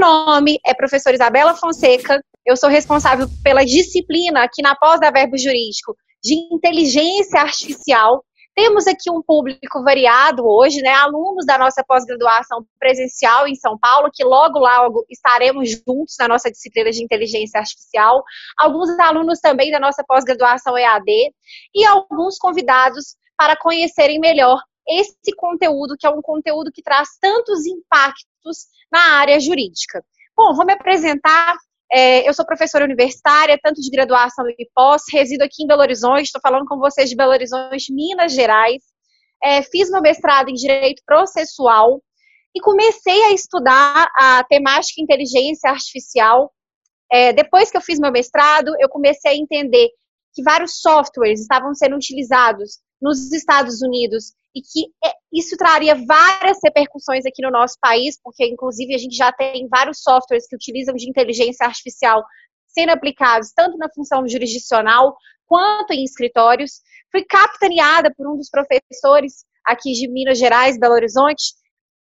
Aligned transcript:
nome 0.00 0.58
é 0.66 0.72
professora 0.72 1.14
Isabela 1.14 1.54
Fonseca, 1.54 2.24
eu 2.46 2.56
sou 2.56 2.70
responsável 2.70 3.28
pela 3.44 3.64
disciplina 3.64 4.42
aqui 4.42 4.62
na 4.62 4.74
pós 4.74 4.98
da 4.98 5.10
Verbo 5.10 5.36
Jurídico 5.36 5.94
de 6.24 6.34
Inteligência 6.50 7.40
Artificial. 7.40 8.24
Temos 8.54 8.86
aqui 8.86 9.10
um 9.10 9.22
público 9.22 9.84
variado 9.84 10.44
hoje, 10.44 10.80
né? 10.80 10.90
Alunos 10.90 11.46
da 11.46 11.56
nossa 11.56 11.84
pós-graduação 11.86 12.64
presencial 12.78 13.46
em 13.46 13.54
São 13.54 13.78
Paulo, 13.78 14.10
que 14.12 14.24
logo 14.24 14.58
logo 14.58 15.04
estaremos 15.08 15.70
juntos 15.70 16.16
na 16.18 16.26
nossa 16.26 16.50
disciplina 16.50 16.90
de 16.90 17.04
inteligência 17.04 17.60
artificial. 17.60 18.24
Alguns 18.58 18.88
alunos 18.98 19.38
também 19.38 19.70
da 19.70 19.78
nossa 19.78 20.02
pós-graduação 20.02 20.76
EAD 20.76 21.32
e 21.74 21.84
alguns 21.84 22.38
convidados 22.38 23.16
para 23.38 23.56
conhecerem 23.56 24.18
melhor 24.18 24.60
esse 24.90 25.34
conteúdo, 25.36 25.96
que 25.98 26.06
é 26.06 26.10
um 26.10 26.20
conteúdo 26.20 26.72
que 26.72 26.82
traz 26.82 27.08
tantos 27.20 27.66
impactos 27.66 28.66
na 28.90 29.18
área 29.18 29.38
jurídica. 29.38 30.04
Bom, 30.36 30.54
vou 30.54 30.66
me 30.66 30.72
apresentar. 30.72 31.56
É, 31.92 32.28
eu 32.28 32.32
sou 32.32 32.46
professora 32.46 32.84
universitária, 32.84 33.58
tanto 33.62 33.80
de 33.80 33.90
graduação 33.90 34.48
e 34.48 34.68
pós, 34.74 35.02
resido 35.12 35.42
aqui 35.42 35.64
em 35.64 35.66
Belo 35.66 35.82
Horizonte, 35.82 36.22
estou 36.22 36.40
falando 36.40 36.64
com 36.66 36.78
vocês 36.78 37.10
de 37.10 37.16
Belo 37.16 37.32
Horizonte, 37.32 37.92
Minas 37.92 38.32
Gerais. 38.32 38.82
É, 39.42 39.62
fiz 39.62 39.90
meu 39.90 40.00
mestrado 40.00 40.48
em 40.48 40.54
Direito 40.54 41.02
Processual 41.04 42.00
e 42.54 42.60
comecei 42.60 43.24
a 43.24 43.32
estudar 43.32 44.08
a 44.14 44.44
temática 44.44 45.00
inteligência 45.00 45.70
artificial. 45.70 46.52
É, 47.10 47.32
depois 47.32 47.70
que 47.70 47.76
eu 47.76 47.80
fiz 47.80 47.98
meu 47.98 48.12
mestrado, 48.12 48.72
eu 48.78 48.88
comecei 48.88 49.32
a 49.32 49.36
entender 49.36 49.88
que 50.32 50.42
vários 50.42 50.80
softwares 50.80 51.40
estavam 51.40 51.74
sendo 51.74 51.96
utilizados 51.96 52.78
nos 53.00 53.32
Estados 53.32 53.82
Unidos 53.82 54.32
e 54.54 54.60
que 54.60 54.92
é, 55.04 55.12
isso 55.32 55.56
traria 55.56 55.94
várias 55.94 56.58
repercussões 56.64 57.24
aqui 57.24 57.42
no 57.42 57.50
nosso 57.50 57.76
país, 57.80 58.18
porque 58.22 58.46
inclusive 58.46 58.94
a 58.94 58.98
gente 58.98 59.16
já 59.16 59.32
tem 59.32 59.68
vários 59.68 60.02
softwares 60.02 60.46
que 60.48 60.56
utilizam 60.56 60.94
de 60.94 61.08
inteligência 61.08 61.66
artificial 61.66 62.24
sendo 62.68 62.90
aplicados 62.90 63.52
tanto 63.54 63.76
na 63.76 63.88
função 63.92 64.26
jurisdicional 64.28 65.16
quanto 65.46 65.92
em 65.92 66.04
escritórios. 66.04 66.80
Fui 67.10 67.24
capitaneada 67.24 68.12
por 68.16 68.32
um 68.32 68.36
dos 68.36 68.48
professores 68.48 69.44
aqui 69.66 69.92
de 69.92 70.08
Minas 70.08 70.38
Gerais, 70.38 70.78
Belo 70.78 70.94
Horizonte, 70.94 71.52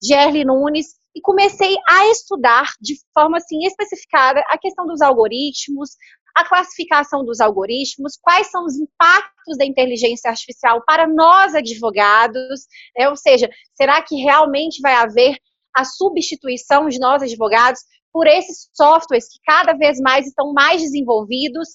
Gerli 0.03 0.45
Nunes, 0.45 0.99
e 1.15 1.21
comecei 1.21 1.75
a 1.87 2.07
estudar 2.09 2.69
de 2.79 2.95
forma 3.13 3.37
assim 3.37 3.65
especificada 3.65 4.41
a 4.47 4.57
questão 4.57 4.85
dos 4.85 5.01
algoritmos, 5.01 5.89
a 6.35 6.47
classificação 6.47 7.25
dos 7.25 7.39
algoritmos, 7.39 8.17
quais 8.21 8.49
são 8.49 8.65
os 8.65 8.75
impactos 8.75 9.57
da 9.57 9.65
inteligência 9.65 10.29
artificial 10.29 10.83
para 10.85 11.07
nós 11.07 11.55
advogados, 11.55 12.61
né? 12.97 13.09
ou 13.09 13.15
seja, 13.15 13.49
será 13.75 14.01
que 14.01 14.15
realmente 14.15 14.81
vai 14.81 14.93
haver 14.93 15.37
a 15.75 15.83
substituição 15.83 16.87
de 16.87 16.99
nós 16.99 17.21
advogados 17.21 17.81
por 18.11 18.27
esses 18.27 18.69
softwares 18.73 19.27
que 19.27 19.39
cada 19.45 19.73
vez 19.73 19.99
mais 19.99 20.27
estão 20.27 20.53
mais 20.53 20.81
desenvolvidos? 20.81 21.67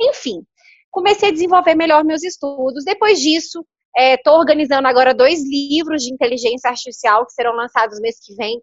Enfim, 0.00 0.42
comecei 0.90 1.28
a 1.28 1.32
desenvolver 1.32 1.74
melhor 1.74 2.04
meus 2.04 2.22
estudos. 2.22 2.84
Depois 2.84 3.20
disso, 3.20 3.64
estou 3.96 4.34
é, 4.34 4.38
organizando 4.38 4.88
agora 4.88 5.14
dois 5.14 5.40
livros 5.42 6.02
de 6.02 6.12
inteligência 6.12 6.70
artificial 6.70 7.26
que 7.26 7.32
serão 7.32 7.54
lançados 7.54 8.00
mês 8.00 8.16
que 8.24 8.34
vem. 8.34 8.60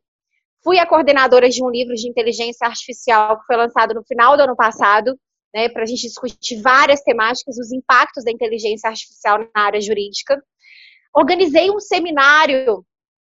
Fui 0.67 0.79
a 0.79 0.85
coordenadora 0.85 1.47
de 1.47 1.63
um 1.63 1.69
livro 1.69 1.95
de 1.95 2.09
inteligência 2.09 2.67
artificial 2.67 3.39
que 3.39 3.45
foi 3.45 3.55
lançado 3.55 3.93
no 3.93 4.03
final 4.03 4.35
do 4.35 4.43
ano 4.43 4.53
passado, 4.53 5.17
né, 5.55 5.69
para 5.69 5.83
a 5.83 5.85
gente 5.85 6.01
discutir 6.01 6.61
várias 6.61 6.99
temáticas, 7.03 7.57
os 7.57 7.71
impactos 7.71 8.25
da 8.25 8.31
inteligência 8.33 8.89
artificial 8.89 9.39
na 9.39 9.61
área 9.63 9.79
jurídica. 9.79 10.43
Organizei 11.15 11.71
um 11.71 11.79
seminário, 11.79 12.83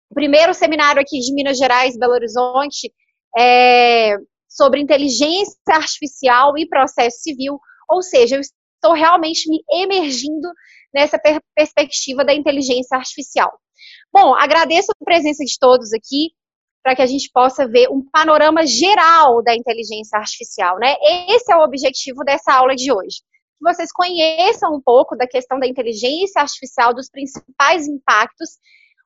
o 0.08 0.14
primeiro 0.14 0.54
seminário 0.54 1.02
aqui 1.02 1.18
de 1.18 1.34
Minas 1.34 1.58
Gerais, 1.58 1.98
Belo 1.98 2.12
Horizonte, 2.12 2.92
é, 3.36 4.14
sobre 4.48 4.80
inteligência 4.80 5.56
artificial 5.68 6.56
e 6.56 6.68
processo 6.68 7.22
civil, 7.22 7.58
ou 7.90 8.02
seja, 8.04 8.36
eu 8.36 8.40
estou 8.40 8.94
realmente 8.94 9.50
me 9.50 9.64
emergindo 9.82 10.48
nessa 10.94 11.18
per 11.18 11.40
perspectiva 11.56 12.24
da 12.24 12.32
inteligência 12.32 12.96
artificial. 12.96 13.50
Bom, 14.12 14.32
agradeço 14.32 14.92
a 14.92 15.04
presença 15.04 15.44
de 15.44 15.58
todos 15.58 15.92
aqui 15.92 16.30
para 16.82 16.96
que 16.96 17.02
a 17.02 17.06
gente 17.06 17.30
possa 17.32 17.66
ver 17.66 17.88
um 17.88 18.02
panorama 18.10 18.66
geral 18.66 19.42
da 19.42 19.54
inteligência 19.54 20.18
artificial, 20.18 20.78
né? 20.78 20.96
Esse 21.28 21.52
é 21.52 21.56
o 21.56 21.62
objetivo 21.62 22.24
dessa 22.24 22.52
aula 22.52 22.74
de 22.74 22.92
hoje. 22.92 23.18
Que 23.58 23.62
vocês 23.62 23.92
conheçam 23.92 24.74
um 24.74 24.80
pouco 24.80 25.16
da 25.16 25.26
questão 25.26 25.60
da 25.60 25.66
inteligência 25.66 26.42
artificial, 26.42 26.92
dos 26.92 27.08
principais 27.08 27.86
impactos. 27.86 28.50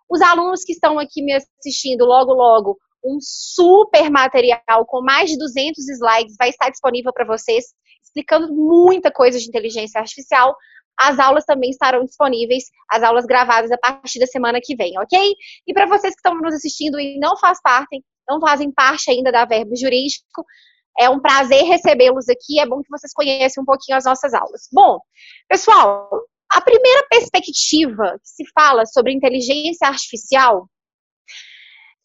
Os 0.08 0.22
alunos 0.22 0.64
que 0.64 0.72
estão 0.72 0.98
aqui 0.98 1.22
me 1.22 1.34
assistindo 1.34 2.06
logo, 2.06 2.32
logo, 2.32 2.78
um 3.04 3.18
super 3.20 4.10
material 4.10 4.86
com 4.86 5.02
mais 5.02 5.30
de 5.30 5.36
200 5.36 5.88
slides 5.88 6.34
vai 6.38 6.48
estar 6.48 6.70
disponível 6.70 7.12
para 7.12 7.26
vocês, 7.26 7.66
explicando 8.02 8.52
muita 8.52 9.12
coisa 9.12 9.38
de 9.38 9.46
inteligência 9.46 10.00
artificial. 10.00 10.56
As 10.98 11.18
aulas 11.18 11.44
também 11.44 11.70
estarão 11.70 12.04
disponíveis, 12.04 12.64
as 12.90 13.02
aulas 13.02 13.26
gravadas 13.26 13.70
a 13.70 13.78
partir 13.78 14.18
da 14.18 14.26
semana 14.26 14.60
que 14.62 14.74
vem, 14.74 14.98
ok? 14.98 15.34
E 15.66 15.74
para 15.74 15.86
vocês 15.86 16.14
que 16.14 16.20
estão 16.20 16.34
nos 16.40 16.54
assistindo 16.54 16.98
e 16.98 17.18
não 17.18 17.36
faz 17.36 17.60
parte, 17.62 18.02
não 18.28 18.40
fazem 18.40 18.72
parte 18.72 19.10
ainda 19.10 19.30
da 19.30 19.44
Verbo 19.44 19.76
Jurídico, 19.76 20.44
é 20.98 21.10
um 21.10 21.20
prazer 21.20 21.62
recebê-los 21.64 22.28
aqui. 22.28 22.58
É 22.58 22.66
bom 22.66 22.82
que 22.82 22.90
vocês 22.90 23.12
conheçam 23.12 23.62
um 23.62 23.66
pouquinho 23.66 23.98
as 23.98 24.04
nossas 24.04 24.32
aulas. 24.32 24.62
Bom, 24.72 24.98
pessoal, 25.48 26.08
a 26.52 26.60
primeira 26.60 27.06
perspectiva 27.10 28.18
que 28.22 28.28
se 28.28 28.44
fala 28.54 28.86
sobre 28.86 29.12
inteligência 29.12 29.86
artificial 29.86 30.68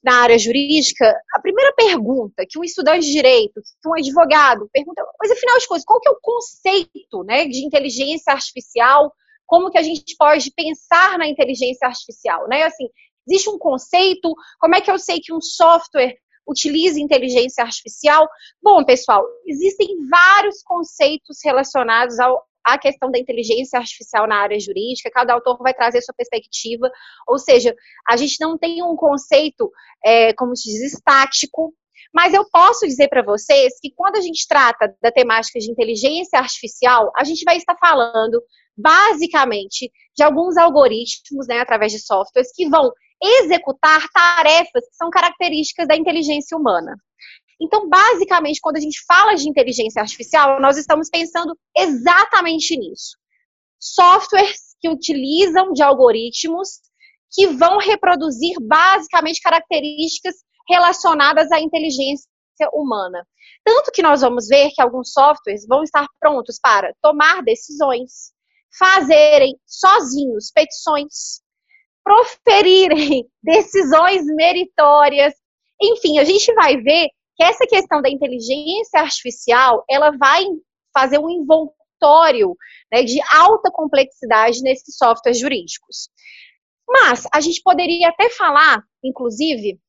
na 0.04 0.22
área 0.22 0.38
jurídica, 0.38 1.06
a 1.36 1.42
primeira 1.42 1.74
pergunta 1.74 2.44
que 2.50 2.58
um 2.58 2.64
estudante 2.64 3.06
de 3.06 3.12
direito, 3.12 3.62
que 3.62 3.88
um 3.88 3.94
advogado 3.94 4.68
pergunta, 4.74 5.04
mas 5.20 5.32
afinal 5.32 5.58
de 5.60 5.68
contas, 5.68 5.86
qual 5.86 6.00
que 6.00 6.10
é 6.10 6.12
o 6.12 6.20
conceito 6.22 7.24
né, 7.24 7.46
de 7.46 7.64
inteligência 7.66 8.34
artificial? 8.34 9.14
Como 9.46 9.70
que 9.70 9.78
a 9.78 9.84
gente 9.84 10.16
pode 10.18 10.52
pensar 10.52 11.18
na 11.18 11.28
inteligência 11.28 11.88
artificial? 11.88 12.48
Né? 12.48 12.64
Assim, 12.64 12.88
existe 13.28 13.50
um 13.50 13.60
conceito? 13.60 14.34
Como 14.60 14.76
é 14.76 14.82
que 14.82 14.90
eu 14.90 14.98
sei 14.98 15.20
que 15.20 15.34
um 15.34 15.42
software 15.42 16.16
utiliza 16.48 17.00
inteligência 17.00 17.64
artificial? 17.64 18.28
Bom, 18.62 18.84
pessoal, 18.84 19.24
existem 19.46 20.08
vários 20.10 20.64
conceitos 20.64 21.38
relacionados 21.44 22.20
ao, 22.20 22.44
a 22.66 22.78
questão 22.78 23.12
da 23.12 23.20
inteligência 23.20 23.80
artificial 23.80 24.28
na 24.28 24.38
área 24.38 24.60
jurídica, 24.60 25.12
cada 25.12 25.34
autor 25.34 25.58
vai 25.60 25.74
trazer 25.74 26.02
sua 26.02 26.16
perspectiva, 26.16 26.90
ou 27.28 27.38
seja, 27.38 27.76
a 28.08 28.16
gente 28.18 28.38
não 28.40 28.58
tem 28.58 28.84
um 28.84 28.96
conceito, 28.96 29.72
é, 30.04 30.34
como 30.34 30.56
se 30.56 30.70
diz, 30.70 30.94
estático, 30.94 31.74
mas 32.14 32.34
eu 32.34 32.46
posso 32.52 32.86
dizer 32.86 33.08
para 33.08 33.24
vocês 33.24 33.74
que 33.82 33.92
quando 33.96 34.18
a 34.18 34.22
gente 34.22 34.48
trata 34.48 34.94
da 35.02 35.12
temática 35.12 35.60
de 35.60 35.72
inteligência 35.72 36.40
artificial, 36.40 37.12
a 37.16 37.24
gente 37.24 37.44
vai 37.44 37.58
estar 37.58 37.76
falando 37.78 38.42
basicamente 38.76 39.92
de 40.16 40.24
alguns 40.24 40.58
algoritmos, 40.58 41.48
né, 41.48 41.60
através 41.60 41.92
de 41.92 42.00
softwares, 42.00 42.52
que 42.54 42.68
vão 42.68 42.92
executar 43.22 44.02
tarefas 44.14 44.88
que 44.90 44.96
são 44.96 45.10
características 45.10 45.88
da 45.88 45.96
inteligência 45.96 46.58
humana. 46.58 46.96
Então, 47.62 47.88
basicamente, 47.88 48.60
quando 48.60 48.78
a 48.78 48.80
gente 48.80 49.04
fala 49.06 49.36
de 49.36 49.48
inteligência 49.48 50.02
artificial, 50.02 50.60
nós 50.60 50.78
estamos 50.78 51.10
pensando 51.10 51.56
exatamente 51.78 52.76
nisso. 52.76 53.16
Softwares 53.80 54.76
que 54.80 54.90
utilizam 54.90 55.72
de 55.72 55.84
algoritmos 55.84 56.80
que 57.32 57.48
vão 57.48 57.78
reproduzir 57.78 58.56
basicamente 58.60 59.42
características 59.42 60.36
relacionadas 60.68 61.52
à 61.52 61.60
inteligência 61.60 62.26
humana. 62.74 63.26
Tanto 63.64 63.92
que 63.92 64.02
nós 64.02 64.22
vamos 64.22 64.48
ver 64.48 64.72
que 64.72 64.82
alguns 64.82 65.12
softwares 65.14 65.66
vão 65.68 65.84
estar 65.84 66.08
prontos 66.20 66.60
para 66.60 66.94
tomar 67.00 67.44
decisões, 67.44 68.32
fazerem 68.78 69.56
sozinhos 69.68 70.52
petições, 70.52 71.42
proferirem 72.04 73.30
decisões 73.44 74.26
meritórias. 74.26 75.34
Enfim, 75.82 76.18
a 76.18 76.24
gente 76.24 76.52
vai 76.56 76.78
ver 76.78 77.08
que 77.42 77.44
essa 77.44 77.66
questão 77.66 78.04
da 78.04 78.10
inteligência 78.10 79.00
artificial, 79.00 79.84
ela 79.90 80.12
vai 80.12 80.46
fazer 80.94 81.18
um 81.18 81.30
envoltório 81.30 82.56
né, 82.92 83.02
de 83.02 83.20
alta 83.34 83.72
complexidade 83.72 84.62
nesses 84.62 84.96
softwares 84.96 85.40
jurídicos. 85.40 86.10
Mas 86.88 87.26
a 87.34 87.42
gente 87.42 87.60
poderia 87.64 88.10
até 88.10 88.30
falar, 88.30 88.84
inclusive, 89.04 89.80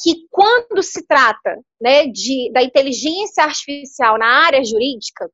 que 0.00 0.26
quando 0.30 0.82
se 0.82 1.06
trata 1.06 1.60
né, 1.78 2.06
de, 2.06 2.50
da 2.52 2.62
inteligência 2.62 3.44
artificial 3.44 4.16
na 4.18 4.46
área 4.46 4.64
jurídica, 4.64 5.30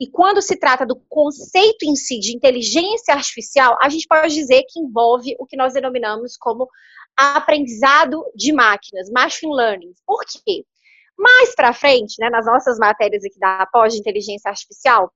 e 0.00 0.10
quando 0.10 0.40
se 0.40 0.56
trata 0.56 0.86
do 0.86 0.98
conceito 1.10 1.84
em 1.84 1.94
si 1.94 2.18
de 2.18 2.34
inteligência 2.34 3.14
artificial, 3.14 3.76
a 3.82 3.88
gente 3.90 4.06
pode 4.08 4.34
dizer 4.34 4.62
que 4.66 4.80
envolve 4.80 5.36
o 5.38 5.46
que 5.46 5.56
nós 5.56 5.74
denominamos 5.74 6.38
como 6.38 6.66
aprendizado 7.16 8.24
de 8.34 8.52
máquinas, 8.52 9.10
machine 9.10 9.54
learning. 9.54 9.92
Por 10.06 10.24
quê? 10.24 10.64
Mais 11.18 11.54
para 11.54 11.72
frente, 11.72 12.16
né, 12.18 12.30
nas 12.30 12.46
nossas 12.46 12.78
matérias 12.78 13.24
aqui 13.24 13.38
da 13.38 13.66
pós 13.72 13.92
de 13.92 14.00
inteligência 14.00 14.48
artificial, 14.48 15.12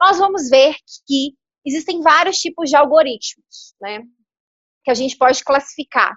nós 0.00 0.18
vamos 0.18 0.48
ver 0.48 0.74
que 1.06 1.34
existem 1.66 2.00
vários 2.00 2.38
tipos 2.38 2.70
de 2.70 2.76
algoritmos, 2.76 3.74
né, 3.80 4.02
que 4.84 4.90
a 4.90 4.94
gente 4.94 5.16
pode 5.16 5.42
classificar. 5.44 6.16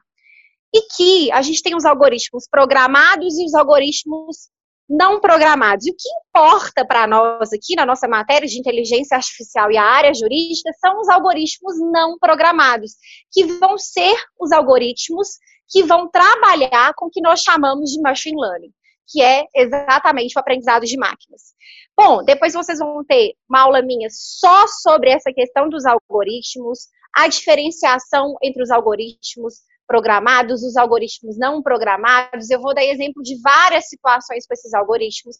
e 0.73 0.81
que 0.95 1.31
a 1.33 1.41
gente 1.41 1.61
tem 1.61 1.75
os 1.75 1.83
algoritmos 1.85 2.47
programados 2.49 3.37
e 3.37 3.45
os 3.45 3.53
algoritmos 3.53 4.49
não 4.89 5.19
programados. 5.19 5.85
E 5.85 5.91
o 5.91 5.95
que 5.95 6.09
importa 6.29 6.85
para 6.85 7.07
nós 7.07 7.51
aqui 7.53 7.75
na 7.75 7.85
nossa 7.85 8.07
matéria 8.07 8.47
de 8.47 8.59
inteligência 8.59 9.15
artificial 9.15 9.71
e 9.71 9.77
a 9.77 9.83
área 9.83 10.13
jurídica 10.13 10.71
são 10.79 10.99
os 10.99 11.09
algoritmos 11.09 11.75
não 11.91 12.17
programados, 12.19 12.93
que 13.31 13.45
vão 13.45 13.77
ser 13.77 14.15
os 14.39 14.51
algoritmos 14.51 15.27
que 15.69 15.83
vão 15.83 16.09
trabalhar 16.09 16.93
com 16.95 17.05
o 17.05 17.09
que 17.09 17.21
nós 17.21 17.41
chamamos 17.41 17.91
de 17.91 18.01
machine 18.01 18.39
learning, 18.39 18.73
que 19.11 19.21
é 19.21 19.45
exatamente 19.55 20.37
o 20.37 20.39
aprendizado 20.39 20.85
de 20.85 20.97
máquinas. 20.97 21.53
Bom, 21.97 22.23
depois 22.23 22.53
vocês 22.53 22.79
vão 22.79 23.03
ter 23.03 23.33
uma 23.49 23.61
aula 23.61 23.81
minha 23.81 24.07
só 24.09 24.67
sobre 24.67 25.09
essa 25.09 25.31
questão 25.33 25.69
dos 25.69 25.85
algoritmos, 25.85 26.87
a 27.15 27.27
diferenciação 27.27 28.35
entre 28.41 28.63
os 28.63 28.71
algoritmos, 28.71 29.55
programados, 29.85 30.63
os 30.63 30.77
algoritmos 30.77 31.37
não 31.37 31.61
programados. 31.61 32.49
Eu 32.49 32.61
vou 32.61 32.73
dar 32.73 32.85
exemplo 32.85 33.21
de 33.21 33.39
várias 33.41 33.89
situações 33.89 34.47
com 34.47 34.53
esses 34.53 34.73
algoritmos. 34.73 35.35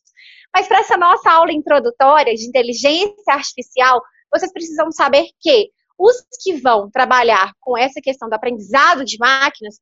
Mas 0.54 0.68
para 0.68 0.82
essa 0.82 0.98
nossa 0.98 1.32
aula 1.32 1.54
introdutória 1.54 2.36
de 2.36 2.46
inteligência 2.46 3.14
artificial, 3.30 4.02
vocês 4.30 4.52
precisam 4.52 4.92
saber 4.92 5.28
que 5.40 5.70
os 5.98 6.18
que 6.44 6.56
vão 6.56 6.90
trabalhar 6.90 7.54
com 7.62 7.78
essa 7.78 8.02
questão 8.02 8.28
do 8.28 8.34
aprendizado 8.34 9.06
de 9.06 9.18
máquinas 9.18 9.76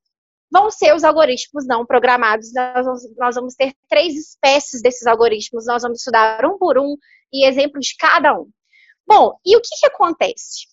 vão 0.52 0.72
ser 0.72 0.96
os 0.96 1.04
algoritmos 1.04 1.66
não 1.68 1.86
programados. 1.86 2.52
Nós 2.54 2.86
vamos, 2.86 3.18
nós 3.18 3.36
vamos 3.36 3.56
ter 3.56 3.74
três 3.88 4.16
espécies 4.16 4.82
desses 4.82 5.06
algoritmos, 5.08 5.66
nós 5.66 5.84
vamos 5.84 6.00
estudar 6.00 6.46
um 6.46 6.58
por 6.58 6.78
um 6.78 6.96
e 7.32 7.48
exemplo 7.48 7.80
de 7.80 7.96
cada 7.98 8.34
um. 8.40 8.50
Bom, 9.08 9.34
e 9.46 9.56
o 9.56 9.62
que, 9.62 9.70
que 9.80 9.88
acontece? 9.88 10.70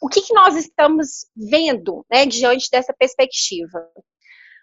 o 0.00 0.08
que, 0.08 0.22
que 0.22 0.32
nós 0.32 0.56
estamos 0.56 1.26
vendo 1.36 2.04
né, 2.10 2.24
diante 2.24 2.70
dessa 2.70 2.94
perspectiva? 2.94 3.86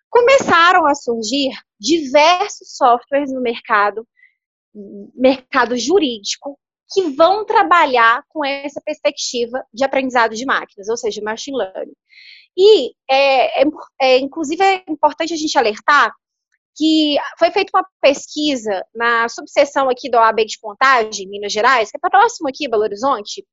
Começaram 0.09 0.88
a 0.88 0.95
surgir 0.95 1.51
diversos 1.80 2.75
softwares 2.75 3.31
no 3.31 3.42
mercado, 3.42 4.07
mercado 5.13 5.77
jurídico, 5.77 6.59
que 6.92 7.09
vão 7.12 7.45
trabalhar 7.45 8.24
com 8.30 8.44
essa 8.44 8.81
perspectiva 8.81 9.63
de 9.71 9.83
aprendizado 9.83 10.33
de 10.33 10.45
máquinas, 10.45 10.88
ou 10.89 10.98
seja, 10.98 11.21
machine 11.21 11.57
learning. 11.57 11.95
E, 12.57 12.92
é, 13.09 13.62
é, 13.62 13.65
é, 14.01 14.18
inclusive, 14.19 14.63
é 14.63 14.83
importante 14.88 15.33
a 15.33 15.38
gente 15.38 15.57
alertar 15.57 16.12
que 16.75 17.18
foi 17.39 17.50
feita 17.50 17.71
uma 17.75 17.86
pesquisa 18.00 18.83
na 18.94 19.27
subseção 19.30 19.89
aqui 19.89 20.09
do 20.09 20.18
OAB 20.18 20.45
de 20.45 20.59
Contagem, 20.59 21.27
Minas 21.27 21.51
Gerais, 21.51 21.89
que 21.89 21.98
é 21.98 22.09
próximo 22.09 22.48
aqui, 22.48 22.69
Belo 22.69 22.83
Horizonte, 22.83 23.44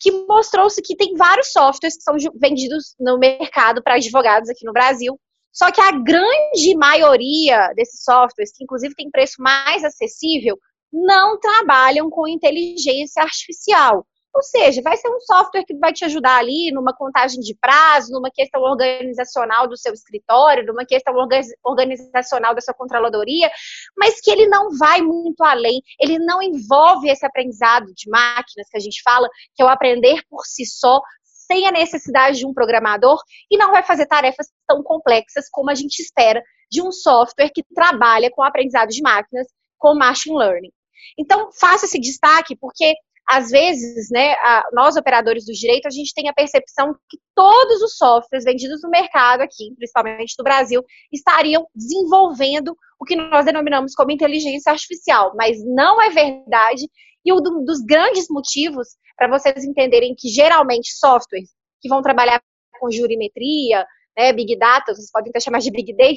que 0.00 0.10
mostrou-se 0.26 0.82
que 0.82 0.96
tem 0.96 1.14
vários 1.14 1.52
softwares 1.52 1.96
que 1.96 2.02
são 2.02 2.16
vendidos 2.40 2.96
no 2.98 3.18
mercado 3.18 3.82
para 3.82 3.94
advogados 3.94 4.50
aqui 4.50 4.66
no 4.66 4.72
Brasil, 4.72 5.16
só 5.52 5.70
que 5.70 5.80
a 5.80 5.92
grande 5.92 6.74
maioria 6.76 7.72
desses 7.76 8.02
softwares, 8.02 8.50
que 8.52 8.64
inclusive 8.64 8.94
tem 8.96 9.10
preço 9.10 9.36
mais 9.38 9.84
acessível, 9.84 10.58
não 10.92 11.38
trabalham 11.38 12.10
com 12.10 12.26
inteligência 12.26 13.22
artificial. 13.22 14.04
Ou 14.34 14.42
seja, 14.42 14.80
vai 14.80 14.96
ser 14.96 15.08
um 15.08 15.20
software 15.20 15.64
que 15.64 15.76
vai 15.76 15.92
te 15.92 16.04
ajudar 16.06 16.38
ali 16.38 16.70
numa 16.72 16.94
contagem 16.94 17.40
de 17.40 17.54
prazo, 17.54 18.12
numa 18.12 18.30
questão 18.30 18.62
organizacional 18.62 19.68
do 19.68 19.76
seu 19.76 19.92
escritório, 19.92 20.64
numa 20.64 20.86
questão 20.86 21.14
organizacional 21.62 22.54
da 22.54 22.60
sua 22.60 22.72
controladoria, 22.72 23.50
mas 23.96 24.20
que 24.20 24.30
ele 24.30 24.46
não 24.46 24.70
vai 24.78 25.02
muito 25.02 25.44
além, 25.44 25.82
ele 26.00 26.18
não 26.18 26.42
envolve 26.42 27.10
esse 27.10 27.26
aprendizado 27.26 27.92
de 27.94 28.08
máquinas 28.08 28.68
que 28.70 28.76
a 28.76 28.80
gente 28.80 29.02
fala, 29.02 29.28
que 29.54 29.62
é 29.62 29.66
o 29.66 29.68
aprender 29.68 30.22
por 30.30 30.46
si 30.46 30.64
só, 30.64 31.00
sem 31.24 31.66
a 31.66 31.72
necessidade 31.72 32.38
de 32.38 32.46
um 32.46 32.54
programador, 32.54 33.20
e 33.50 33.58
não 33.58 33.70
vai 33.70 33.82
fazer 33.82 34.06
tarefas 34.06 34.46
tão 34.66 34.82
complexas 34.82 35.46
como 35.50 35.70
a 35.70 35.74
gente 35.74 36.00
espera 36.00 36.42
de 36.70 36.80
um 36.80 36.90
software 36.90 37.50
que 37.54 37.62
trabalha 37.74 38.30
com 38.30 38.42
aprendizado 38.42 38.88
de 38.88 39.02
máquinas, 39.02 39.46
com 39.76 39.94
machine 39.94 40.38
learning. 40.38 40.72
Então, 41.18 41.50
faça 41.52 41.84
esse 41.84 42.00
destaque, 42.00 42.56
porque 42.56 42.94
às 43.28 43.50
vezes, 43.50 44.08
né, 44.10 44.32
a, 44.32 44.64
nós 44.72 44.96
operadores 44.96 45.44
do 45.44 45.52
direito, 45.52 45.86
a 45.86 45.90
gente 45.90 46.12
tem 46.14 46.28
a 46.28 46.34
percepção 46.34 46.94
que 47.08 47.18
todos 47.34 47.80
os 47.82 47.96
softwares 47.96 48.44
vendidos 48.44 48.82
no 48.82 48.90
mercado 48.90 49.40
aqui, 49.40 49.74
principalmente 49.76 50.34
no 50.38 50.44
Brasil, 50.44 50.82
estariam 51.12 51.66
desenvolvendo 51.74 52.76
o 53.00 53.04
que 53.04 53.16
nós 53.16 53.44
denominamos 53.44 53.94
como 53.94 54.10
inteligência 54.10 54.70
artificial, 54.70 55.32
mas 55.36 55.56
não 55.64 56.00
é 56.02 56.10
verdade. 56.10 56.88
E 57.24 57.32
um 57.32 57.40
dos 57.64 57.80
grandes 57.80 58.26
motivos 58.28 58.88
para 59.16 59.28
vocês 59.28 59.64
entenderem 59.64 60.14
que 60.16 60.28
geralmente 60.28 60.92
softwares 60.98 61.50
que 61.80 61.88
vão 61.88 62.02
trabalhar 62.02 62.42
com 62.80 62.90
jurimetria, 62.90 63.86
né, 64.16 64.32
Big 64.32 64.56
Data, 64.58 64.94
vocês 64.94 65.10
podem 65.10 65.30
até 65.30 65.40
chamar 65.40 65.58
de 65.58 65.70
Big 65.70 65.94
Data, 65.94 66.14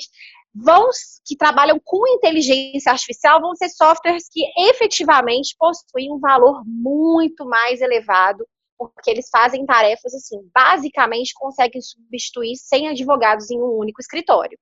vão, 0.53 0.89
que 1.25 1.35
trabalham 1.35 1.79
com 1.83 2.07
inteligência 2.07 2.91
artificial 2.91 3.41
vão 3.41 3.55
ser 3.55 3.69
softwares 3.69 4.27
que 4.31 4.41
efetivamente 4.69 5.55
possuem 5.57 6.11
um 6.11 6.19
valor 6.19 6.63
muito 6.65 7.45
mais 7.45 7.81
elevado, 7.81 8.45
porque 8.77 9.09
eles 9.09 9.29
fazem 9.29 9.65
tarefas 9.65 10.13
assim, 10.13 10.37
basicamente 10.53 11.33
conseguem 11.35 11.81
substituir 11.81 12.55
100 12.55 12.89
advogados 12.89 13.49
em 13.49 13.57
um 13.57 13.77
único 13.77 14.01
escritório. 14.01 14.57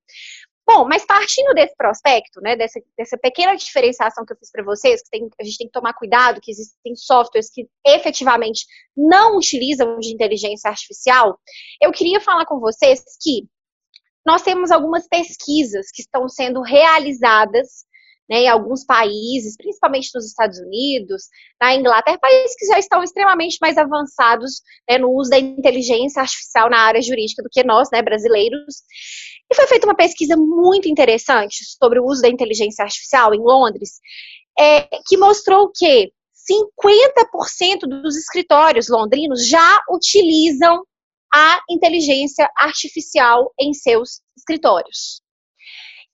Bom, 0.66 0.88
mas 0.88 1.06
partindo 1.06 1.54
desse 1.54 1.76
prospecto, 1.76 2.40
né, 2.42 2.56
dessa, 2.56 2.80
dessa 2.98 3.18
pequena 3.18 3.56
diferenciação 3.56 4.26
que 4.26 4.32
eu 4.32 4.38
fiz 4.38 4.50
para 4.50 4.64
vocês, 4.64 5.02
que 5.02 5.10
tem, 5.10 5.30
a 5.40 5.44
gente 5.44 5.58
tem 5.58 5.68
que 5.68 5.74
tomar 5.74 5.94
cuidado, 5.94 6.40
que 6.42 6.52
existem 6.52 6.96
softwares 6.96 7.50
que 7.52 7.68
efetivamente 7.86 8.66
não 8.96 9.38
utilizam 9.38 10.00
de 10.00 10.14
inteligência 10.14 10.70
artificial, 10.70 11.38
eu 11.82 11.92
queria 11.92 12.22
falar 12.22 12.46
com 12.46 12.60
vocês 12.60 13.04
que 13.22 13.46
nós 14.26 14.42
temos 14.42 14.72
algumas 14.72 15.06
pesquisas 15.08 15.88
que 15.94 16.02
estão 16.02 16.30
sendo 16.30 16.62
realizadas 16.62 17.86
né, 18.30 18.44
em 18.44 18.48
alguns 18.48 18.86
países, 18.86 19.58
principalmente 19.58 20.10
nos 20.16 20.26
Estados 20.26 20.58
Unidos, 20.60 21.24
na 21.62 21.76
Inglaterra, 21.76 22.18
países 22.18 22.56
que 22.58 22.66
já 22.66 22.80
estão 22.80 23.04
extremamente 23.04 23.58
mais 23.62 23.78
avançados 23.78 24.62
né, 24.90 24.98
no 24.98 25.12
uso 25.12 25.30
da 25.30 25.40
inteligência 25.40 26.22
artificial 26.22 26.70
na 26.70 26.80
área 26.80 27.02
jurídica 27.02 27.44
do 27.44 27.50
que 27.52 27.64
nós, 27.64 27.90
né, 27.92 28.02
brasileiros. 28.02 28.84
E 29.52 29.56
foi 29.56 29.68
feita 29.68 29.86
uma 29.86 29.96
pesquisa 29.96 30.36
muito 30.36 30.88
interessante 30.88 31.64
sobre 31.80 32.00
o 32.00 32.06
uso 32.06 32.22
da 32.22 32.30
inteligência 32.30 32.84
artificial 32.84 33.34
em 33.34 33.40
Londres, 33.40 34.00
é, 34.58 34.88
que 35.08 35.18
mostrou 35.18 35.72
que 35.74 36.12
50% 36.50 37.88
dos 38.02 38.18
escritórios 38.18 38.90
londrinos 38.90 39.48
já 39.48 39.80
utilizam 39.90 40.84
a 41.34 41.62
inteligência 41.70 42.50
artificial 42.58 43.52
em 43.60 43.74
seus 43.74 44.22
escritórios. 44.38 45.22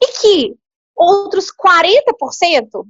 E 0.02 0.08
que 0.22 0.56
outros 0.96 1.48
40%, 1.52 2.86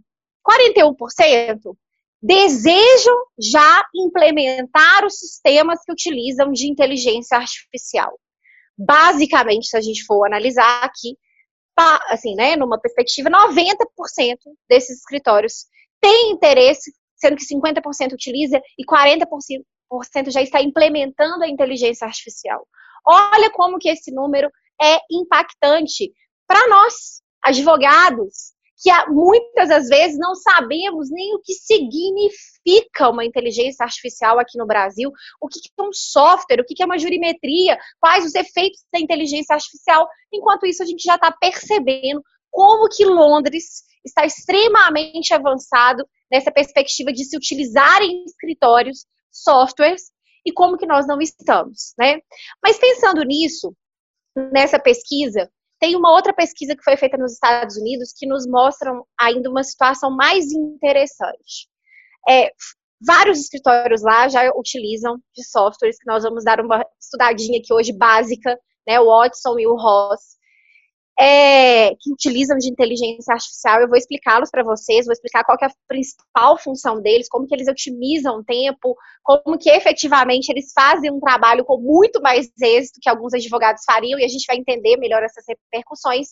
41%, 0.48 1.76
desejam 2.22 3.16
já 3.40 3.84
implementar 3.96 5.06
os 5.06 5.18
sistemas 5.18 5.80
que 5.84 5.92
utilizam 5.92 6.52
de 6.52 6.70
inteligência 6.70 7.38
artificial. 7.38 8.20
Basicamente, 8.82 9.68
se 9.68 9.76
a 9.76 9.82
gente 9.82 10.06
for 10.06 10.26
analisar 10.26 10.84
aqui, 10.86 11.18
assim, 12.10 12.34
né, 12.36 12.56
numa 12.56 12.80
perspectiva, 12.80 13.30
90% 13.30 14.38
desses 14.70 15.00
escritórios 15.00 15.66
têm 16.00 16.32
interesse, 16.32 16.94
sendo 17.18 17.36
que 17.36 17.46
50% 17.46 18.14
utiliza 18.14 18.62
e 18.78 18.86
40% 18.86 20.32
já 20.32 20.42
está 20.42 20.62
implementando 20.62 21.44
a 21.44 21.50
inteligência 21.50 22.06
artificial. 22.06 22.66
Olha 23.06 23.52
como 23.52 23.80
que 23.80 23.90
esse 23.90 24.12
número 24.14 24.50
é 24.82 25.00
impactante 25.12 26.12
para 26.48 26.68
nós, 26.70 27.22
advogados, 27.44 28.54
que 28.82 28.90
muitas 29.12 29.70
das 29.70 29.88
vezes 29.90 30.18
não 30.18 30.34
sabemos 30.36 31.10
nem 31.12 31.36
o 31.36 31.40
que 31.40 31.54
significa 31.54 33.10
uma 33.10 33.26
inteligência 33.26 33.84
artificial 33.84 34.40
aqui 34.40 34.58
no 34.58 34.66
Brasil, 34.66 35.12
o 35.42 35.48
que 35.48 35.60
é 35.78 35.84
um 35.84 35.92
software, 35.92 36.62
o 36.62 36.64
que 36.64 36.82
é 36.82 36.86
uma 36.86 36.98
jurimetria, 36.98 37.78
quais 38.00 38.26
os 38.26 38.34
efeitos 38.36 38.80
da 38.92 39.00
inteligência 39.00 39.54
artificial. 39.54 40.08
Enquanto 40.32 40.66
isso, 40.66 40.82
a 40.82 40.86
gente 40.86 41.04
já 41.04 41.16
está 41.16 41.32
percebendo 41.32 42.24
como 42.50 42.88
que 42.88 43.06
Londres 43.06 43.84
está 44.04 44.26
extremamente 44.26 45.34
avançado 45.34 46.08
nessa 46.32 46.52
perspectiva 46.52 47.12
de 47.12 47.26
se 47.26 47.36
utilizar 47.36 48.02
em 48.02 48.24
escritórios 48.24 49.06
softwares 49.32 50.12
e 50.46 50.54
como 50.54 50.78
que 50.78 50.86
nós 50.86 51.06
não 51.06 51.20
estamos, 51.20 51.94
né? 51.98 52.20
Mas 52.64 52.80
pensando 52.80 53.24
nisso, 53.24 53.76
nessa 54.54 54.80
pesquisa, 54.80 55.52
tem 55.80 55.96
uma 55.96 56.12
outra 56.14 56.34
pesquisa 56.34 56.76
que 56.76 56.84
foi 56.84 56.98
feita 56.98 57.18
nos 57.18 57.34
Estados 57.34 57.78
Unidos 57.78 58.14
que 58.16 58.28
nos 58.28 58.46
mostra 58.46 58.92
ainda 59.20 59.50
uma 59.50 59.64
situação 59.64 60.12
mais 60.16 60.52
interessante. 60.52 61.70
É, 62.28 62.52
vários 63.02 63.40
escritórios 63.40 64.02
lá 64.02 64.28
já 64.28 64.52
utilizam 64.56 65.18
de 65.34 65.44
softwares 65.44 65.98
que 65.98 66.06
nós 66.06 66.24
vamos 66.24 66.44
dar 66.44 66.60
uma 66.60 66.86
estudadinha 67.02 67.60
aqui 67.60 67.74
hoje 67.74 67.94
básica, 67.94 68.60
né, 68.88 69.00
o 69.00 69.06
Watson 69.06 69.58
e 69.58 69.68
o 69.68 69.76
Ross. 69.76 70.38
é, 71.20 71.79
que 72.00 72.12
utilizam 72.12 72.58
de 72.58 72.70
inteligência 72.70 73.34
artificial. 73.34 73.82
Eu 73.82 73.88
vou 73.88 73.98
explicá-los 73.98 74.50
para 74.50 74.64
vocês, 74.64 75.06
vou 75.06 75.14
explicar 75.14 75.44
qual 75.44 75.58
é 75.62 75.66
a 75.66 75.74
principal 75.88 76.58
função 76.58 77.02
deles, 77.02 77.30
como 77.30 77.48
que 77.48 77.56
eles 77.56 77.68
otimizam 77.68 78.38
o 78.38 78.44
tempo, 78.44 78.96
como 79.24 79.58
que 79.58 79.70
efetivamente 79.70 80.50
eles 80.50 80.72
fazem 80.74 81.12
um 81.12 81.20
trabalho 81.20 81.64
com 81.66 81.78
muito 81.78 82.22
mais 82.22 82.50
êxito 82.62 83.00
que 83.02 83.10
alguns 83.10 83.34
advogados 83.34 83.84
fariam, 83.86 84.20
e 84.20 84.26
a 84.26 84.28
gente 84.28 84.46
vai 84.46 84.58
entender 84.58 84.98
melhor 84.98 85.24
essas 85.24 85.46
repercussões. 85.48 86.30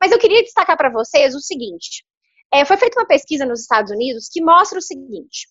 Mas 0.00 0.12
eu 0.12 0.18
queria 0.18 0.42
destacar 0.42 0.76
para 0.76 0.90
vocês 0.90 1.34
o 1.34 1.40
seguinte: 1.40 2.04
é, 2.52 2.64
foi 2.64 2.76
feita 2.76 3.00
uma 3.00 3.06
pesquisa 3.06 3.46
nos 3.46 3.60
Estados 3.60 3.90
Unidos 3.90 4.28
que 4.30 4.42
mostra 4.42 4.78
o 4.78 4.82
seguinte. 4.82 5.48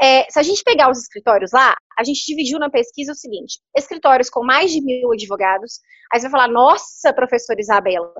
É, 0.00 0.28
se 0.28 0.38
a 0.38 0.42
gente 0.42 0.64
pegar 0.64 0.90
os 0.90 0.98
escritórios 0.98 1.52
lá, 1.52 1.76
a 1.98 2.04
gente 2.04 2.24
dividiu 2.26 2.58
na 2.58 2.70
pesquisa 2.70 3.12
o 3.12 3.16
seguinte: 3.16 3.60
escritórios 3.76 4.28
com 4.28 4.44
mais 4.44 4.70
de 4.72 4.80
mil 4.80 5.12
advogados. 5.12 5.80
Aí 6.12 6.20
você 6.20 6.28
vai 6.28 6.40
falar, 6.40 6.52
nossa, 6.52 7.12
professora 7.12 7.60
Isabela, 7.60 8.12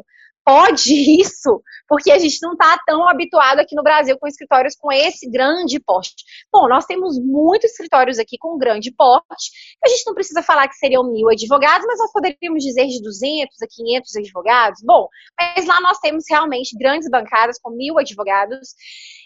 pode 0.45 1.21
isso? 1.21 1.63
Porque 1.89 2.13
a 2.13 2.19
gente 2.19 2.39
não 2.43 2.53
está 2.53 2.79
tão 2.87 3.09
habituado 3.09 3.61
aqui 3.61 3.75
no 3.75 3.83
Brasil 3.83 4.19
com 4.19 4.27
escritórios 4.27 4.77
com 4.77 4.93
esse 4.93 5.29
grande 5.31 5.81
porte. 5.81 6.25
Bom, 6.53 6.69
nós 6.69 6.85
temos 6.87 7.19
muitos 7.19 7.71
escritórios 7.71 8.19
aqui 8.19 8.37
com 8.39 8.59
grande 8.59 8.93
porte. 8.93 9.51
A 9.85 9.89
gente 9.89 10.05
não 10.07 10.15
precisa 10.15 10.43
falar 10.43 10.69
que 10.69 10.75
seriam 10.77 11.11
mil 11.11 11.29
advogados, 11.29 11.87
mas 11.87 11.99
nós 11.99 12.13
poderíamos 12.13 12.63
dizer 12.63 12.87
de 12.87 13.03
200 13.03 13.63
a 13.63 13.67
500 13.69 14.17
advogados. 14.17 14.81
Bom, 14.85 15.09
mas 15.39 15.67
lá 15.67 15.81
nós 15.81 15.99
temos 15.99 16.25
realmente 16.29 16.77
grandes 16.77 17.09
bancadas 17.09 17.59
com 17.61 17.71
mil 17.71 17.99
advogados. 17.99 18.75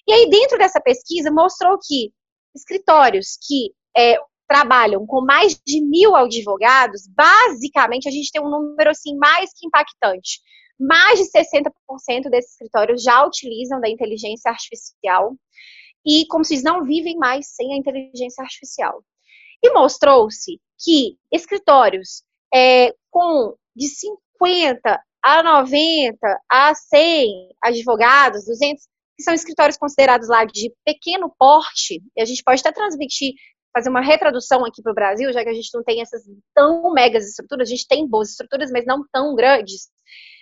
E 0.07 0.13
aí, 0.13 0.31
dentro 0.31 0.59
dessa 0.59 0.81
pesquisa, 0.81 1.31
mostrou 1.31 1.79
que 1.83 2.13
escritórios 2.55 3.37
que 3.47 3.73
é, 3.97 4.17
trabalham 4.49 5.07
com 5.07 5.21
mais 5.21 5.61
de 5.65 5.81
mil 5.85 6.17
advogados, 6.17 7.03
basicamente 7.09 8.09
a 8.09 8.11
gente 8.11 8.31
tem 8.33 8.43
um 8.43 8.49
número 8.49 8.91
assim 8.91 9.17
mais 9.17 9.51
que 9.55 9.67
impactante. 9.67 10.41
Mais 10.79 11.19
de 11.19 11.25
60% 11.31 12.31
desses 12.31 12.53
escritórios 12.53 13.03
já 13.03 13.25
utilizam 13.25 13.81
da 13.81 13.89
inteligência 13.89 14.51
artificial 14.51 15.35
e 16.07 16.27
como 16.27 16.45
se 16.45 16.63
não 16.63 16.85
vivem 16.85 17.17
mais 17.17 17.49
sem 17.49 17.73
a 17.75 17.77
inteligência 17.77 18.43
artificial. 18.43 19.03
E 19.63 19.73
mostrou-se 19.73 20.61
que 20.79 21.17
escritórios 21.33 22.23
é, 22.55 22.95
com 23.11 23.55
de 23.75 23.89
50 23.89 25.03
a 25.23 25.43
90 25.43 26.17
a 26.49 26.75
100 26.75 27.51
advogados, 27.63 28.47
200, 28.47 28.85
que 29.17 29.23
são 29.23 29.35
escritórios 29.35 29.77
considerados 29.77 30.29
lá 30.29 30.45
de 30.45 30.73
pequeno 30.85 31.33
porte, 31.39 32.01
e 32.17 32.23
a 32.23 32.25
gente 32.25 32.43
pode 32.43 32.61
até 32.61 32.73
transmitir, 32.73 33.35
fazer 33.75 33.91
uma 33.91 34.01
retradução 34.01 34.65
aqui 34.65 34.81
para 34.81 34.93
o 34.93 34.95
Brasil, 34.95 35.33
já 35.33 35.43
que 35.43 35.51
a 35.51 35.55
gente 35.55 35.71
não 35.75 35.83
tem 35.83 36.01
essas 36.01 36.23
tão 36.55 36.93
megas 36.93 37.29
estruturas, 37.29 37.69
a 37.69 37.71
gente 37.71 37.87
tem 37.87 38.07
boas 38.07 38.31
estruturas, 38.31 38.71
mas 38.71 38.87
não 38.87 39.05
tão 39.13 39.35
grandes. 39.35 39.89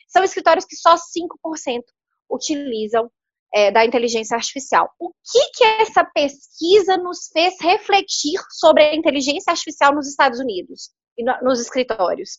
São 0.06 0.22
escritórios 0.22 0.64
que 0.64 0.76
só 0.76 0.94
5% 0.94 1.82
utilizam 2.30 3.10
é, 3.54 3.70
da 3.70 3.84
inteligência 3.84 4.36
artificial. 4.36 4.90
O 4.98 5.10
que, 5.10 5.50
que 5.54 5.64
essa 5.64 6.04
pesquisa 6.04 6.96
nos 6.96 7.28
fez 7.32 7.54
refletir 7.60 8.40
sobre 8.50 8.82
a 8.82 8.94
inteligência 8.94 9.50
artificial 9.50 9.94
nos 9.94 10.08
Estados 10.08 10.38
Unidos 10.38 10.90
e 11.16 11.24
no, 11.24 11.32
nos 11.42 11.60
escritórios? 11.60 12.38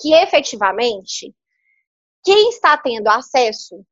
Que 0.00 0.14
efetivamente, 0.14 1.34
quem 2.24 2.50
está 2.50 2.76
tendo 2.76 3.08
acesso 3.08 3.84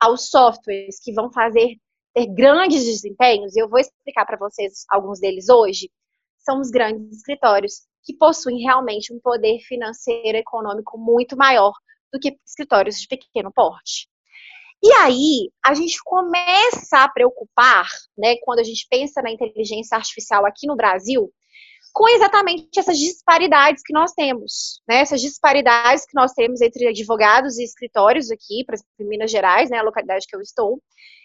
aos 0.00 0.30
softwares 0.30 1.00
que 1.02 1.12
vão 1.12 1.32
fazer 1.32 1.76
ter 2.14 2.26
grandes 2.26 2.84
desempenhos, 2.84 3.54
e 3.54 3.60
eu 3.60 3.68
vou 3.68 3.78
explicar 3.78 4.26
para 4.26 4.38
vocês 4.38 4.84
alguns 4.90 5.20
deles 5.20 5.48
hoje, 5.48 5.90
são 6.38 6.60
os 6.60 6.70
grandes 6.70 7.18
escritórios 7.18 7.82
que 8.02 8.16
possuem 8.16 8.62
realmente 8.62 9.12
um 9.12 9.20
poder 9.20 9.58
financeiro 9.60 10.38
econômico 10.38 10.96
muito 10.96 11.36
maior 11.36 11.72
do 12.12 12.18
que 12.18 12.36
escritórios 12.46 13.00
de 13.00 13.08
pequeno 13.08 13.52
porte. 13.52 14.08
E 14.82 14.92
aí, 14.92 15.50
a 15.64 15.74
gente 15.74 15.98
começa 16.04 17.02
a 17.02 17.08
preocupar, 17.08 17.88
né, 18.16 18.36
quando 18.42 18.60
a 18.60 18.64
gente 18.64 18.86
pensa 18.88 19.20
na 19.20 19.30
inteligência 19.30 19.96
artificial 19.96 20.46
aqui 20.46 20.66
no 20.66 20.76
Brasil, 20.76 21.32
com 21.92 22.08
exatamente 22.10 22.78
essas 22.78 22.96
disparidades 22.96 23.82
que 23.84 23.92
nós 23.92 24.12
temos, 24.12 24.80
né? 24.88 25.00
Essas 25.00 25.20
disparidades 25.20 26.04
que 26.04 26.14
nós 26.14 26.32
temos 26.32 26.60
entre 26.60 26.86
advogados 26.86 27.58
e 27.58 27.64
escritórios 27.64 28.30
aqui, 28.30 28.64
em 29.00 29.04
Minas 29.04 29.30
Gerais, 29.32 29.68
né, 29.68 29.78
a 29.78 29.82
localidade 29.82 30.26
que 30.28 30.36
eu 30.36 30.40
estou, 30.40 30.80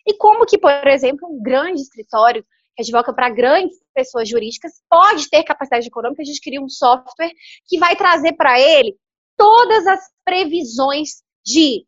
e 0.07 0.15
como 0.17 0.45
que, 0.45 0.57
por 0.57 0.87
exemplo, 0.87 1.29
um 1.29 1.41
grande 1.41 1.81
escritório 1.81 2.43
que 2.75 2.81
advoga 2.81 3.13
para 3.13 3.29
grandes 3.29 3.77
pessoas 3.93 4.27
jurídicas 4.27 4.71
pode 4.89 5.29
ter 5.29 5.43
capacidade 5.43 5.87
econômica 5.87 6.23
de 6.23 6.31
adquirir 6.31 6.59
um 6.59 6.69
software 6.69 7.31
que 7.67 7.77
vai 7.77 7.95
trazer 7.95 8.33
para 8.33 8.59
ele 8.59 8.95
todas 9.37 9.85
as 9.87 9.99
previsões 10.23 11.23
de 11.45 11.85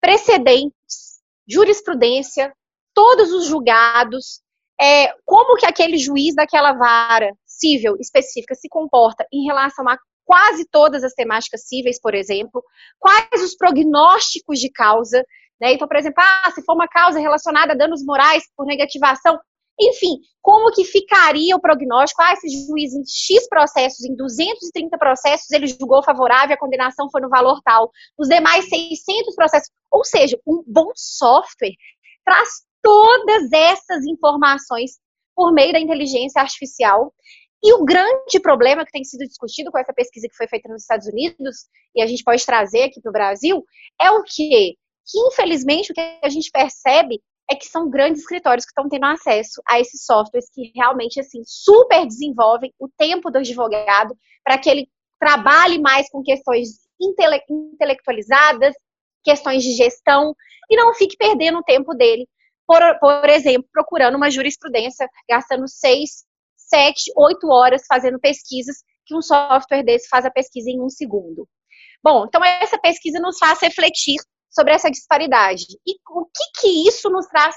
precedentes, 0.00 1.20
jurisprudência, 1.48 2.52
todos 2.94 3.32
os 3.32 3.46
julgados, 3.46 4.40
é, 4.80 5.12
como 5.24 5.56
que 5.56 5.66
aquele 5.66 5.98
juiz 5.98 6.34
daquela 6.34 6.72
vara 6.72 7.32
civil 7.46 7.96
específica 7.98 8.54
se 8.54 8.68
comporta 8.68 9.26
em 9.32 9.44
relação 9.44 9.88
a 9.88 9.98
quase 10.24 10.66
todas 10.68 11.04
as 11.04 11.12
temáticas 11.12 11.66
cíveis, 11.66 12.00
por 12.00 12.14
exemplo, 12.14 12.62
quais 12.98 13.42
os 13.42 13.56
prognósticos 13.56 14.58
de 14.58 14.70
causa, 14.70 15.24
né? 15.60 15.72
Então, 15.72 15.86
por 15.86 15.96
exemplo, 15.96 16.22
ah, 16.22 16.50
se 16.50 16.62
for 16.64 16.74
uma 16.74 16.88
causa 16.88 17.18
relacionada 17.20 17.72
a 17.72 17.76
danos 17.76 18.04
morais 18.04 18.44
por 18.56 18.66
negativação, 18.66 19.38
enfim, 19.78 20.20
como 20.40 20.72
que 20.72 20.84
ficaria 20.84 21.54
o 21.54 21.60
prognóstico? 21.60 22.22
Ah, 22.22 22.32
esse 22.32 22.48
juiz 22.66 22.94
em 22.94 23.02
X 23.04 23.48
processos, 23.48 24.04
em 24.04 24.14
230 24.14 24.96
processos, 24.96 25.50
ele 25.50 25.66
julgou 25.66 26.02
favorável, 26.02 26.54
a 26.54 26.58
condenação 26.58 27.10
foi 27.10 27.20
no 27.20 27.28
valor 27.28 27.60
tal. 27.62 27.90
Os 28.18 28.28
demais 28.28 28.68
600 28.68 29.34
processos, 29.34 29.70
ou 29.90 30.04
seja, 30.04 30.38
um 30.46 30.62
bom 30.66 30.90
software 30.94 31.74
traz 32.24 32.48
todas 32.82 33.52
essas 33.52 34.04
informações 34.06 34.92
por 35.34 35.52
meio 35.52 35.72
da 35.72 35.80
inteligência 35.80 36.40
artificial. 36.40 37.12
E 37.62 37.72
o 37.74 37.84
grande 37.84 38.40
problema 38.40 38.84
que 38.84 38.92
tem 38.92 39.04
sido 39.04 39.26
discutido 39.26 39.70
com 39.70 39.78
essa 39.78 39.92
pesquisa 39.92 40.28
que 40.28 40.36
foi 40.36 40.46
feita 40.46 40.68
nos 40.68 40.82
Estados 40.82 41.06
Unidos, 41.06 41.66
e 41.94 42.02
a 42.02 42.06
gente 42.06 42.22
pode 42.22 42.44
trazer 42.46 42.84
aqui 42.84 43.00
para 43.00 43.10
o 43.10 43.12
Brasil, 43.12 43.64
é 44.00 44.10
o 44.10 44.22
quê? 44.22 44.74
Que, 45.04 45.18
infelizmente, 45.28 45.90
o 45.90 45.94
que 45.94 46.00
a 46.22 46.28
gente 46.28 46.50
percebe 46.50 47.20
é 47.50 47.54
que 47.54 47.66
são 47.66 47.88
grandes 47.88 48.22
escritórios 48.22 48.64
que 48.64 48.70
estão 48.70 48.88
tendo 48.88 49.06
acesso 49.06 49.62
a 49.68 49.80
esses 49.80 50.04
softwares 50.04 50.50
que 50.52 50.72
realmente, 50.74 51.20
assim, 51.20 51.42
super 51.44 52.04
desenvolvem 52.06 52.72
o 52.78 52.88
tempo 52.88 53.30
do 53.30 53.38
advogado 53.38 54.16
para 54.44 54.58
que 54.58 54.68
ele 54.68 54.88
trabalhe 55.18 55.78
mais 55.78 56.08
com 56.10 56.22
questões 56.22 56.86
intele 57.00 57.40
intelectualizadas, 57.48 58.74
questões 59.24 59.62
de 59.62 59.72
gestão, 59.72 60.34
e 60.70 60.76
não 60.76 60.94
fique 60.94 61.16
perdendo 61.16 61.58
o 61.58 61.62
tempo 61.62 61.94
dele 61.94 62.26
por, 62.66 62.80
por 62.98 63.28
exemplo, 63.28 63.68
procurando 63.72 64.16
uma 64.16 64.30
jurisprudência, 64.30 65.08
gastando 65.28 65.68
seis, 65.68 66.24
sete, 66.56 67.12
oito 67.16 67.48
horas 67.48 67.82
fazendo 67.88 68.18
pesquisas, 68.18 68.76
que 69.06 69.14
um 69.14 69.22
software 69.22 69.84
desse 69.84 70.08
faz 70.08 70.26
a 70.26 70.30
pesquisa 70.30 70.68
em 70.68 70.80
um 70.80 70.88
segundo. 70.88 71.48
Bom, 72.02 72.26
então 72.26 72.44
essa 72.44 72.78
pesquisa 72.78 73.20
nos 73.20 73.38
faz 73.38 73.60
refletir 73.60 74.16
sobre 74.50 74.72
essa 74.72 74.90
disparidade. 74.90 75.66
E 75.86 75.96
o 76.08 76.24
que 76.26 76.60
que 76.60 76.88
isso 76.88 77.10
nos 77.10 77.26
traz, 77.26 77.54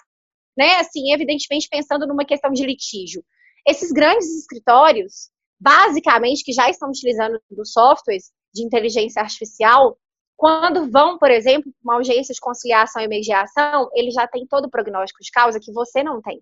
né, 0.57 0.75
assim, 0.75 1.13
evidentemente 1.13 1.67
pensando 1.69 2.07
numa 2.07 2.25
questão 2.25 2.51
de 2.51 2.65
litígio. 2.65 3.23
Esses 3.67 3.91
grandes 3.91 4.27
escritórios, 4.37 5.29
basicamente, 5.59 6.43
que 6.43 6.53
já 6.53 6.69
estão 6.69 6.89
utilizando 6.89 7.39
os 7.57 7.71
softwares 7.71 8.31
de 8.53 8.63
inteligência 8.65 9.21
artificial, 9.21 9.97
quando 10.39 10.89
vão, 10.89 11.17
por 11.17 11.29
exemplo, 11.29 11.69
uma 11.83 11.95
audiência 11.95 12.33
de 12.33 12.39
conciliação 12.39 13.01
e 13.01 13.07
mediação, 13.09 13.89
ele 13.93 14.09
já 14.09 14.25
tem 14.25 14.47
todo 14.47 14.65
o 14.65 14.69
prognóstico 14.69 15.21
de 15.21 15.31
causa 15.31 15.59
que 15.59 15.71
você 15.73 16.01
não 16.01 16.21
tem. 16.21 16.39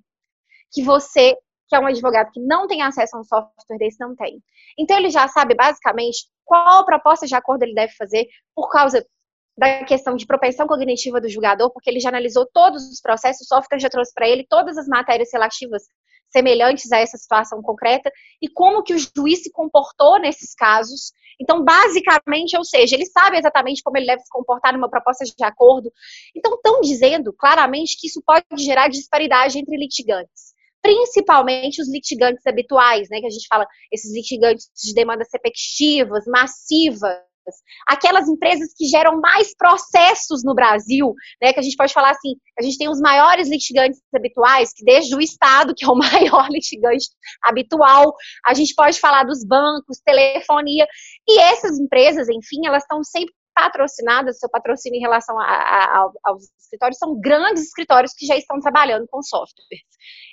Que 0.72 0.84
você, 0.84 1.36
que 1.68 1.76
é 1.76 1.80
um 1.80 1.88
advogado 1.88 2.32
que 2.32 2.40
não 2.40 2.68
tem 2.68 2.84
acesso 2.84 3.18
a 3.18 3.20
um 3.20 3.24
software 3.24 3.78
desse, 3.80 4.00
não 4.00 4.16
tem. 4.16 4.40
Então, 4.78 4.98
ele 4.98 5.10
já 5.10 5.28
sabe 5.28 5.56
basicamente 5.56 6.28
qual 6.46 6.86
proposta 6.86 7.26
de 7.26 7.34
acordo 7.34 7.64
ele 7.64 7.74
deve 7.74 7.92
fazer 7.94 8.28
por 8.56 8.70
causa 8.70 9.04
da 9.58 9.84
questão 9.84 10.16
de 10.16 10.26
propensão 10.26 10.68
cognitiva 10.68 11.20
do 11.20 11.30
julgador, 11.30 11.72
porque 11.74 11.90
ele 11.90 12.00
já 12.00 12.10
analisou 12.10 12.46
todos 12.46 12.90
os 12.92 13.02
processos, 13.02 13.42
o 13.42 13.56
software 13.56 13.80
já 13.80 13.90
trouxe 13.90 14.14
para 14.14 14.30
ele 14.30 14.46
todas 14.48 14.78
as 14.78 14.88
matérias 14.88 15.30
relativas 15.34 15.84
semelhantes 16.30 16.92
a 16.92 17.00
essa 17.00 17.18
situação 17.18 17.62
concreta 17.62 18.12
e 18.42 18.48
como 18.50 18.84
que 18.84 18.94
o 18.94 19.00
juiz 19.00 19.44
se 19.44 19.52
comportou 19.52 20.20
nesses 20.20 20.54
casos. 20.54 21.12
Então, 21.40 21.64
basicamente, 21.64 22.58
ou 22.58 22.64
seja, 22.64 22.96
ele 22.96 23.06
sabe 23.06 23.38
exatamente 23.38 23.82
como 23.82 23.98
ele 23.98 24.06
deve 24.06 24.22
se 24.22 24.30
comportar 24.30 24.74
numa 24.74 24.90
proposta 24.90 25.24
de 25.24 25.44
acordo. 25.44 25.92
Então, 26.36 26.54
estão 26.56 26.82
dizendo 26.82 27.34
claramente 27.34 27.98
que 28.00 28.08
isso 28.08 28.22
pode 28.26 28.46
gerar 28.58 28.90
disparidade 28.90 29.58
entre 29.58 29.78
litigantes. 29.78 30.56
Principalmente 30.82 31.82
os 31.82 31.90
litigantes 31.90 32.46
habituais, 32.46 33.08
né? 33.10 33.20
Que 33.20 33.28
a 33.28 33.32
gente 33.32 33.48
fala, 33.48 33.68
esses 33.92 34.14
litigantes 34.14 34.70
de 34.76 34.94
demandas 34.94 35.28
repetitivas, 35.32 36.26
massivas, 36.28 37.27
aquelas 37.88 38.28
empresas 38.28 38.74
que 38.76 38.86
geram 38.86 39.20
mais 39.20 39.56
processos 39.56 40.44
no 40.44 40.54
Brasil, 40.54 41.14
né, 41.42 41.54
que 41.54 41.60
a 41.60 41.64
gente 41.64 41.76
pode 41.76 41.94
falar 41.94 42.12
assim, 42.12 42.36
a 42.60 42.64
gente 42.64 42.78
tem 42.78 42.90
os 42.90 43.00
maiores 43.00 43.50
litigantes 43.50 44.00
habituais, 44.14 44.72
que 44.74 44.84
desde 44.84 45.16
o 45.16 45.22
Estado, 45.22 45.74
que 45.76 45.86
é 45.86 45.88
o 45.88 45.96
maior 45.96 46.50
litigante 46.50 47.08
habitual, 47.44 48.14
a 48.46 48.54
gente 48.54 48.74
pode 48.76 49.00
falar 49.00 49.24
dos 49.24 49.46
bancos, 49.46 50.00
telefonia, 50.04 50.86
e 51.28 51.40
essas 51.40 51.80
empresas, 51.80 52.28
enfim, 52.30 52.66
elas 52.66 52.84
estão 52.84 53.04
sempre 53.04 53.34
patrocinadas, 53.58 54.38
seu 54.38 54.50
patrocínio 54.50 54.98
em 54.98 55.02
relação 55.02 55.38
a, 55.40 55.44
a, 55.44 56.12
aos 56.26 56.44
escritórios, 56.60 57.00
são 57.00 57.20
grandes 57.20 57.64
escritórios 57.64 58.14
que 58.14 58.26
já 58.28 58.38
estão 58.38 58.60
trabalhando 58.60 59.08
com 59.10 59.22
softwares. 59.24 59.82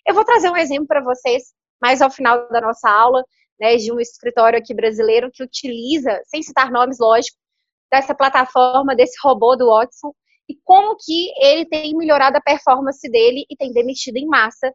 Eu 0.07 0.15
vou 0.15 0.25
trazer 0.25 0.51
um 0.51 0.57
exemplo 0.57 0.87
para 0.87 1.03
vocês 1.03 1.45
mais 1.81 2.03
ao 2.03 2.11
final 2.11 2.49
da 2.49 2.61
nossa 2.61 2.89
aula, 2.89 3.25
né, 3.61 3.77
de 3.77 3.93
um 3.93 4.01
escritório 4.01 4.59
aqui 4.59 4.75
brasileiro 4.75 5.31
que 5.33 5.43
utiliza, 5.43 6.21
sem 6.27 6.43
citar 6.43 6.71
nomes, 6.71 6.99
lógico, 6.99 7.37
dessa 7.91 8.15
plataforma, 8.15 8.97
desse 8.97 9.17
robô 9.23 9.57
do 9.57 9.67
Watson, 9.67 10.13
e 10.49 10.57
como 10.65 10.97
que 10.97 11.33
ele 11.41 11.65
tem 11.67 11.97
melhorado 11.97 12.37
a 12.37 12.41
performance 12.41 13.09
dele 13.11 13.45
e 13.49 13.57
tem 13.57 13.73
demitido 13.73 14.17
em 14.17 14.27
massa 14.27 14.73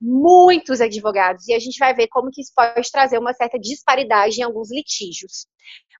muitos 0.00 0.80
advogados. 0.80 1.46
E 1.48 1.54
a 1.54 1.58
gente 1.58 1.78
vai 1.78 1.94
ver 1.94 2.08
como 2.08 2.30
que 2.30 2.40
isso 2.40 2.52
pode 2.54 2.90
trazer 2.90 3.18
uma 3.18 3.34
certa 3.34 3.58
disparidade 3.58 4.40
em 4.40 4.42
alguns 4.42 4.70
litígios. 4.72 5.46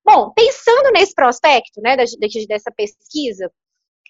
Bom, 0.05 0.33
pensando 0.33 0.91
nesse 0.93 1.14
prospecto, 1.14 1.81
né, 1.81 1.97
dessa 1.97 2.73
pesquisa, 2.76 3.52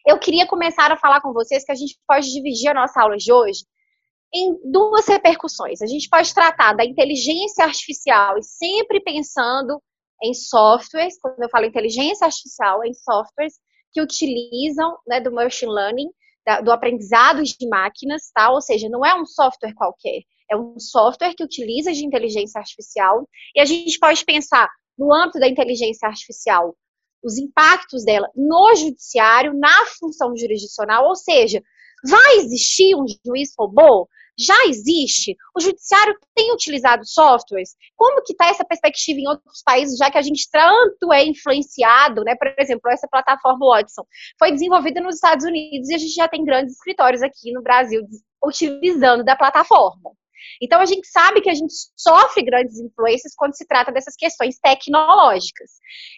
eu 0.07 0.19
queria 0.19 0.47
começar 0.47 0.91
a 0.91 0.97
falar 0.97 1.21
com 1.21 1.33
vocês 1.33 1.65
que 1.65 1.73
a 1.73 1.75
gente 1.75 1.99
pode 2.07 2.33
dividir 2.33 2.69
a 2.69 2.75
nossa 2.75 3.01
aula 3.01 3.17
de 3.17 3.33
hoje 3.33 3.65
em 4.35 4.59
duas 4.71 5.07
repercussões. 5.07 5.83
A 5.83 5.87
gente 5.87 6.09
pode 6.09 6.33
tratar 6.33 6.73
da 6.73 6.85
inteligência 6.85 7.65
artificial 7.65 8.39
e 8.39 8.43
sempre 8.43 9.01
pensando 9.01 9.81
em 10.23 10.33
softwares, 10.33 11.19
quando 11.21 11.43
eu 11.43 11.51
falo 11.51 11.67
inteligência 11.67 12.25
artificial, 12.25 12.85
em 12.85 12.95
softwares 12.95 13.55
que 13.93 14.01
utilizam 14.01 14.97
né, 15.07 15.21
do 15.21 15.33
machine 15.33 15.71
learning, 15.71 16.09
da, 16.47 16.61
do 16.61 16.73
aprendizado 16.73 17.43
de 17.43 17.69
máquinas, 17.69 18.31
tá? 18.35 18.51
Ou 18.51 18.61
seja, 18.61 18.89
não 18.89 19.05
é 19.05 19.15
um 19.15 19.27
software 19.27 19.75
qualquer, 19.75 20.23
é 20.51 20.57
um 20.57 20.79
software 20.79 21.35
que 21.35 21.45
utiliza 21.45 21.93
de 21.93 22.05
inteligência 22.05 22.59
artificial. 22.59 23.29
E 23.55 23.61
a 23.61 23.65
gente 23.65 23.99
pode 23.99 24.25
pensar 24.25 24.69
no 24.97 25.13
âmbito 25.13 25.39
da 25.39 25.49
inteligência 25.49 26.09
artificial, 26.09 26.75
os 27.23 27.39
impactos 27.39 28.05
dela 28.05 28.29
no 28.35 28.75
judiciário, 28.75 29.55
na 29.55 29.87
função 29.99 30.37
jurisdicional, 30.37 31.07
ou 31.07 31.15
seja, 31.15 31.63
vai 32.05 32.37
existir 32.39 32.97
um 32.97 33.07
juiz 33.25 33.53
robô? 33.57 34.09
Já 34.45 34.67
existe? 34.67 35.37
O 35.57 35.61
judiciário 35.61 36.17
tem 36.35 36.53
utilizado 36.53 37.07
softwares? 37.07 37.75
Como 37.97 38.23
que 38.23 38.33
está 38.33 38.47
essa 38.47 38.65
perspectiva 38.65 39.21
em 39.21 39.29
outros 39.29 39.63
países, 39.65 39.97
já 39.99 40.11
que 40.11 40.19
a 40.19 40.23
gente 40.23 40.49
tanto 40.51 41.13
é 41.13 41.25
influenciado, 41.25 42.23
né? 42.25 42.35
Por 42.37 42.53
exemplo, 42.59 42.91
essa 42.91 43.09
plataforma 43.09 43.67
Watson 43.67 44.05
foi 44.39 44.53
desenvolvida 44.53 45.01
nos 45.01 45.17
Estados 45.17 45.45
Unidos 45.45 45.89
e 45.89 45.95
a 45.95 45.99
gente 45.99 46.15
já 46.15 46.29
tem 46.29 46.45
grandes 46.45 46.75
escritórios 46.75 47.23
aqui 47.23 47.53
no 47.53 47.63
Brasil 47.63 48.03
utilizando 48.45 49.25
da 49.25 49.37
plataforma. 49.37 50.11
Então, 50.61 50.81
a 50.81 50.87
gente 50.87 51.07
sabe 51.09 51.41
que 51.41 51.51
a 51.51 51.55
gente 51.55 51.73
sofre 51.97 52.43
grandes 52.43 52.79
influências 52.79 53.35
quando 53.37 53.57
se 53.57 53.67
trata 53.67 53.93
dessas 53.93 54.15
questões 54.17 54.59
tecnológicas. 54.59 55.71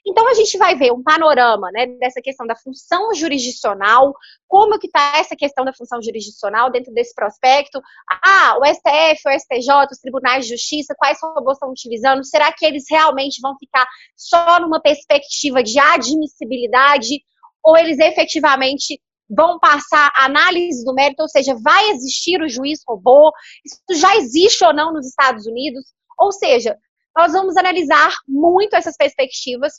Então, 0.07 0.29
a 0.29 0.35
gente 0.35 0.57
vai 0.59 0.75
ver 0.75 0.93
um 0.93 1.03
panorama 1.03 1.71
né, 1.73 1.87
dessa 1.87 2.21
questão 2.21 2.47
da 2.47 2.57
função 2.57 3.15
jurisdicional, 3.15 4.15
como 4.47 4.79
que 4.79 4.87
está 4.87 5.19
essa 5.19 5.35
questão 5.35 5.65
da 5.65 5.73
função 5.73 6.01
jurisdicional 6.03 6.71
dentro 6.71 6.93
desse 6.93 7.15
prospecto. 7.15 7.81
Ah, 8.25 8.57
o 8.59 8.65
STF, 8.65 9.23
o 9.27 9.39
STJ, 9.39 9.89
os 9.91 9.99
tribunais 9.99 10.45
de 10.45 10.53
justiça, 10.53 10.95
quais 10.97 11.19
robôs 11.23 11.57
estão 11.57 11.71
utilizando? 11.71 12.25
Será 12.25 12.53
que 12.53 12.65
eles 12.65 12.85
realmente 12.89 13.41
vão 13.41 13.57
ficar 13.59 13.87
só 14.17 14.61
numa 14.61 14.81
perspectiva 14.81 15.63
de 15.63 15.79
admissibilidade? 15.79 17.23
Ou 17.63 17.77
eles 17.77 17.99
efetivamente 17.99 19.01
vão 19.29 19.59
passar 19.59 20.11
análise 20.17 20.85
do 20.85 20.95
mérito, 20.95 21.23
ou 21.23 21.29
seja, 21.29 21.55
vai 21.63 21.91
existir 21.91 22.41
o 22.43 22.49
juiz 22.49 22.81
robô, 22.87 23.33
isso 23.65 24.01
já 24.01 24.17
existe 24.17 24.65
ou 24.65 24.75
não 24.75 24.93
nos 24.93 25.07
Estados 25.07 25.47
Unidos, 25.47 25.85
ou 26.19 26.31
seja, 26.33 26.77
nós 27.17 27.33
vamos 27.33 27.57
analisar 27.57 28.13
muito 28.27 28.75
essas 28.75 28.97
perspectivas 28.97 29.73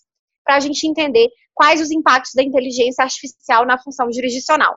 para 0.44 0.56
a 0.56 0.60
gente 0.60 0.88
entender 0.88 1.28
quais 1.54 1.82
os 1.82 1.92
impactos 1.92 2.32
da 2.36 2.44
inteligência 2.44 3.04
artificial 3.04 3.66
na 3.66 3.82
função 3.82 4.12
jurisdicional. 4.12 4.76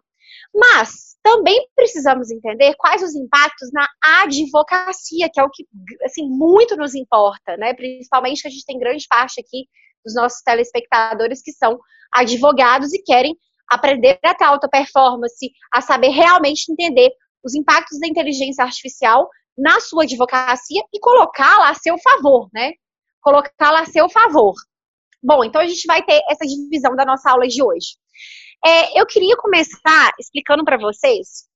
Mas 0.54 1.16
também 1.22 1.68
precisamos 1.75 2.30
entender 2.30 2.75
quais 2.76 3.02
os 3.02 3.14
impactos 3.14 3.70
na 3.72 3.87
advocacia, 4.22 5.28
que 5.32 5.40
é 5.40 5.44
o 5.44 5.50
que 5.50 5.64
assim 6.04 6.28
muito 6.28 6.76
nos 6.76 6.94
importa, 6.94 7.56
né? 7.56 7.75
Principalmente 7.75 8.42
que 8.42 8.48
a 8.48 8.50
gente 8.50 8.64
tem 8.64 8.78
grande 8.78 9.06
parte 9.08 9.40
aqui 9.40 9.66
dos 10.04 10.14
nossos 10.14 10.40
telespectadores 10.42 11.42
que 11.42 11.52
são 11.52 11.78
advogados 12.14 12.92
e 12.94 13.02
querem 13.02 13.37
aprender 13.68 14.18
a 14.25 14.34
ter 14.34 14.44
alta 14.44 14.68
performance, 14.68 15.50
a 15.72 15.80
saber 15.80 16.08
realmente 16.08 16.70
entender 16.70 17.10
os 17.44 17.54
impactos 17.54 17.98
da 18.00 18.06
inteligência 18.06 18.64
artificial 18.64 19.28
na 19.56 19.80
sua 19.80 20.04
advocacia 20.04 20.83
e 20.92 21.00
colocá-la 21.00 21.70
a 21.70 21.74
seu 21.74 21.98
favor, 21.98 22.48
né? 22.52 22.72
Colocá-la 23.20 23.81
a 23.81 23.87
seu 23.87 24.09
favor. 24.09 24.54
Bom, 25.22 25.44
então 25.44 25.61
a 25.61 25.66
gente 25.66 25.85
vai 25.87 26.02
ter 26.04 26.22
essa 26.28 26.46
divisão 26.46 26.94
da 26.94 27.04
nossa 27.04 27.31
aula 27.31 27.46
de 27.48 27.62
hoje. 27.62 27.96
É, 28.64 29.00
eu 29.00 29.07
queria 29.07 29.37
começar 29.37 30.12
explicando 30.18 30.64
para 30.64 30.78
vocês 30.78 31.48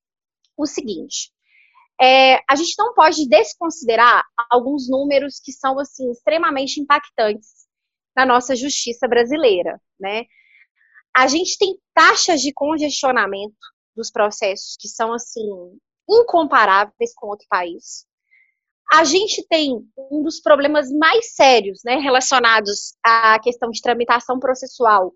o 0.57 0.67
seguinte. 0.67 1.31
É, 2.01 2.37
a 2.49 2.57
gente 2.57 2.75
não 2.79 2.95
pode 2.95 3.29
desconsiderar 3.29 4.25
alguns 4.51 4.89
números 4.89 5.41
que 5.43 5.53
são 5.53 5.79
assim 5.79 6.11
extremamente 6.11 6.81
impactantes 6.81 7.67
na 8.17 8.27
nossa 8.27 8.57
justiça 8.57 9.07
brasileira, 9.07 9.81
né? 10.01 10.25
A 11.15 11.27
gente 11.27 11.59
tem 11.59 11.77
taxas 11.95 12.41
de 12.41 12.53
congestionamento 12.53 13.57
dos 13.95 14.11
processos 14.11 14.77
que 14.79 14.89
são 14.89 15.13
assim 15.13 15.47
incomparáveis 16.09 17.13
com 17.15 17.29
outro 17.29 17.47
país. 17.49 18.07
A 18.93 19.05
gente 19.05 19.47
tem 19.49 19.75
um 20.11 20.23
dos 20.23 20.41
problemas 20.41 20.91
mais 20.91 21.35
sérios, 21.35 21.81
né, 21.85 21.97
relacionados 21.97 22.95
à 23.05 23.39
questão 23.39 23.71
de 23.71 23.81
tramitação 23.81 24.39
processual, 24.39 25.13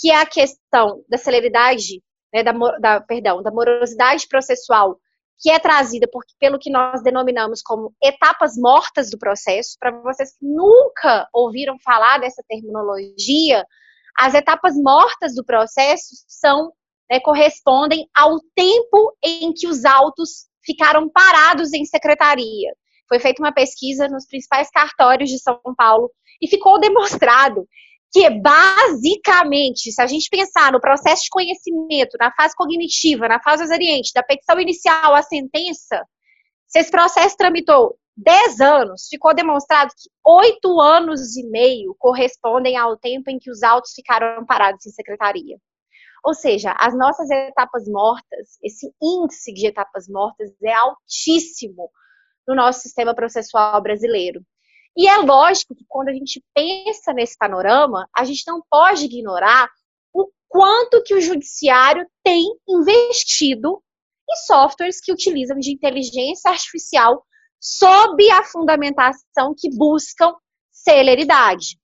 que 0.00 0.10
é 0.10 0.20
a 0.20 0.26
questão 0.26 1.02
da 1.08 1.18
celeridade, 1.18 2.02
né, 2.32 2.44
da, 2.44 2.52
da, 2.52 3.00
perdão, 3.00 3.42
da 3.42 3.50
morosidade 3.50 4.28
processual, 4.28 5.00
que 5.38 5.50
é 5.50 5.58
trazida 5.58 6.08
por, 6.10 6.22
pelo 6.38 6.58
que 6.58 6.70
nós 6.70 7.02
denominamos 7.02 7.62
como 7.62 7.92
etapas 8.02 8.56
mortas 8.56 9.10
do 9.10 9.18
processo. 9.18 9.76
Para 9.78 9.90
vocês 10.02 10.30
que 10.38 10.46
nunca 10.46 11.28
ouviram 11.32 11.76
falar 11.84 12.18
dessa 12.18 12.42
terminologia, 12.48 13.64
as 14.18 14.34
etapas 14.34 14.74
mortas 14.76 15.34
do 15.34 15.44
processo 15.44 16.14
são 16.26 16.72
né, 17.10 17.20
correspondem 17.20 18.08
ao 18.14 18.38
tempo 18.54 19.16
em 19.22 19.52
que 19.52 19.66
os 19.66 19.84
autos 19.84 20.46
ficaram 20.64 21.08
parados 21.08 21.72
em 21.72 21.84
secretaria. 21.84 22.72
Foi 23.08 23.20
feita 23.20 23.40
uma 23.40 23.52
pesquisa 23.52 24.08
nos 24.08 24.26
principais 24.26 24.68
cartórios 24.70 25.30
de 25.30 25.38
São 25.38 25.60
Paulo 25.76 26.10
e 26.42 26.48
ficou 26.48 26.80
demonstrado 26.80 27.66
que, 28.12 28.28
basicamente, 28.30 29.92
se 29.92 30.02
a 30.02 30.06
gente 30.06 30.28
pensar 30.28 30.72
no 30.72 30.80
processo 30.80 31.24
de 31.24 31.30
conhecimento, 31.30 32.16
na 32.18 32.32
fase 32.32 32.54
cognitiva, 32.56 33.28
na 33.28 33.40
fase 33.40 33.62
exeriente, 33.62 34.12
da 34.14 34.22
petição 34.22 34.58
inicial 34.58 35.14
à 35.14 35.22
sentença, 35.22 36.02
se 36.66 36.80
esse 36.80 36.90
processo 36.90 37.36
tramitou 37.36 37.96
10 38.16 38.60
anos, 38.60 39.08
ficou 39.10 39.34
demonstrado 39.34 39.90
que 39.90 40.08
8 40.24 40.80
anos 40.80 41.36
e 41.36 41.46
meio 41.48 41.94
correspondem 41.98 42.76
ao 42.76 42.96
tempo 42.96 43.30
em 43.30 43.38
que 43.38 43.50
os 43.50 43.62
autos 43.62 43.92
ficaram 43.94 44.44
parados 44.46 44.86
em 44.86 44.90
secretaria. 44.90 45.58
Ou 46.24 46.34
seja, 46.34 46.74
as 46.78 46.96
nossas 46.96 47.30
etapas 47.30 47.86
mortas, 47.86 48.58
esse 48.62 48.90
índice 49.00 49.52
de 49.52 49.66
etapas 49.66 50.08
mortas 50.08 50.50
é 50.62 50.72
altíssimo 50.72 51.90
no 52.48 52.54
nosso 52.54 52.80
sistema 52.80 53.14
processual 53.14 53.80
brasileiro. 53.82 54.40
E 54.96 55.06
é 55.06 55.18
lógico 55.18 55.74
que 55.74 55.84
quando 55.86 56.08
a 56.08 56.12
gente 56.12 56.42
pensa 56.54 57.12
nesse 57.12 57.36
panorama, 57.36 58.08
a 58.16 58.24
gente 58.24 58.44
não 58.46 58.62
pode 58.70 59.04
ignorar 59.04 59.68
o 60.12 60.30
quanto 60.48 61.02
que 61.02 61.14
o 61.14 61.20
judiciário 61.20 62.08
tem 62.24 62.44
investido 62.66 63.82
em 64.28 64.36
softwares 64.46 65.00
que 65.00 65.12
utilizam 65.12 65.58
de 65.58 65.70
inteligência 65.70 66.50
artificial 66.50 67.22
sob 67.60 68.30
a 68.30 68.44
fundamentação 68.44 69.54
que 69.56 69.68
buscam 69.76 70.34
celeridade. 70.70 71.78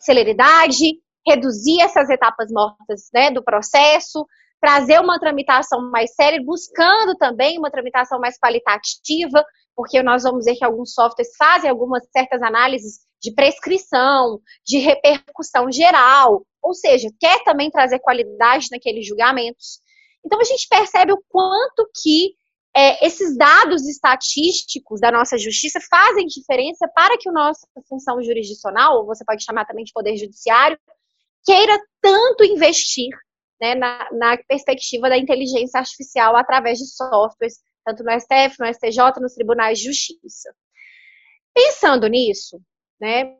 Celeridade, 0.00 1.00
reduzir 1.26 1.82
essas 1.82 2.08
etapas 2.08 2.50
mortas 2.50 3.08
né, 3.12 3.30
do 3.30 3.42
processo, 3.42 4.26
trazer 4.60 5.00
uma 5.00 5.18
tramitação 5.18 5.90
mais 5.90 6.14
séria, 6.14 6.42
buscando 6.44 7.16
também 7.16 7.58
uma 7.58 7.70
tramitação 7.70 8.18
mais 8.18 8.38
qualitativa, 8.38 9.44
porque 9.74 10.02
nós 10.02 10.22
vamos 10.22 10.44
ver 10.44 10.56
que 10.56 10.64
alguns 10.64 10.92
softwares 10.92 11.34
fazem 11.36 11.70
algumas 11.70 12.06
certas 12.10 12.42
análises 12.42 13.00
de 13.22 13.32
prescrição, 13.34 14.40
de 14.66 14.78
repercussão 14.78 15.70
geral, 15.70 16.44
ou 16.62 16.74
seja, 16.74 17.08
quer 17.18 17.42
também 17.44 17.70
trazer 17.70 17.98
qualidade 18.00 18.68
naqueles 18.70 19.06
julgamentos. 19.06 19.80
Então 20.24 20.40
a 20.40 20.44
gente 20.44 20.66
percebe 20.68 21.12
o 21.12 21.22
quanto 21.28 21.88
que 22.02 22.34
é, 22.76 23.04
esses 23.04 23.36
dados 23.36 23.86
estatísticos 23.88 25.00
da 25.00 25.10
nossa 25.10 25.36
justiça 25.36 25.80
fazem 25.90 26.26
diferença 26.26 26.88
para 26.94 27.18
que 27.18 27.28
a 27.28 27.32
nossa 27.32 27.66
função 27.88 28.22
jurisdicional, 28.22 28.98
ou 28.98 29.06
você 29.06 29.24
pode 29.24 29.44
chamar 29.44 29.64
também 29.66 29.84
de 29.84 29.92
poder 29.92 30.16
judiciário, 30.16 30.78
queira 31.44 31.78
tanto 32.00 32.44
investir 32.44 33.08
né, 33.60 33.74
na, 33.74 34.08
na, 34.12 34.38
perspectiva 34.44 35.08
da 35.08 35.18
inteligência 35.18 35.78
artificial 35.78 36.36
através 36.36 36.78
de 36.78 36.86
softwares, 36.86 37.58
tanto 37.84 38.04
no 38.04 38.12
STF, 38.12 38.56
no 38.60 38.72
STJ, 38.72 39.20
nos 39.20 39.34
tribunais 39.34 39.78
de 39.78 39.86
justiça. 39.86 40.54
Pensando 41.52 42.06
nisso, 42.06 42.60
né, 43.00 43.36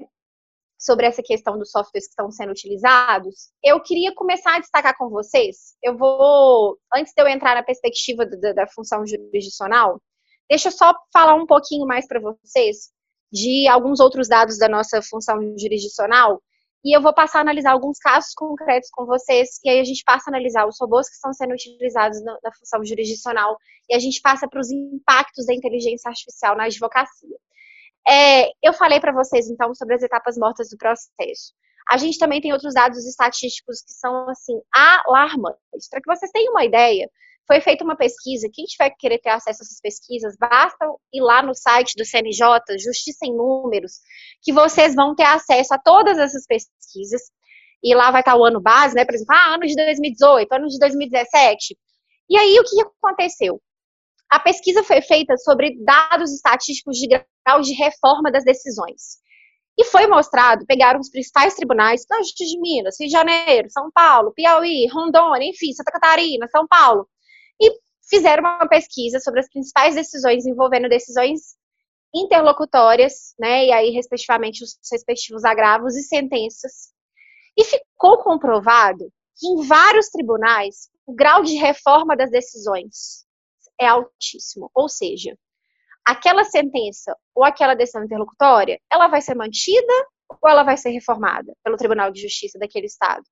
sobre 0.81 1.07
essa 1.07 1.23
questão 1.23 1.59
dos 1.59 1.71
softwares 1.71 2.07
que 2.07 2.12
estão 2.12 2.31
sendo 2.31 2.53
utilizados, 2.53 3.51
eu 3.62 3.81
queria 3.83 4.14
começar 4.14 4.57
a 4.57 4.59
destacar 4.59 4.97
com 4.97 5.11
vocês. 5.11 5.77
Eu 5.83 5.97
vou, 5.97 6.79
antes 6.95 7.12
de 7.14 7.23
eu 7.23 7.29
entrar 7.29 7.55
na 7.55 7.62
perspectiva 7.62 8.25
da, 8.25 8.53
da 8.55 8.66
função 8.66 9.07
jurisdicional, 9.07 10.01
deixa 10.49 10.69
eu 10.69 10.73
só 10.73 10.95
falar 11.12 11.35
um 11.35 11.47
pouquinho 11.47 11.87
mais 11.87 12.09
para 12.09 12.19
vocês 12.19 12.90
de 13.31 13.69
alguns 13.69 14.01
outros 14.01 14.27
dados 14.27 14.59
da 14.59 14.69
nossa 14.69 15.03
função 15.03 15.37
jurisdicional 15.59 16.40
e 16.85 16.97
eu 16.97 17.03
vou 17.03 17.12
passar 17.12 17.38
a 17.38 17.40
analisar 17.43 17.73
alguns 17.73 17.99
casos 17.99 18.33
concretos 18.35 18.88
com 18.90 19.05
vocês, 19.05 19.61
e 19.62 19.69
aí 19.69 19.81
a 19.81 19.85
gente 19.85 20.03
passa 20.03 20.31
a 20.31 20.33
analisar 20.33 20.66
os 20.66 20.77
robôs 20.81 21.09
que 21.09 21.14
estão 21.14 21.33
sendo 21.33 21.53
utilizados 21.53 22.23
na, 22.25 22.38
na 22.43 22.53
função 22.53 22.83
jurisdicional, 22.83 23.59
e 23.88 23.95
a 23.95 23.99
gente 23.99 24.21
passa 24.23 24.49
para 24.49 24.61
os 24.61 24.71
impactos 24.71 25.45
da 25.45 25.55
inteligência 25.55 26.09
artificial 26.09 26.57
na 26.57 26.64
advocacia. 26.64 27.37
É, 28.09 28.51
eu 28.63 28.73
falei 28.73 29.01
para 29.01 29.13
vocês, 29.13 29.49
então, 29.49 29.75
sobre 29.75 29.95
as 29.95 30.03
etapas 30.03 30.37
mortas 30.37 30.69
do 30.71 30.77
processo. 30.77 31.53
A 31.91 31.97
gente 31.97 32.19
também 32.19 32.41
tem 32.41 32.53
outros 32.53 32.75
dados 32.75 33.05
estatísticos 33.07 33.83
que 33.83 33.93
são, 33.93 34.29
assim, 34.29 34.61
alarmantes. 34.73 35.89
Para 35.91 36.01
que 36.01 36.07
vocês 36.07 36.31
tenham 36.31 36.53
uma 36.53 36.65
ideia, 36.65 37.09
foi 37.47 37.61
feita 37.61 37.83
uma 37.83 37.97
pesquisa. 37.97 38.49
Quem 38.53 38.65
tiver 38.65 38.91
que 38.91 38.97
querer 38.99 39.19
ter 39.19 39.31
acesso 39.31 39.63
a 39.63 39.65
essas 39.65 39.81
pesquisas, 39.81 40.37
basta 40.39 40.87
ir 41.13 41.21
lá 41.21 41.43
no 41.43 41.53
site 41.53 41.95
do 41.97 42.05
CNJ, 42.05 42.79
Justiça 42.79 43.27
em 43.27 43.37
Números, 43.37 43.95
que 44.41 44.53
vocês 44.53 44.95
vão 44.95 45.17
ter 45.17 45.25
acesso 45.25 45.75
a 45.75 45.79
todas 45.79 46.17
essas 46.17 46.47
pesquisas. 46.47 47.23
E 47.83 47.95
lá 47.95 48.13
vai 48.13 48.21
estar 48.21 48.37
o 48.37 48.45
ano 48.45 48.61
base, 48.61 48.95
né? 48.95 49.05
Por 49.05 49.15
exemplo, 49.15 49.35
ah, 49.35 49.55
ano 49.55 49.67
de 49.67 49.75
2018, 49.75 50.53
ano 50.53 50.69
de 50.69 50.79
2017. 50.79 51.77
E 52.29 52.39
aí, 52.39 52.57
o 52.61 52.63
que 52.63 52.83
aconteceu? 52.83 53.61
A 54.31 54.38
pesquisa 54.38 54.85
foi 54.85 55.03
feita 55.03 55.37
sobre 55.37 55.77
dados 55.85 56.33
estatísticos 56.33 56.97
de 56.97 57.09
grau 57.09 57.61
de 57.61 57.73
reforma 57.73 58.31
das 58.31 58.45
decisões. 58.45 59.19
E 59.77 59.85
foi 59.85 60.07
mostrado, 60.07 60.64
pegaram 60.66 61.01
os 61.01 61.11
principais 61.11 61.55
tribunais, 61.55 62.05
na 62.09 62.19
Justiça 62.19 62.51
de 62.51 62.61
Minas, 62.61 62.95
Rio 63.01 63.09
de 63.09 63.12
Janeiro, 63.12 63.69
São 63.71 63.90
Paulo, 63.90 64.33
Piauí, 64.33 64.87
Rondônia, 64.87 65.49
enfim, 65.49 65.73
Santa 65.73 65.90
Catarina, 65.90 66.47
São 66.49 66.64
Paulo, 66.69 67.09
e 67.61 67.73
fizeram 68.09 68.43
uma 68.43 68.69
pesquisa 68.69 69.19
sobre 69.19 69.40
as 69.40 69.49
principais 69.49 69.97
decisões 69.97 70.47
envolvendo 70.47 70.88
decisões 70.88 71.57
interlocutórias, 72.14 73.35
né, 73.38 73.66
e 73.66 73.73
aí 73.73 73.90
respectivamente 73.90 74.62
os 74.62 74.77
respectivos 74.93 75.45
agravos 75.45 75.97
e 75.97 76.03
sentenças. 76.03 76.93
E 77.57 77.64
ficou 77.64 78.23
comprovado 78.23 79.11
que 79.37 79.47
em 79.49 79.66
vários 79.66 80.09
tribunais 80.09 80.88
o 81.05 81.14
grau 81.14 81.43
de 81.43 81.57
reforma 81.57 82.16
das 82.16 82.31
decisões 82.31 83.29
é 83.81 83.87
altíssimo, 83.87 84.71
ou 84.75 84.88
seja, 84.88 85.37
aquela 86.05 86.45
sentença 86.45 87.16
ou 87.35 87.45
aquela 87.45 87.75
decisão 87.75 88.05
interlocutória, 88.05 88.79
ela 88.93 89.09
vai 89.09 89.23
ser 89.23 89.35
mantida 89.35 89.93
ou 90.29 90.49
ela 90.49 90.62
vai 90.62 90.77
ser 90.77 90.90
reformada 90.90 91.55
pelo 91.64 91.77
Tribunal 91.77 92.11
de 92.11 92.21
Justiça 92.21 92.59
daquele 92.59 92.87
estado. 92.87 93.25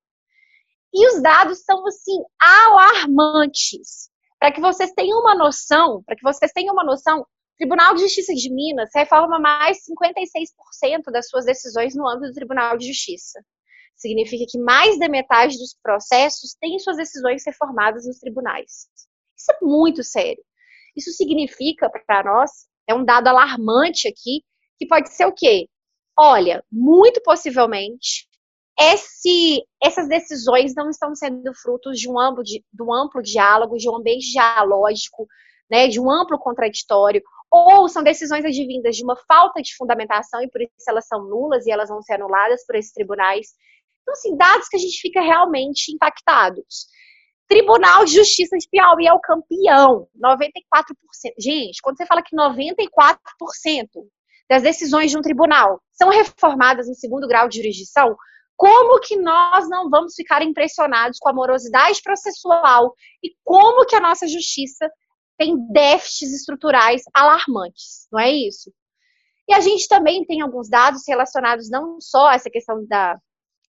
E 0.93 1.07
os 1.07 1.21
dados 1.21 1.63
são 1.63 1.85
assim 1.85 2.17
alarmantes. 2.41 4.09
Para 4.39 4.51
que 4.51 4.61
vocês 4.61 4.91
tenham 4.93 5.19
uma 5.19 5.35
noção, 5.35 6.01
para 6.03 6.15
que 6.15 6.23
vocês 6.23 6.51
tenham 6.51 6.73
uma 6.73 6.83
noção, 6.83 7.19
o 7.19 7.25
Tribunal 7.57 7.93
de 7.93 8.01
Justiça 8.01 8.33
de 8.33 8.51
Minas 8.51 8.89
reforma 8.95 9.37
mais 9.37 9.79
56% 9.85 11.11
das 11.11 11.27
suas 11.27 11.45
decisões 11.45 11.93
no 11.95 12.07
âmbito 12.07 12.31
do 12.31 12.35
Tribunal 12.35 12.77
de 12.77 12.87
Justiça. 12.87 13.39
Significa 13.95 14.45
que 14.49 14.57
mais 14.57 14.97
da 14.97 15.09
metade 15.09 15.57
dos 15.57 15.75
processos 15.83 16.55
têm 16.59 16.79
suas 16.79 16.95
decisões 16.95 17.43
reformadas 17.45 18.07
nos 18.07 18.17
tribunais. 18.17 18.87
Isso 19.39 19.51
é 19.51 19.57
muito 19.61 20.03
sério. 20.03 20.43
Isso 20.95 21.11
significa 21.11 21.89
para 22.05 22.23
nós, 22.23 22.51
é 22.87 22.93
um 22.93 23.05
dado 23.05 23.27
alarmante 23.27 24.07
aqui, 24.07 24.43
que 24.77 24.87
pode 24.87 25.13
ser 25.13 25.25
o 25.25 25.33
quê? 25.33 25.67
Olha, 26.17 26.63
muito 26.71 27.21
possivelmente 27.23 28.27
esse, 28.79 29.61
essas 29.83 30.07
decisões 30.07 30.73
não 30.73 30.89
estão 30.89 31.13
sendo 31.13 31.53
frutos 31.53 31.99
de 31.99 32.09
um 32.09 32.17
amplo, 32.17 32.43
de, 32.43 32.63
amplo 32.93 33.21
diálogo, 33.21 33.75
de 33.75 33.89
um 33.89 33.97
ambiente 33.97 34.31
dialógico, 34.31 35.27
né, 35.69 35.87
de 35.87 35.99
um 35.99 36.09
amplo 36.09 36.39
contraditório, 36.39 37.21
ou 37.51 37.89
são 37.89 38.01
decisões 38.01 38.45
advindas 38.45 38.95
de 38.95 39.03
uma 39.03 39.17
falta 39.27 39.61
de 39.61 39.75
fundamentação 39.75 40.41
e 40.41 40.49
por 40.49 40.61
isso 40.61 40.71
elas 40.87 41.07
são 41.07 41.27
nulas 41.27 41.65
e 41.65 41.71
elas 41.71 41.89
vão 41.89 42.01
ser 42.01 42.13
anuladas 42.13 42.65
por 42.65 42.75
esses 42.75 42.93
tribunais. 42.93 43.47
Então, 44.01 44.13
assim, 44.13 44.37
dados 44.37 44.69
que 44.69 44.77
a 44.77 44.79
gente 44.79 44.99
fica 45.01 45.21
realmente 45.21 45.93
impactados. 45.93 46.87
Tribunal 47.49 48.05
de 48.05 48.13
Justiça 48.13 48.55
de 48.57 48.69
Piauí 48.69 49.07
é 49.07 49.13
o 49.13 49.19
campeão, 49.19 50.07
94%. 50.23 50.53
Gente, 51.39 51.81
quando 51.81 51.97
você 51.97 52.05
fala 52.05 52.21
que 52.21 52.35
94% 52.35 53.17
das 54.47 54.61
decisões 54.61 55.09
de 55.09 55.17
um 55.17 55.21
tribunal 55.21 55.81
são 55.91 56.09
reformadas 56.09 56.87
no 56.87 56.93
segundo 56.93 57.27
grau 57.27 57.49
de 57.49 57.57
jurisdição, 57.57 58.15
como 58.55 58.99
que 58.99 59.15
nós 59.17 59.67
não 59.67 59.89
vamos 59.89 60.13
ficar 60.13 60.43
impressionados 60.43 61.17
com 61.17 61.27
a 61.27 61.33
morosidade 61.33 61.99
processual 62.03 62.93
e 63.23 63.33
como 63.43 63.83
que 63.85 63.95
a 63.95 64.01
nossa 64.01 64.27
justiça 64.27 64.87
tem 65.35 65.57
déficits 65.71 66.31
estruturais 66.31 67.01
alarmantes, 67.13 68.07
não 68.11 68.19
é 68.19 68.29
isso? 68.29 68.71
E 69.47 69.53
a 69.55 69.59
gente 69.59 69.87
também 69.87 70.23
tem 70.23 70.41
alguns 70.41 70.69
dados 70.69 71.01
relacionados 71.07 71.67
não 71.67 71.99
só 71.99 72.27
a 72.27 72.35
essa 72.35 72.49
questão 72.49 72.85
da, 72.87 73.17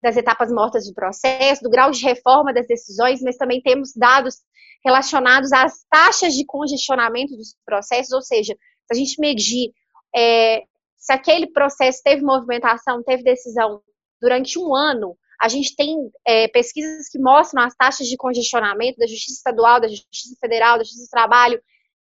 das 0.02 0.16
etapas 0.16 0.50
mortas 0.52 0.86
do 0.86 0.94
processo, 0.94 1.62
do 1.62 1.70
grau 1.70 1.90
de 1.90 2.02
reforma 2.02 2.52
das 2.52 2.66
decisões, 2.66 3.20
mas 3.22 3.36
também 3.36 3.60
temos 3.60 3.92
dados 3.94 4.36
relacionados 4.84 5.52
às 5.52 5.84
taxas 5.90 6.34
de 6.34 6.44
congestionamento 6.46 7.36
dos 7.36 7.54
processos, 7.64 8.12
ou 8.12 8.22
seja, 8.22 8.54
se 8.54 8.92
a 8.92 8.94
gente 8.94 9.20
medir 9.20 9.72
é, 10.14 10.62
se 10.96 11.12
aquele 11.12 11.46
processo 11.46 12.00
teve 12.04 12.22
movimentação, 12.22 13.02
teve 13.02 13.22
decisão 13.22 13.80
durante 14.20 14.58
um 14.58 14.74
ano, 14.74 15.16
a 15.40 15.48
gente 15.48 15.76
tem 15.76 15.96
é, 16.26 16.48
pesquisas 16.48 17.08
que 17.08 17.18
mostram 17.18 17.62
as 17.62 17.74
taxas 17.76 18.08
de 18.08 18.16
congestionamento 18.16 18.98
da 18.98 19.06
Justiça 19.06 19.38
Estadual, 19.38 19.80
da 19.80 19.86
Justiça 19.86 20.36
Federal, 20.40 20.76
da 20.76 20.84
Justiça 20.84 21.06
do 21.06 21.10
Trabalho. 21.10 21.62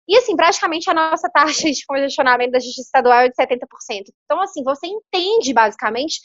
E, 0.07 0.17
assim, 0.17 0.35
praticamente 0.35 0.89
a 0.89 0.93
nossa 0.95 1.29
taxa 1.29 1.69
de 1.69 1.85
congestionamento 1.85 2.51
da 2.51 2.59
Justiça 2.59 2.87
Estadual 2.87 3.19
é 3.19 3.29
de 3.29 3.35
70%. 3.35 3.59
Então, 4.25 4.41
assim, 4.41 4.63
você 4.63 4.87
entende, 4.87 5.53
basicamente, 5.53 6.19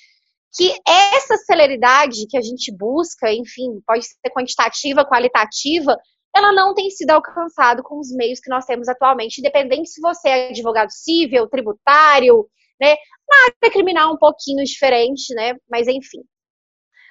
que 0.55 0.73
essa 0.87 1.37
celeridade 1.39 2.27
que 2.29 2.39
a 2.39 2.41
gente 2.41 2.73
busca, 2.73 3.33
enfim, 3.33 3.81
pode 3.87 4.05
ser 4.05 4.31
quantitativa, 4.31 5.05
qualitativa, 5.05 5.99
ela 6.35 6.53
não 6.53 6.75
tem 6.75 6.91
sido 6.91 7.11
alcançada 7.11 7.83
com 7.83 7.99
os 7.99 8.11
meios 8.15 8.41
que 8.41 8.51
nós 8.51 8.65
temos 8.65 8.89
atualmente, 8.89 9.39
independente 9.39 9.91
se 9.91 10.01
você 10.01 10.29
é 10.29 10.49
advogado 10.51 10.91
civil, 10.91 11.49
tributário, 11.49 12.49
né? 12.81 12.95
Na 13.29 13.37
área 13.47 13.73
criminal 13.73 14.13
um 14.15 14.19
pouquinho 14.19 14.65
diferente, 14.65 15.35
né? 15.35 15.55
Mas 15.69 15.89
enfim. 15.89 16.23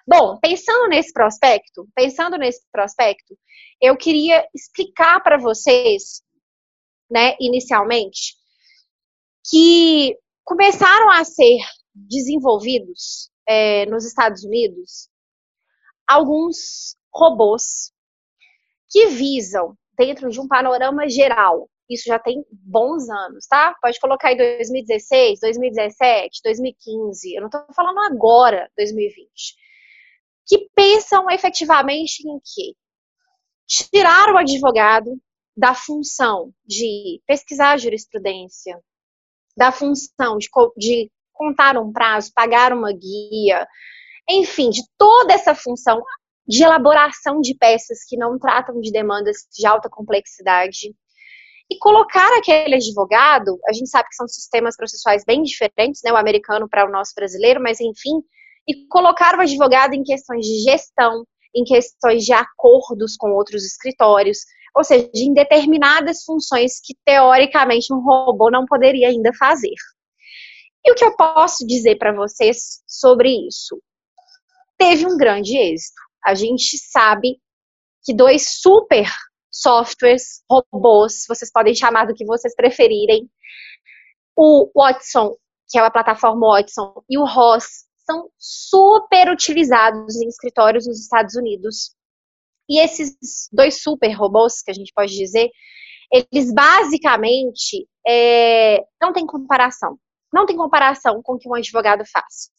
Bom, 0.07 0.37
pensando 0.39 0.87
nesse 0.89 1.13
prospecto, 1.13 1.87
pensando 1.95 2.37
nesse 2.37 2.61
prospecto, 2.71 3.37
eu 3.81 3.95
queria 3.95 4.45
explicar 4.53 5.21
para 5.21 5.37
vocês, 5.37 6.21
né, 7.09 7.35
inicialmente, 7.39 8.35
que 9.49 10.17
começaram 10.43 11.09
a 11.09 11.23
ser 11.23 11.57
desenvolvidos 11.95 13.31
é, 13.47 13.85
nos 13.87 14.05
Estados 14.05 14.43
Unidos 14.43 15.09
alguns 16.07 16.95
robôs 17.13 17.91
que 18.89 19.07
visam, 19.07 19.75
dentro 19.97 20.29
de 20.29 20.39
um 20.39 20.47
panorama 20.47 21.07
geral, 21.09 21.69
isso 21.89 22.05
já 22.07 22.19
tem 22.19 22.43
bons 22.51 23.09
anos, 23.09 23.45
tá? 23.47 23.75
Pode 23.81 23.99
colocar 23.99 24.29
aí 24.29 24.37
2016, 24.37 25.39
2017, 25.41 26.41
2015. 26.43 27.35
Eu 27.35 27.41
não 27.41 27.47
estou 27.47 27.65
falando 27.75 27.99
agora, 27.99 28.69
2020. 28.77 29.55
Que 30.47 30.69
pensam 30.75 31.29
efetivamente 31.29 32.27
em 32.27 32.39
quê? 32.39 32.75
Tirar 33.67 34.33
o 34.33 34.37
advogado 34.37 35.19
da 35.55 35.73
função 35.73 36.53
de 36.65 37.21
pesquisar 37.27 37.77
jurisprudência, 37.77 38.79
da 39.55 39.71
função 39.71 40.37
de, 40.37 40.49
de 40.77 41.11
contar 41.33 41.77
um 41.77 41.91
prazo, 41.91 42.31
pagar 42.33 42.71
uma 42.73 42.91
guia, 42.91 43.67
enfim, 44.29 44.69
de 44.69 44.81
toda 44.97 45.33
essa 45.33 45.53
função 45.53 46.01
de 46.47 46.63
elaboração 46.63 47.41
de 47.41 47.55
peças 47.55 47.99
que 48.07 48.17
não 48.17 48.37
tratam 48.37 48.79
de 48.79 48.91
demandas 48.91 49.37
de 49.57 49.65
alta 49.65 49.89
complexidade, 49.89 50.93
e 51.69 51.77
colocar 51.79 52.29
aquele 52.37 52.75
advogado, 52.75 53.57
a 53.67 53.73
gente 53.73 53.89
sabe 53.89 54.09
que 54.09 54.15
são 54.15 54.27
sistemas 54.27 54.75
processuais 54.75 55.23
bem 55.25 55.41
diferentes, 55.43 56.01
né, 56.03 56.11
o 56.11 56.17
americano 56.17 56.67
para 56.69 56.87
o 56.87 56.91
nosso 56.91 57.13
brasileiro, 57.15 57.61
mas 57.61 57.79
enfim, 57.79 58.21
e 58.67 58.87
colocar 58.87 59.37
o 59.37 59.41
advogado 59.41 59.93
em 59.93 60.03
questões 60.03 60.45
de 60.45 60.61
gestão, 60.63 61.25
em 61.55 61.63
questões 61.63 62.25
de 62.25 62.33
acordos 62.33 63.15
com 63.17 63.31
outros 63.31 63.65
escritórios, 63.65 64.39
ou 64.75 64.83
seja, 64.83 65.09
em 65.15 65.33
determinadas 65.33 66.23
funções 66.23 66.79
que 66.83 66.95
teoricamente 67.05 67.93
um 67.93 68.03
robô 68.03 68.49
não 68.49 68.65
poderia 68.65 69.07
ainda 69.07 69.31
fazer. 69.37 69.75
E 70.85 70.91
o 70.91 70.95
que 70.95 71.05
eu 71.05 71.15
posso 71.15 71.65
dizer 71.65 71.97
para 71.97 72.13
vocês 72.13 72.83
sobre 72.85 73.29
isso? 73.47 73.81
Teve 74.77 75.05
um 75.05 75.17
grande 75.17 75.57
êxito. 75.57 76.01
A 76.25 76.35
gente 76.35 76.77
sabe 76.77 77.39
que 78.03 78.13
dois 78.13 78.59
super 78.59 79.07
softwares, 79.49 80.43
robôs, 80.49 81.25
vocês 81.27 81.51
podem 81.51 81.75
chamar 81.75 82.05
do 82.05 82.13
que 82.13 82.25
vocês 82.25 82.55
preferirem. 82.55 83.29
O 84.35 84.69
Watson, 84.75 85.35
que 85.69 85.77
é 85.77 85.81
a 85.81 85.91
plataforma 85.91 86.47
Watson, 86.47 87.03
e 87.09 87.17
o 87.17 87.25
Ross 87.25 87.85
são 88.05 88.29
super 88.37 89.31
utilizados 89.31 90.15
em 90.15 90.27
escritórios 90.27 90.87
nos 90.87 90.99
Estados 90.99 91.35
Unidos. 91.35 91.95
E 92.67 92.79
esses 92.79 93.47
dois 93.51 93.81
super 93.81 94.11
robôs, 94.11 94.61
que 94.61 94.71
a 94.71 94.73
gente 94.73 94.91
pode 94.93 95.13
dizer, 95.13 95.49
eles 96.11 96.53
basicamente 96.53 97.87
é, 98.07 98.83
não 99.01 99.13
tem 99.13 99.25
comparação. 99.25 99.97
Não 100.33 100.45
tem 100.45 100.57
comparação 100.57 101.21
com 101.21 101.33
o 101.33 101.37
que 101.37 101.47
um 101.47 101.53
advogado 101.53 102.03
faz. 102.11 102.49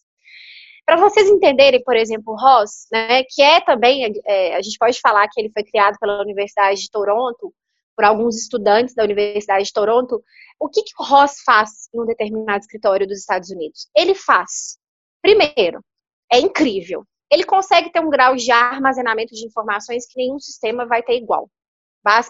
Para 0.86 0.96
vocês 0.96 1.28
entenderem, 1.28 1.82
por 1.82 1.96
exemplo, 1.96 2.34
o 2.34 2.36
Ross, 2.36 2.86
né, 2.92 3.24
que 3.24 3.42
é 3.42 3.60
também, 3.60 4.12
é, 4.24 4.54
a 4.54 4.62
gente 4.62 4.78
pode 4.78 5.00
falar 5.00 5.26
que 5.28 5.40
ele 5.40 5.50
foi 5.50 5.64
criado 5.64 5.96
pela 5.98 6.20
Universidade 6.20 6.80
de 6.80 6.90
Toronto, 6.90 7.52
por 7.96 8.04
alguns 8.04 8.36
estudantes 8.36 8.94
da 8.94 9.04
Universidade 9.04 9.64
de 9.64 9.72
Toronto, 9.72 10.22
o 10.60 10.68
que, 10.68 10.82
que 10.82 10.92
o 10.98 11.04
Ross 11.04 11.42
faz 11.44 11.88
em 11.94 12.00
um 12.00 12.06
determinado 12.06 12.60
escritório 12.60 13.06
dos 13.06 13.18
Estados 13.18 13.50
Unidos? 13.50 13.88
Ele 13.96 14.14
faz, 14.14 14.78
primeiro, 15.22 15.82
é 16.30 16.38
incrível, 16.38 17.04
ele 17.30 17.44
consegue 17.44 17.90
ter 17.90 18.00
um 18.00 18.10
grau 18.10 18.36
de 18.36 18.50
armazenamento 18.50 19.34
de 19.34 19.46
informações 19.46 20.06
que 20.06 20.18
nenhum 20.18 20.38
sistema 20.38 20.86
vai 20.86 21.02
ter 21.02 21.16
igual. 21.16 21.48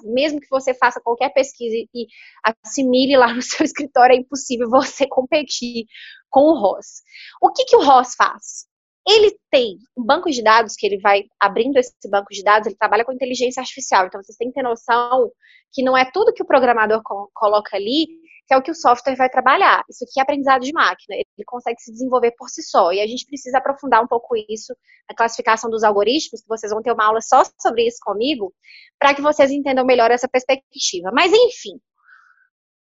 Mesmo 0.05 0.41
que 0.41 0.49
você 0.49 0.75
faça 0.75 1.01
qualquer 1.01 1.31
pesquisa 1.31 1.75
e 1.95 2.07
assimile 2.43 3.17
lá 3.17 3.33
no 3.33 3.43
seu 3.43 3.65
escritório, 3.65 4.15
é 4.15 4.19
impossível 4.19 4.69
você 4.71 5.07
competir 5.07 5.87
com 6.31 6.43
o 6.43 6.59
Ross. 6.59 7.03
O 7.41 7.53
que, 7.53 7.65
que 7.65 7.77
o 7.77 7.85
Ross 7.85 8.15
faz? 8.17 8.67
Ele 9.07 9.37
tem 9.51 9.77
um 9.97 10.03
banco 10.03 10.31
de 10.31 10.43
dados 10.43 10.75
que 10.77 10.87
ele 10.87 10.99
vai 10.99 11.25
abrindo 11.39 11.77
esse 11.77 11.93
banco 12.09 12.29
de 12.31 12.43
dados, 12.43 12.67
ele 12.67 12.77
trabalha 12.77 13.05
com 13.05 13.13
inteligência 13.13 13.61
artificial. 13.61 14.07
Então 14.07 14.23
vocês 14.23 14.37
têm 14.37 14.49
que 14.49 14.55
ter 14.55 14.63
noção 14.63 15.31
que 15.73 15.83
não 15.83 15.97
é 15.97 16.11
tudo 16.11 16.33
que 16.33 16.43
o 16.43 16.47
programador 16.47 17.03
coloca 17.35 17.77
ali 17.77 18.07
que 18.47 18.55
é 18.55 18.57
o 18.57 18.63
que 18.63 18.71
o 18.71 18.75
software 18.75 19.17
vai 19.17 19.29
trabalhar. 19.31 19.83
Isso 19.89 20.05
aqui 20.05 20.21
é 20.21 20.23
aprendizado 20.23 20.63
de 20.63 20.73
máquina, 20.73 21.17
ele 21.17 21.45
consegue 21.47 21.81
se 21.81 21.91
desenvolver 21.91 22.33
por 22.33 22.49
si 22.49 22.63
só. 22.63 22.93
E 22.93 23.01
a 23.01 23.07
gente 23.07 23.27
precisa 23.27 23.59
aprofundar 23.59 24.03
um 24.03 24.07
pouco 24.07 24.37
isso 24.49 24.75
na 25.09 25.17
classificação 25.17 25.71
dos 25.71 25.83
algoritmos, 25.83 26.43
que 26.43 26.49
vocês 26.49 26.73
vão 26.73 26.83
ter 26.83 26.93
uma 26.93 27.07
aula 27.07 27.21
só 27.21 27.43
sobre 27.61 27.87
isso 27.87 27.99
comigo, 28.03 28.55
para 28.99 29.15
que 29.15 29.23
vocês 29.23 29.51
entendam 29.51 29.85
melhor 29.85 30.11
essa 30.11 30.29
perspectiva. 30.29 31.11
Mas 31.13 31.33
enfim, 31.33 31.81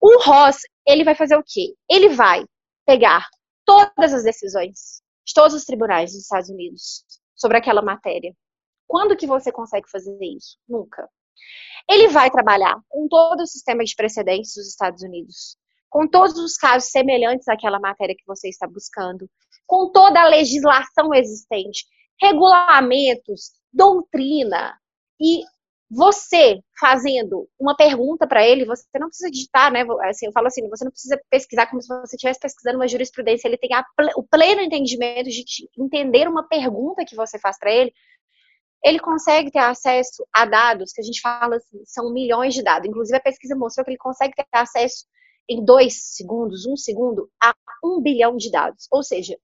o 0.00 0.22
Ross, 0.22 0.58
ele 0.86 1.04
vai 1.04 1.14
fazer 1.14 1.36
o 1.36 1.44
quê? 1.44 1.74
Ele 1.88 2.08
vai 2.10 2.44
pegar 2.86 3.26
todas 3.64 4.14
as 4.14 4.22
decisões 4.22 5.02
de 5.26 5.34
todos 5.34 5.54
os 5.54 5.64
tribunais 5.64 6.12
dos 6.12 6.22
Estados 6.22 6.48
Unidos 6.48 7.04
sobre 7.34 7.58
aquela 7.58 7.82
matéria. 7.82 8.32
Quando 8.86 9.16
que 9.16 9.26
você 9.26 9.50
consegue 9.50 9.90
fazer 9.90 10.16
isso? 10.22 10.56
Nunca. 10.68 11.08
Ele 11.88 12.08
vai 12.08 12.30
trabalhar 12.30 12.76
com 12.88 13.06
todo 13.08 13.40
o 13.40 13.46
sistema 13.46 13.84
de 13.84 13.94
precedentes 13.94 14.54
dos 14.54 14.68
Estados 14.68 15.02
Unidos, 15.02 15.56
com 15.88 16.08
todos 16.08 16.36
os 16.38 16.56
casos 16.56 16.90
semelhantes 16.90 17.48
àquela 17.48 17.78
matéria 17.78 18.14
que 18.16 18.26
você 18.26 18.48
está 18.48 18.66
buscando, 18.66 19.28
com 19.66 19.90
toda 19.90 20.20
a 20.20 20.28
legislação 20.28 21.14
existente, 21.14 21.84
regulamentos, 22.20 23.52
doutrina 23.72 24.78
e 25.20 25.42
você 25.88 26.60
fazendo 26.80 27.48
uma 27.58 27.76
pergunta 27.76 28.26
para 28.26 28.44
ele, 28.44 28.64
você 28.64 28.84
não 28.98 29.08
precisa 29.08 29.30
digitar, 29.30 29.70
né? 29.70 29.84
Assim, 30.02 30.26
eu 30.26 30.32
falo 30.32 30.48
assim, 30.48 30.68
você 30.68 30.84
não 30.84 30.90
precisa 30.90 31.20
pesquisar 31.30 31.68
como 31.68 31.80
se 31.80 31.88
você 31.88 32.16
estivesse 32.16 32.40
pesquisando 32.40 32.76
uma 32.76 32.88
jurisprudência, 32.88 33.46
ele 33.46 33.56
tem 33.56 33.72
a, 33.72 33.84
o 34.16 34.24
pleno 34.24 34.62
entendimento 34.62 35.30
de 35.30 35.44
entender 35.78 36.28
uma 36.28 36.46
pergunta 36.48 37.04
que 37.06 37.14
você 37.14 37.38
faz 37.38 37.56
para 37.58 37.70
ele, 37.70 37.92
ele 38.84 38.98
consegue 38.98 39.50
ter 39.50 39.58
acesso 39.58 40.26
a 40.32 40.44
dados 40.44 40.92
que 40.92 41.00
a 41.00 41.04
gente 41.04 41.20
fala 41.20 41.56
assim, 41.56 41.82
são 41.84 42.12
milhões 42.12 42.54
de 42.54 42.62
dados. 42.62 42.88
Inclusive, 42.88 43.16
a 43.16 43.22
pesquisa 43.22 43.56
mostrou 43.56 43.84
que 43.84 43.90
ele 43.90 43.98
consegue 43.98 44.34
ter 44.34 44.46
acesso 44.52 45.06
em 45.48 45.64
dois 45.64 46.14
segundos, 46.14 46.66
um 46.66 46.76
segundo, 46.76 47.30
a 47.42 47.54
um 47.84 48.00
bilhão 48.00 48.36
de 48.36 48.50
dados. 48.50 48.86
Ou 48.90 49.02
seja, 49.02 49.36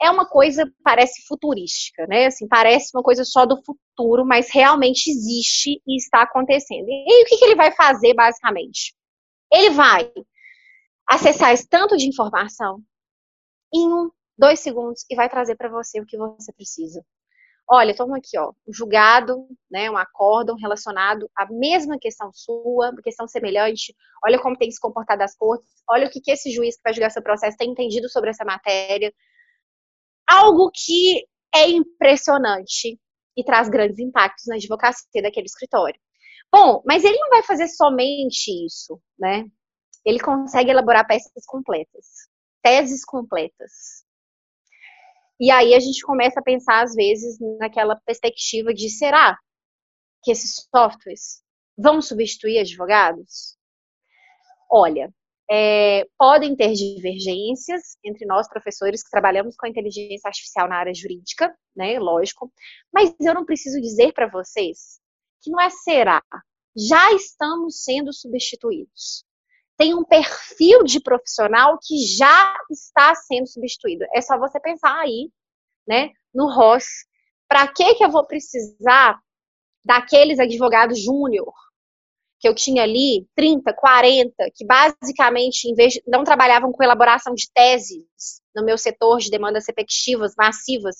é 0.00 0.10
uma 0.10 0.26
coisa, 0.26 0.70
parece 0.82 1.26
futurística, 1.26 2.06
né? 2.06 2.26
Assim, 2.26 2.48
parece 2.48 2.90
uma 2.94 3.02
coisa 3.02 3.24
só 3.24 3.44
do 3.44 3.62
futuro, 3.62 4.24
mas 4.24 4.50
realmente 4.50 5.10
existe 5.10 5.80
e 5.86 5.96
está 5.96 6.22
acontecendo. 6.22 6.86
E 6.88 7.22
o 7.22 7.26
que, 7.26 7.36
que 7.36 7.44
ele 7.44 7.56
vai 7.56 7.72
fazer, 7.72 8.14
basicamente? 8.14 8.94
Ele 9.52 9.70
vai 9.70 10.10
acessar 11.08 11.52
esse 11.52 11.68
tanto 11.68 11.96
de 11.96 12.08
informação 12.08 12.80
em 13.74 13.92
um, 13.92 14.10
dois 14.38 14.60
segundos 14.60 15.04
e 15.10 15.14
vai 15.14 15.28
trazer 15.28 15.56
para 15.56 15.68
você 15.68 16.00
o 16.00 16.06
que 16.06 16.16
você 16.16 16.52
precisa. 16.52 17.04
Olha, 17.72 17.94
toma 17.94 18.18
aqui, 18.18 18.36
ó, 18.36 18.52
um 18.66 18.72
julgado, 18.72 19.46
né, 19.70 19.88
um 19.88 19.96
acórdão 19.96 20.56
relacionado 20.56 21.30
à 21.36 21.46
mesma 21.46 21.98
questão 22.00 22.32
sua, 22.32 22.92
questão 23.02 23.28
semelhante. 23.28 23.94
Olha 24.26 24.40
como 24.40 24.56
tem 24.58 24.70
se 24.70 24.80
comportado 24.80 25.22
as 25.22 25.36
cortes. 25.36 25.68
Olha 25.88 26.06
o 26.08 26.10
que, 26.10 26.20
que 26.20 26.32
esse 26.32 26.50
juiz 26.50 26.76
que 26.76 26.82
vai 26.82 26.92
julgar 26.92 27.10
seu 27.10 27.22
processo 27.22 27.56
tem 27.56 27.70
entendido 27.70 28.08
sobre 28.08 28.30
essa 28.30 28.44
matéria 28.44 29.12
algo 30.30 30.70
que 30.72 31.26
é 31.54 31.68
impressionante 31.68 32.98
e 33.36 33.44
traz 33.44 33.68
grandes 33.68 33.98
impactos 33.98 34.44
na 34.46 34.56
advocacia 34.56 35.22
daquele 35.22 35.46
escritório. 35.46 36.00
Bom, 36.52 36.82
mas 36.86 37.04
ele 37.04 37.18
não 37.18 37.30
vai 37.30 37.42
fazer 37.42 37.68
somente 37.68 38.50
isso, 38.66 39.00
né? 39.18 39.44
Ele 40.04 40.20
consegue 40.20 40.70
elaborar 40.70 41.06
peças 41.06 41.44
completas, 41.46 42.06
teses 42.62 43.04
completas. 43.04 43.99
E 45.40 45.50
aí 45.50 45.74
a 45.74 45.80
gente 45.80 46.02
começa 46.02 46.38
a 46.40 46.42
pensar, 46.42 46.84
às 46.84 46.94
vezes, 46.94 47.38
naquela 47.58 47.96
perspectiva 47.96 48.74
de 48.74 48.90
será 48.90 49.38
que 50.22 50.30
esses 50.30 50.66
softwares 50.74 51.42
vão 51.78 52.02
substituir 52.02 52.58
advogados? 52.58 53.56
Olha, 54.70 55.10
é, 55.50 56.06
podem 56.18 56.54
ter 56.54 56.74
divergências 56.74 57.96
entre 58.04 58.26
nós, 58.26 58.48
professores, 58.48 59.02
que 59.02 59.10
trabalhamos 59.10 59.56
com 59.56 59.66
a 59.66 59.68
inteligência 59.70 60.28
artificial 60.28 60.68
na 60.68 60.76
área 60.76 60.94
jurídica, 60.94 61.56
né? 61.74 61.98
Lógico. 61.98 62.52
Mas 62.92 63.14
eu 63.18 63.32
não 63.34 63.46
preciso 63.46 63.80
dizer 63.80 64.12
para 64.12 64.28
vocês 64.28 65.00
que 65.42 65.50
não 65.50 65.60
é 65.60 65.70
será. 65.70 66.22
Já 66.76 67.12
estamos 67.14 67.82
sendo 67.82 68.12
substituídos. 68.12 69.24
Tem 69.80 69.94
um 69.94 70.04
perfil 70.04 70.84
de 70.84 71.00
profissional 71.00 71.78
que 71.82 71.96
já 72.06 72.54
está 72.70 73.14
sendo 73.14 73.46
substituído. 73.46 74.04
É 74.14 74.20
só 74.20 74.38
você 74.38 74.60
pensar 74.60 74.94
aí, 75.00 75.30
né, 75.88 76.10
no 76.34 76.52
Ross. 76.54 76.84
Para 77.48 77.66
que 77.66 77.94
que 77.94 78.04
eu 78.04 78.10
vou 78.10 78.26
precisar 78.26 79.18
daqueles 79.82 80.38
advogados 80.38 81.02
júnior 81.02 81.50
que 82.38 82.46
eu 82.46 82.54
tinha 82.54 82.82
ali, 82.82 83.26
30, 83.34 83.72
40, 83.72 84.34
que 84.54 84.66
basicamente, 84.66 85.64
em 85.64 85.74
vez 85.74 85.94
de, 85.94 86.02
não 86.06 86.24
trabalhavam 86.24 86.70
com 86.72 86.84
elaboração 86.84 87.34
de 87.34 87.50
teses 87.50 88.42
no 88.54 88.62
meu 88.62 88.76
setor 88.76 89.18
de 89.18 89.30
demandas 89.30 89.64
repetitivas, 89.66 90.34
massivas, 90.36 90.96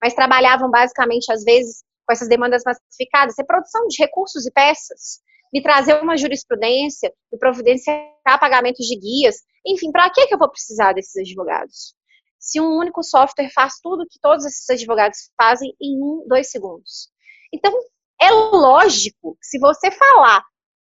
mas 0.00 0.14
trabalhavam 0.14 0.70
basicamente, 0.70 1.32
às 1.32 1.42
vezes, 1.42 1.82
com 2.06 2.12
essas 2.12 2.28
demandas 2.28 2.62
massificadas, 2.64 3.36
é 3.40 3.44
produção 3.44 3.88
de 3.88 4.00
recursos 4.00 4.46
e 4.46 4.52
peças, 4.52 5.18
me 5.52 5.62
trazer 5.62 6.00
uma 6.00 6.16
jurisprudência, 6.16 7.12
me 7.32 7.38
providenciar 7.38 8.06
pagamentos 8.38 8.86
de 8.86 8.98
guias, 8.98 9.36
enfim, 9.66 9.90
para 9.90 10.10
que, 10.10 10.26
que 10.26 10.34
eu 10.34 10.38
vou 10.38 10.50
precisar 10.50 10.92
desses 10.92 11.16
advogados? 11.16 11.94
Se 12.38 12.60
um 12.60 12.78
único 12.78 13.02
software 13.02 13.50
faz 13.52 13.74
tudo 13.82 14.06
que 14.08 14.18
todos 14.20 14.44
esses 14.44 14.68
advogados 14.70 15.30
fazem 15.36 15.74
em 15.80 16.02
um, 16.02 16.24
dois 16.26 16.50
segundos. 16.50 17.10
Então, 17.52 17.72
é 18.20 18.30
lógico, 18.30 19.36
se 19.42 19.58
você 19.58 19.90
falar 19.90 20.42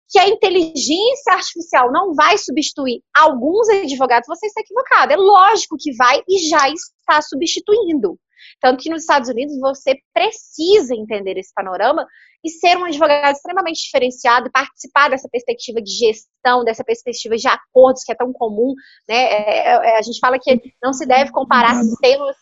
que 0.08 0.18
a 0.18 0.28
inteligência 0.28 1.32
artificial 1.32 1.90
não 1.90 2.14
vai 2.14 2.38
substituir 2.38 3.02
alguns 3.16 3.68
advogados, 3.68 4.26
você 4.26 4.46
está 4.46 4.60
equivocado. 4.60 5.12
É 5.12 5.16
lógico 5.16 5.76
que 5.78 5.94
vai 5.96 6.22
e 6.28 6.48
já 6.48 6.68
está 6.68 7.20
substituindo. 7.22 8.18
Tanto 8.60 8.82
que 8.82 8.90
nos 8.90 9.02
Estados 9.02 9.28
Unidos 9.28 9.58
você 9.58 9.98
precisa 10.12 10.94
entender 10.94 11.38
esse 11.38 11.52
panorama 11.54 12.06
e 12.44 12.50
ser 12.50 12.76
um 12.76 12.84
advogado 12.84 13.32
extremamente 13.32 13.82
diferenciado, 13.82 14.50
participar 14.52 15.08
dessa 15.08 15.28
perspectiva 15.30 15.80
de 15.80 15.90
gestão, 15.90 16.64
dessa 16.64 16.84
perspectiva 16.84 17.36
de 17.36 17.48
acordos 17.48 18.04
que 18.04 18.12
é 18.12 18.14
tão 18.14 18.32
comum. 18.32 18.74
Né? 19.08 19.16
É, 19.16 19.68
é, 19.68 19.98
a 19.98 20.02
gente 20.02 20.18
fala 20.18 20.38
que 20.38 20.60
não 20.82 20.92
se 20.92 21.06
deve 21.06 21.30
comparar 21.30 21.74
sistemas, 21.82 22.36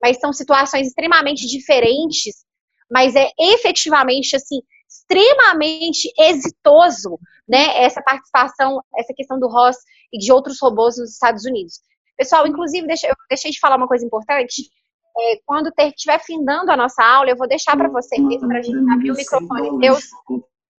mas 0.00 0.18
são 0.18 0.32
situações 0.32 0.88
extremamente 0.88 1.46
diferentes, 1.46 2.44
mas 2.90 3.16
é 3.16 3.30
efetivamente 3.38 4.36
assim 4.36 4.60
extremamente 4.92 6.12
exitoso, 6.18 7.18
né, 7.48 7.82
essa 7.82 8.02
participação, 8.02 8.82
essa 8.96 9.14
questão 9.14 9.38
do 9.38 9.48
Ross 9.48 9.76
e 10.12 10.18
de 10.18 10.30
outros 10.30 10.58
robôs 10.60 10.98
nos 10.98 11.12
Estados 11.12 11.44
Unidos. 11.44 11.80
Pessoal, 12.16 12.46
inclusive, 12.46 12.86
deixa, 12.86 13.08
eu 13.08 13.14
deixei 13.28 13.50
de 13.50 13.58
falar 13.58 13.76
uma 13.76 13.88
coisa 13.88 14.04
importante. 14.04 14.62
É, 15.16 15.40
quando 15.44 15.70
estiver 15.78 16.18
findando 16.20 16.70
a 16.70 16.76
nossa 16.76 17.04
aula, 17.04 17.30
eu 17.30 17.36
vou 17.36 17.46
deixar 17.46 17.76
para 17.76 17.88
vocês, 17.88 18.20
para 18.40 18.58
a 18.58 18.62
gente 18.62 18.90
abrir 18.90 19.10
o 19.10 19.14
microfone 19.14 19.78
Deus, 19.78 20.04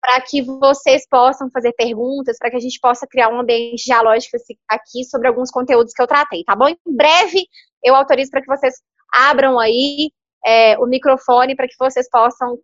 para 0.02 0.22
que 0.22 0.42
vocês 0.42 1.08
possam 1.08 1.50
fazer 1.52 1.72
perguntas, 1.74 2.38
para 2.38 2.50
que 2.50 2.58
a 2.58 2.60
gente 2.60 2.80
possa 2.80 3.08
criar 3.08 3.30
um 3.30 3.40
ambiente 3.40 3.86
dialógico 3.86 4.38
aqui 4.70 5.04
sobre 5.06 5.28
alguns 5.28 5.52
conteúdos 5.52 5.94
que 5.94 6.02
eu 6.02 6.08
tratei, 6.08 6.44
tá 6.44 6.56
bom? 6.56 6.68
Em 6.68 6.78
breve, 6.86 7.46
eu 7.84 7.96
autorizo 7.96 8.32
para 8.32 8.42
que 8.42 8.48
vocês 8.48 8.76
abram 9.14 9.60
aí 9.60 10.12
é, 10.46 10.78
o 10.80 10.86
microfone 10.88 11.56
para 11.56 11.68
que 11.68 11.76
vocês 11.80 12.10
possam 12.10 12.58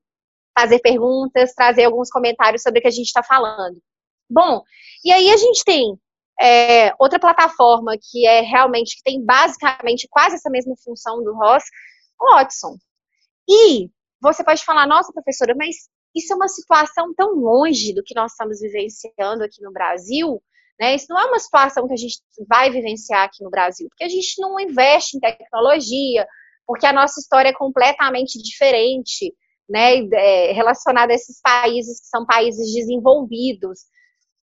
fazer 0.58 0.80
perguntas, 0.80 1.54
trazer 1.54 1.86
alguns 1.86 2.10
comentários 2.10 2.62
sobre 2.62 2.80
o 2.80 2.82
que 2.82 2.88
a 2.88 2.92
gente 2.92 3.08
está 3.08 3.24
falando. 3.24 3.78
Bom, 4.30 4.62
e 5.06 5.12
aí 5.12 5.30
a 5.30 5.38
gente 5.38 5.64
tem 5.64 5.98
É, 6.42 6.94
outra 6.98 7.20
plataforma 7.20 7.98
que 8.00 8.26
é 8.26 8.42
realmente, 8.42 8.96
que 8.96 9.04
tem 9.04 9.24
basicamente 9.24 10.08
quase 10.10 10.36
essa 10.36 10.50
mesma 10.50 10.76
função 10.84 11.24
do 11.24 11.34
Ross, 11.36 11.64
o 12.20 12.36
Watson. 12.36 12.78
E 13.48 13.90
você 14.22 14.44
pode 14.44 14.64
falar, 14.64 14.88
nossa, 14.88 15.12
professora, 15.12 15.54
mas 15.56 15.76
isso 16.16 16.34
é 16.34 16.36
uma 16.36 16.48
situação 16.48 17.14
tão 17.14 17.34
longe 17.36 17.94
do 17.94 18.04
que 18.04 18.16
nós 18.16 18.32
estamos 18.32 18.60
vivenciando 18.60 19.44
aqui 19.44 19.62
no 19.62 19.72
Brasil, 19.72 20.42
né? 20.80 20.96
Isso 20.96 21.08
não 21.10 21.20
é 21.20 21.26
uma 21.26 21.40
situação 21.40 21.88
que 21.88 21.94
a 21.94 21.98
gente 21.98 22.20
vai 22.48 22.70
vivenciar 22.72 23.24
aqui 23.24 23.44
no 23.44 23.50
Brasil, 23.50 23.88
porque 23.90 24.04
a 24.04 24.10
gente 24.10 24.42
não 24.42 24.60
investe 24.60 25.18
em 25.18 25.20
tecnologia, 25.20 26.28
porque 26.66 26.86
a 26.86 26.94
nossa 26.94 27.20
história 27.20 27.50
é 27.50 27.54
completamente 27.54 28.42
diferente, 28.42 29.34
né? 29.70 29.98
É, 30.14 30.52
relacionada 30.54 31.12
a 31.12 31.16
esses 31.16 31.40
países 31.42 32.00
que 32.02 32.08
são 32.08 32.26
países 32.26 32.74
desenvolvidos. 32.74 33.80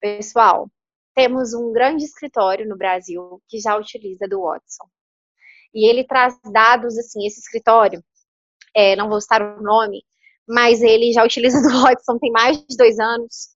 Pessoal, 0.01 0.69
temos 1.15 1.55
um 1.55 1.73
grande 1.73 2.05
escritório 2.05 2.69
no 2.69 2.77
Brasil 2.77 3.43
que 3.49 3.61
já 3.61 3.77
utiliza 3.77 4.27
do 4.29 4.43
Watson. 4.43 4.89
E 5.75 5.89
ele 5.89 6.05
traz 6.05 6.39
dados, 6.53 6.99
assim, 6.99 7.27
esse 7.27 7.41
escritório, 7.41 8.03
é, 8.75 8.97
não 8.97 9.09
vou 9.09 9.21
citar 9.21 9.43
o 9.43 9.63
nome, 9.63 10.03
mas 10.49 10.83
ele 10.83 11.13
já 11.13 11.25
utiliza 11.25 11.61
do 11.63 11.83
Watson 11.83 12.19
tem 12.19 12.31
mais 12.31 12.59
de 12.59 12.77
dois 12.77 12.99
anos. 12.99 13.53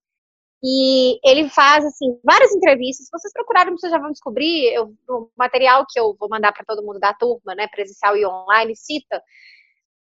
E 0.62 1.18
ele 1.22 1.48
faz, 1.50 1.84
assim, 1.84 2.18
várias 2.24 2.52
entrevistas. 2.52 3.06
Se 3.06 3.12
vocês 3.12 3.32
procurarem, 3.32 3.72
vocês 3.76 3.92
já 3.92 3.98
vão 3.98 4.10
descobrir. 4.10 4.72
Eu, 4.72 4.94
o 5.08 5.30
material 5.36 5.84
que 5.88 6.00
eu 6.00 6.16
vou 6.18 6.28
mandar 6.28 6.52
para 6.52 6.64
todo 6.64 6.84
mundo 6.84 6.98
da 6.98 7.12
turma, 7.14 7.54
né, 7.54 7.68
presencial 7.68 8.16
e 8.16 8.26
online, 8.26 8.74
cita. 8.74 9.22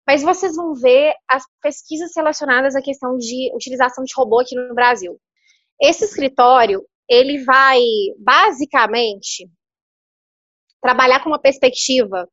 Mas 0.08 0.24
vocês 0.24 0.56
vão 0.56 0.74
ver 0.74 1.13
as 1.30 1.44
pesquisas 1.62 2.12
relacionadas 2.15 2.76
à 2.76 2.82
questão 2.82 3.18
de 3.18 3.52
utilização 3.54 4.04
de 4.04 4.13
robô 4.15 4.39
aqui 4.39 4.56
no 4.56 4.74
Brasil. 4.74 5.20
Esse 5.82 6.06
escritório, 6.06 6.86
ele 7.10 7.44
vai, 7.44 7.82
basicamente, 8.18 9.48
trabalhar 10.82 11.24
com 11.24 11.30
uma 11.30 11.41
perspectiva 11.41 12.28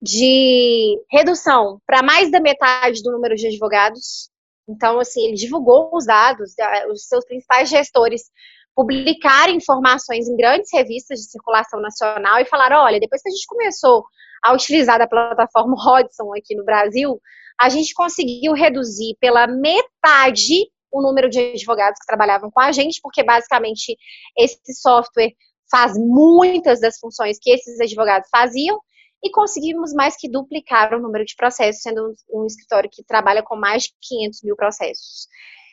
de 0.00 0.96
redução 1.10 1.80
para 1.86 2.02
mais 2.02 2.30
da 2.30 2.40
metade 2.40 3.02
do 3.02 3.12
número 3.12 3.34
de 3.34 3.48
advogados. 3.48 4.30
Então, 4.68 5.00
assim, 5.00 5.26
ele 5.26 5.34
divulgou 5.34 5.90
os 5.92 6.06
dados, 6.06 6.52
os 6.90 7.06
seus 7.06 7.24
principais 7.24 7.68
gestores 7.68 8.22
publicarem 8.74 9.56
informações 9.56 10.28
em 10.28 10.36
grandes 10.36 10.70
revistas 10.72 11.18
de 11.18 11.30
circulação 11.30 11.80
nacional 11.80 12.38
e 12.38 12.46
falaram: 12.46 12.78
olha, 12.78 13.00
depois 13.00 13.20
que 13.20 13.28
a 13.28 13.32
gente 13.32 13.46
começou 13.46 14.04
a 14.44 14.52
utilizar 14.52 15.00
a 15.00 15.08
plataforma 15.08 15.74
Hodson 15.84 16.32
aqui 16.36 16.54
no 16.54 16.64
Brasil, 16.64 17.20
a 17.60 17.68
gente 17.68 17.92
conseguiu 17.92 18.52
reduzir 18.52 19.16
pela 19.20 19.48
metade 19.48 20.70
o 20.90 21.02
número 21.02 21.28
de 21.28 21.38
advogados 21.38 21.98
que 22.00 22.06
trabalhavam 22.06 22.50
com 22.50 22.60
a 22.60 22.72
gente, 22.72 23.00
porque 23.02 23.22
basicamente 23.22 23.96
esse 24.36 24.74
software 24.74 25.32
faz 25.70 25.92
muitas 25.96 26.80
das 26.80 26.98
funções 26.98 27.38
que 27.40 27.50
esses 27.50 27.80
advogados 27.80 28.28
faziam, 28.30 28.78
e 29.22 29.30
conseguimos 29.30 29.92
mais 29.92 30.16
que 30.16 30.30
duplicar 30.30 30.94
o 30.94 31.00
número 31.00 31.24
de 31.24 31.34
processos, 31.34 31.82
sendo 31.82 32.14
um, 32.30 32.46
escritório 32.46 32.88
que 32.90 33.02
trabalha 33.04 33.42
com 33.42 33.56
mais 33.56 33.84
de 33.84 33.90
500 34.00 34.42
mil 34.44 34.56
processos. 34.56 35.26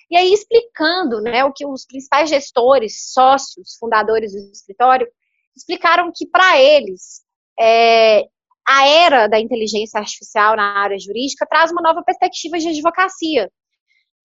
E 0.09 0.17
aí, 0.17 0.33
explicando 0.33 1.21
né, 1.21 1.43
o 1.43 1.53
que 1.53 1.65
os 1.65 1.85
principais 1.85 2.29
gestores, 2.29 3.11
sócios, 3.11 3.75
fundadores 3.79 4.33
do 4.33 4.51
escritório, 4.51 5.07
explicaram 5.55 6.11
que, 6.13 6.27
para 6.27 6.59
eles, 6.59 7.21
é, 7.59 8.23
a 8.67 8.87
era 8.87 9.27
da 9.27 9.39
inteligência 9.39 9.99
artificial 9.99 10.55
na 10.55 10.79
área 10.79 10.97
jurídica 10.97 11.45
traz 11.47 11.71
uma 11.71 11.81
nova 11.81 12.03
perspectiva 12.03 12.57
de 12.57 12.69
advocacia. 12.69 13.49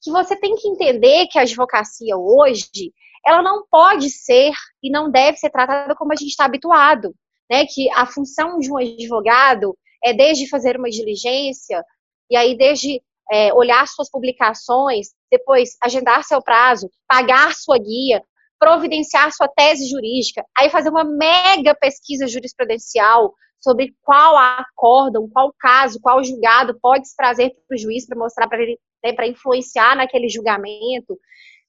Que 0.03 0.11
você 0.11 0.35
tem 0.37 0.55
que 0.57 0.69
entender 0.69 1.27
que 1.29 1.39
a 1.39 1.43
advocacia 1.43 2.17
hoje, 2.17 2.93
ela 3.27 3.43
não 3.43 3.65
pode 3.71 4.11
ser 4.11 4.53
e 4.83 4.91
não 4.91 5.11
deve 5.11 5.37
ser 5.37 5.51
tratada 5.51 5.95
como 5.95 6.13
a 6.13 6.17
gente 6.17 6.31
está 6.31 6.45
habituado 6.45 7.15
né, 7.51 7.67
que 7.67 7.91
a 7.91 8.07
função 8.07 8.61
de 8.61 8.73
um 8.73 8.79
advogado 8.79 9.77
é 10.03 10.15
desde 10.15 10.49
fazer 10.49 10.79
uma 10.79 10.89
diligência, 10.89 11.85
e 12.31 12.37
aí 12.37 12.57
desde 12.57 13.03
é, 13.31 13.53
olhar 13.53 13.87
suas 13.89 14.09
publicações, 14.09 15.09
depois 15.31 15.77
agendar 15.83 16.23
seu 16.23 16.41
prazo, 16.41 16.89
pagar 17.09 17.53
sua 17.55 17.77
guia, 17.77 18.23
providenciar 18.59 19.33
sua 19.33 19.49
tese 19.49 19.89
jurídica, 19.89 20.45
aí 20.57 20.71
fazer 20.71 20.91
uma 20.91 21.05
mega 21.05 21.75
pesquisa 21.75 22.29
jurisprudencial 22.29 23.35
sobre 23.61 23.95
qual 24.03 24.37
acórdão, 24.37 25.29
qual 25.29 25.53
caso, 25.59 26.01
qual 26.01 26.23
julgado 26.23 26.79
pode 26.81 27.09
se 27.09 27.17
trazer 27.17 27.51
para 27.69 27.75
o 27.75 27.79
juiz 27.79 28.07
para 28.07 28.19
mostrar 28.19 28.49
para 28.49 28.63
ele, 28.63 28.79
né, 29.03 29.13
para 29.13 29.27
influenciar 29.27 29.97
naquele 29.97 30.29
julgamento, 30.29 31.19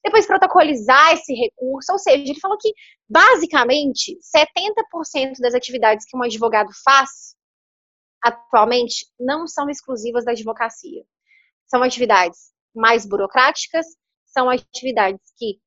depois 0.04 0.26
protocolizar 0.26 1.14
esse 1.14 1.34
recurso, 1.34 1.92
ou 1.92 2.00
seja, 2.00 2.18
ele 2.18 2.40
falou 2.40 2.58
que 2.58 2.74
basicamente 3.08 4.18
70% 4.36 5.40
das 5.40 5.54
atividades 5.54 6.06
que 6.06 6.18
um 6.18 6.24
advogado 6.24 6.70
faz 6.84 7.36
atualmente 8.24 9.06
não 9.20 9.48
são 9.48 9.70
exclusivas 9.70 10.26
da 10.26 10.32
advocacia. 10.32 11.04
São 11.68 11.84
atividades 11.84 12.52
mais 12.76 13.06
burocráticas, 13.06 13.86
são 14.26 14.50
atividades 14.50 15.22
que 15.38 15.60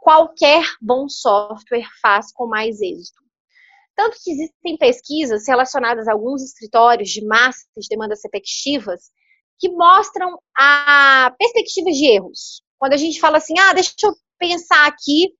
qualquer 0.00 0.64
bom 0.80 1.08
software 1.08 1.88
faz 2.00 2.32
com 2.32 2.46
mais 2.46 2.80
êxito. 2.80 3.24
Tanto 3.96 4.16
que 4.22 4.30
existem 4.30 4.76
pesquisas 4.76 5.48
relacionadas 5.48 6.06
a 6.06 6.12
alguns 6.12 6.42
escritórios 6.42 7.08
de 7.08 7.24
massa 7.26 7.66
de 7.76 7.88
demandas 7.88 8.20
repetitivas 8.22 9.10
que 9.58 9.70
mostram 9.70 10.38
a 10.56 11.34
perspectiva 11.38 11.90
de 11.90 12.06
erros. 12.06 12.62
Quando 12.78 12.92
a 12.92 12.96
gente 12.96 13.20
fala 13.20 13.38
assim, 13.38 13.54
ah, 13.58 13.72
deixa 13.72 13.94
eu 14.02 14.12
pensar 14.38 14.86
aqui 14.86 15.32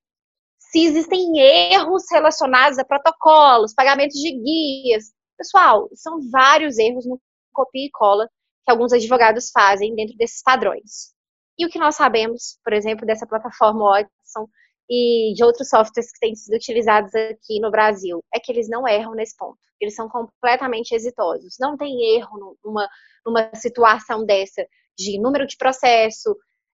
se 0.59 0.85
existem 0.85 1.39
erros 1.39 2.05
relacionados 2.11 2.79
a 2.79 2.85
protocolos, 2.85 3.75
pagamentos 3.75 4.19
de 4.19 4.33
guias. 4.33 5.13
Pessoal, 5.37 5.89
são 5.95 6.19
vários 6.31 6.79
erros 6.79 7.07
no 7.07 7.21
copia 7.53 7.87
e 7.87 7.91
cola 7.91 8.29
que 8.65 8.71
alguns 8.71 8.93
advogados 8.93 9.51
fazem 9.51 9.95
dentro 9.95 10.17
desses 10.17 10.43
padrões. 10.43 11.15
E 11.59 11.65
o 11.65 11.71
que 11.71 11.79
nós 11.79 11.97
sabemos, 11.97 12.59
por 12.63 12.73
exemplo, 12.73 13.07
dessa 13.07 13.27
plataforma 13.27 13.91
Watson 13.91 14.49
e 14.89 15.33
de 15.35 15.45
outros 15.45 15.69
softwares 15.69 16.13
que 16.13 16.21
têm 16.21 16.35
sido 16.35 16.55
utilizados 16.55 17.15
aqui 17.15 17.61
no 17.61 17.71
Brasil, 17.71 18.23
é 18.35 18.39
que 18.39 18.53
eles 18.53 18.69
não 18.69 18.87
erram 18.87 19.15
nesse 19.15 19.37
ponto. 19.37 19.59
Eles 19.81 19.95
são 19.95 20.09
completamente 20.09 20.95
exitosos. 20.95 21.57
Não 21.61 21.77
tem 21.77 22.17
erro 22.17 22.57
numa, 22.65 22.89
numa 23.25 23.51
situação 23.55 24.25
dessa 24.25 24.67
de 24.97 25.21
número 25.21 25.47
de 25.47 25.57
processo, 25.57 26.35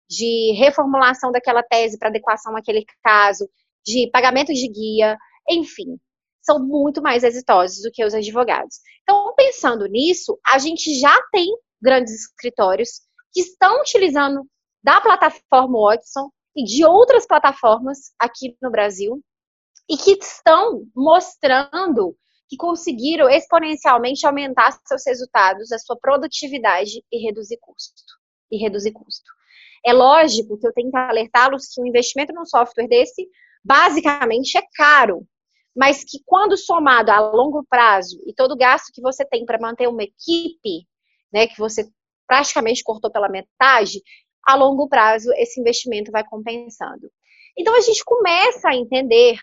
de 0.08 0.52
reformulação 0.58 1.30
daquela 1.30 1.62
tese 1.62 1.98
para 1.98 2.08
adequação 2.08 2.56
àquele 2.56 2.84
caso, 3.02 3.48
de 3.86 4.10
pagamento 4.12 4.52
de 4.52 4.68
guia, 4.68 5.16
enfim, 5.48 5.98
são 6.42 6.58
muito 6.58 7.00
mais 7.00 7.22
exitosos 7.22 7.82
do 7.82 7.90
que 7.92 8.04
os 8.04 8.12
advogados. 8.12 8.76
Então, 9.02 9.32
pensando 9.36 9.86
nisso, 9.86 10.38
a 10.46 10.58
gente 10.58 10.98
já 10.98 11.16
tem 11.32 11.48
grandes 11.80 12.12
escritórios 12.12 13.00
que 13.32 13.40
estão 13.40 13.80
utilizando 13.80 14.42
da 14.82 15.00
plataforma 15.00 15.78
Watson 15.78 16.30
de 16.64 16.84
outras 16.84 17.26
plataformas 17.26 18.12
aqui 18.18 18.56
no 18.60 18.70
Brasil 18.70 19.22
e 19.88 19.96
que 19.96 20.12
estão 20.12 20.84
mostrando 20.94 22.16
que 22.48 22.56
conseguiram 22.56 23.28
exponencialmente 23.28 24.26
aumentar 24.26 24.72
seus 24.84 25.02
resultados, 25.06 25.70
a 25.70 25.78
sua 25.78 25.96
produtividade 25.96 27.02
e 27.10 27.24
reduzir 27.24 27.58
custo. 27.60 28.02
E 28.50 28.56
reduzir 28.56 28.90
custo. 28.90 29.30
É 29.86 29.92
lógico 29.92 30.58
que 30.58 30.66
eu 30.66 30.72
tenho 30.72 30.90
que 30.90 30.96
alertá-los 30.96 31.68
que 31.68 31.80
o 31.80 31.86
investimento 31.86 32.32
num 32.34 32.44
software 32.44 32.88
desse, 32.88 33.28
basicamente, 33.64 34.58
é 34.58 34.62
caro, 34.74 35.24
mas 35.76 36.02
que 36.02 36.18
quando 36.26 36.56
somado 36.56 37.10
a 37.10 37.20
longo 37.20 37.64
prazo 37.68 38.20
e 38.26 38.34
todo 38.34 38.52
o 38.52 38.56
gasto 38.56 38.92
que 38.92 39.00
você 39.00 39.24
tem 39.24 39.46
para 39.46 39.60
manter 39.60 39.88
uma 39.88 40.02
equipe, 40.02 40.86
né, 41.32 41.46
que 41.46 41.56
você 41.56 41.88
praticamente 42.26 42.82
cortou 42.82 43.10
pela 43.10 43.28
metade, 43.28 44.02
a 44.46 44.54
longo 44.54 44.88
prazo 44.88 45.32
esse 45.34 45.60
investimento 45.60 46.10
vai 46.10 46.24
compensando. 46.24 47.10
Então 47.58 47.74
a 47.74 47.80
gente 47.80 48.04
começa 48.04 48.68
a 48.68 48.76
entender 48.76 49.38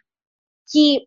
que 0.71 1.05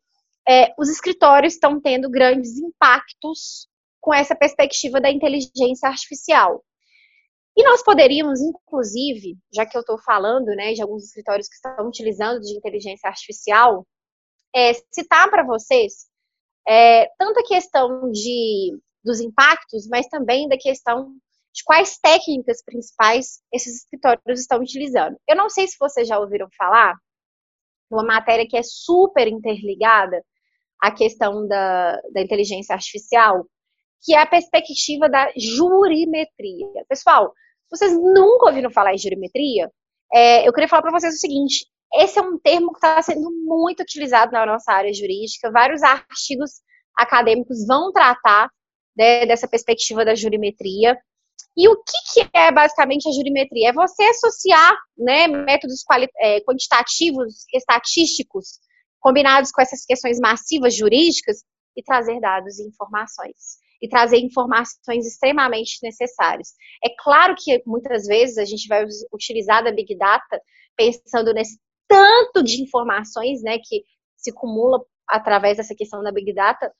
é, 0.48 0.72
os 0.78 0.88
escritórios 0.88 1.54
estão 1.54 1.80
tendo 1.80 2.10
grandes 2.10 2.56
impactos 2.58 3.68
com 4.00 4.14
essa 4.14 4.34
perspectiva 4.34 5.00
da 5.00 5.10
inteligência 5.10 5.88
artificial. 5.88 6.64
E 7.56 7.62
nós 7.62 7.82
poderíamos, 7.82 8.40
inclusive, 8.40 9.36
já 9.52 9.66
que 9.66 9.76
eu 9.76 9.80
estou 9.80 9.98
falando 9.98 10.46
né, 10.46 10.72
de 10.72 10.80
alguns 10.80 11.04
escritórios 11.04 11.48
que 11.48 11.54
estão 11.54 11.86
utilizando 11.86 12.40
de 12.40 12.56
inteligência 12.56 13.08
artificial, 13.08 13.86
é, 14.54 14.72
citar 14.90 15.28
para 15.30 15.44
vocês 15.44 16.10
é, 16.68 17.06
tanto 17.18 17.40
a 17.40 17.46
questão 17.46 18.10
de, 18.10 18.78
dos 19.04 19.20
impactos, 19.20 19.86
mas 19.88 20.06
também 20.08 20.48
da 20.48 20.56
questão 20.56 21.14
de 21.52 21.64
quais 21.64 21.98
técnicas 21.98 22.62
principais 22.64 23.40
esses 23.52 23.82
escritórios 23.82 24.40
estão 24.40 24.60
utilizando. 24.60 25.16
Eu 25.28 25.36
não 25.36 25.48
sei 25.48 25.66
se 25.66 25.76
vocês 25.78 26.06
já 26.06 26.18
ouviram 26.18 26.48
falar 26.56 26.96
uma 27.90 28.04
matéria 28.04 28.46
que 28.46 28.56
é 28.56 28.62
super 28.62 29.26
interligada 29.26 30.22
à 30.80 30.92
questão 30.92 31.46
da, 31.48 32.00
da 32.12 32.20
inteligência 32.20 32.74
artificial, 32.74 33.44
que 34.02 34.14
é 34.14 34.20
a 34.20 34.26
perspectiva 34.26 35.08
da 35.08 35.30
jurimetria. 35.36 36.84
Pessoal, 36.88 37.32
vocês 37.70 37.92
nunca 37.92 38.46
ouviram 38.46 38.70
falar 38.70 38.94
em 38.94 38.98
jurimetria? 38.98 39.70
É, 40.12 40.46
eu 40.46 40.52
queria 40.52 40.68
falar 40.68 40.82
para 40.82 40.92
vocês 40.92 41.14
o 41.14 41.18
seguinte: 41.18 41.66
esse 41.94 42.18
é 42.18 42.22
um 42.22 42.38
termo 42.38 42.72
que 42.72 42.78
está 42.78 43.02
sendo 43.02 43.30
muito 43.44 43.82
utilizado 43.82 44.32
na 44.32 44.46
nossa 44.46 44.72
área 44.72 44.92
jurídica. 44.92 45.50
Vários 45.50 45.82
artigos 45.82 46.62
acadêmicos 46.96 47.66
vão 47.66 47.92
tratar 47.92 48.48
né, 48.96 49.26
dessa 49.26 49.48
perspectiva 49.48 50.04
da 50.04 50.14
jurimetria. 50.14 50.96
E 51.56 51.68
o 51.68 51.76
que, 51.76 52.22
que, 52.22 52.30
é 52.32 52.52
basicamente 52.52 53.08
a 53.08 53.12
jurimetria? 53.12 53.70
É 53.70 53.72
você 53.72 54.02
associar 54.04 54.76
né, 54.96 55.26
métodos 55.26 55.84
é, 56.18 56.40
quantitativos, 56.42 57.44
estatísticos, 57.52 58.60
combinados 59.00 59.50
com 59.50 59.60
essas 59.60 59.84
questões 59.84 60.18
massivas 60.20 60.76
jurídicas 60.76 61.38
e 61.76 61.82
trazer 61.82 62.20
dados 62.20 62.58
e 62.58 62.66
informações. 62.66 63.58
E 63.82 63.88
trazer 63.88 64.18
informações 64.18 65.06
extremamente 65.06 65.78
necessárias. 65.82 66.48
É 66.84 66.88
claro 66.98 67.34
que 67.36 67.62
muitas 67.66 68.06
vezes 68.06 68.36
a 68.36 68.44
gente 68.44 68.68
vai 68.68 68.84
utilizar 69.12 69.64
da 69.64 69.72
Big 69.72 69.96
Data 69.96 70.40
pensando 70.76 71.32
nesse 71.32 71.58
tanto 71.88 72.42
de 72.42 72.62
informações 72.62 73.42
né, 73.42 73.58
que 73.58 73.82
se 74.16 74.30
acumula 74.30 74.80
através 75.08 75.56
dessa 75.56 75.74
questão 75.74 76.02
da 76.02 76.12
Big 76.12 76.32
Data, 76.32 76.72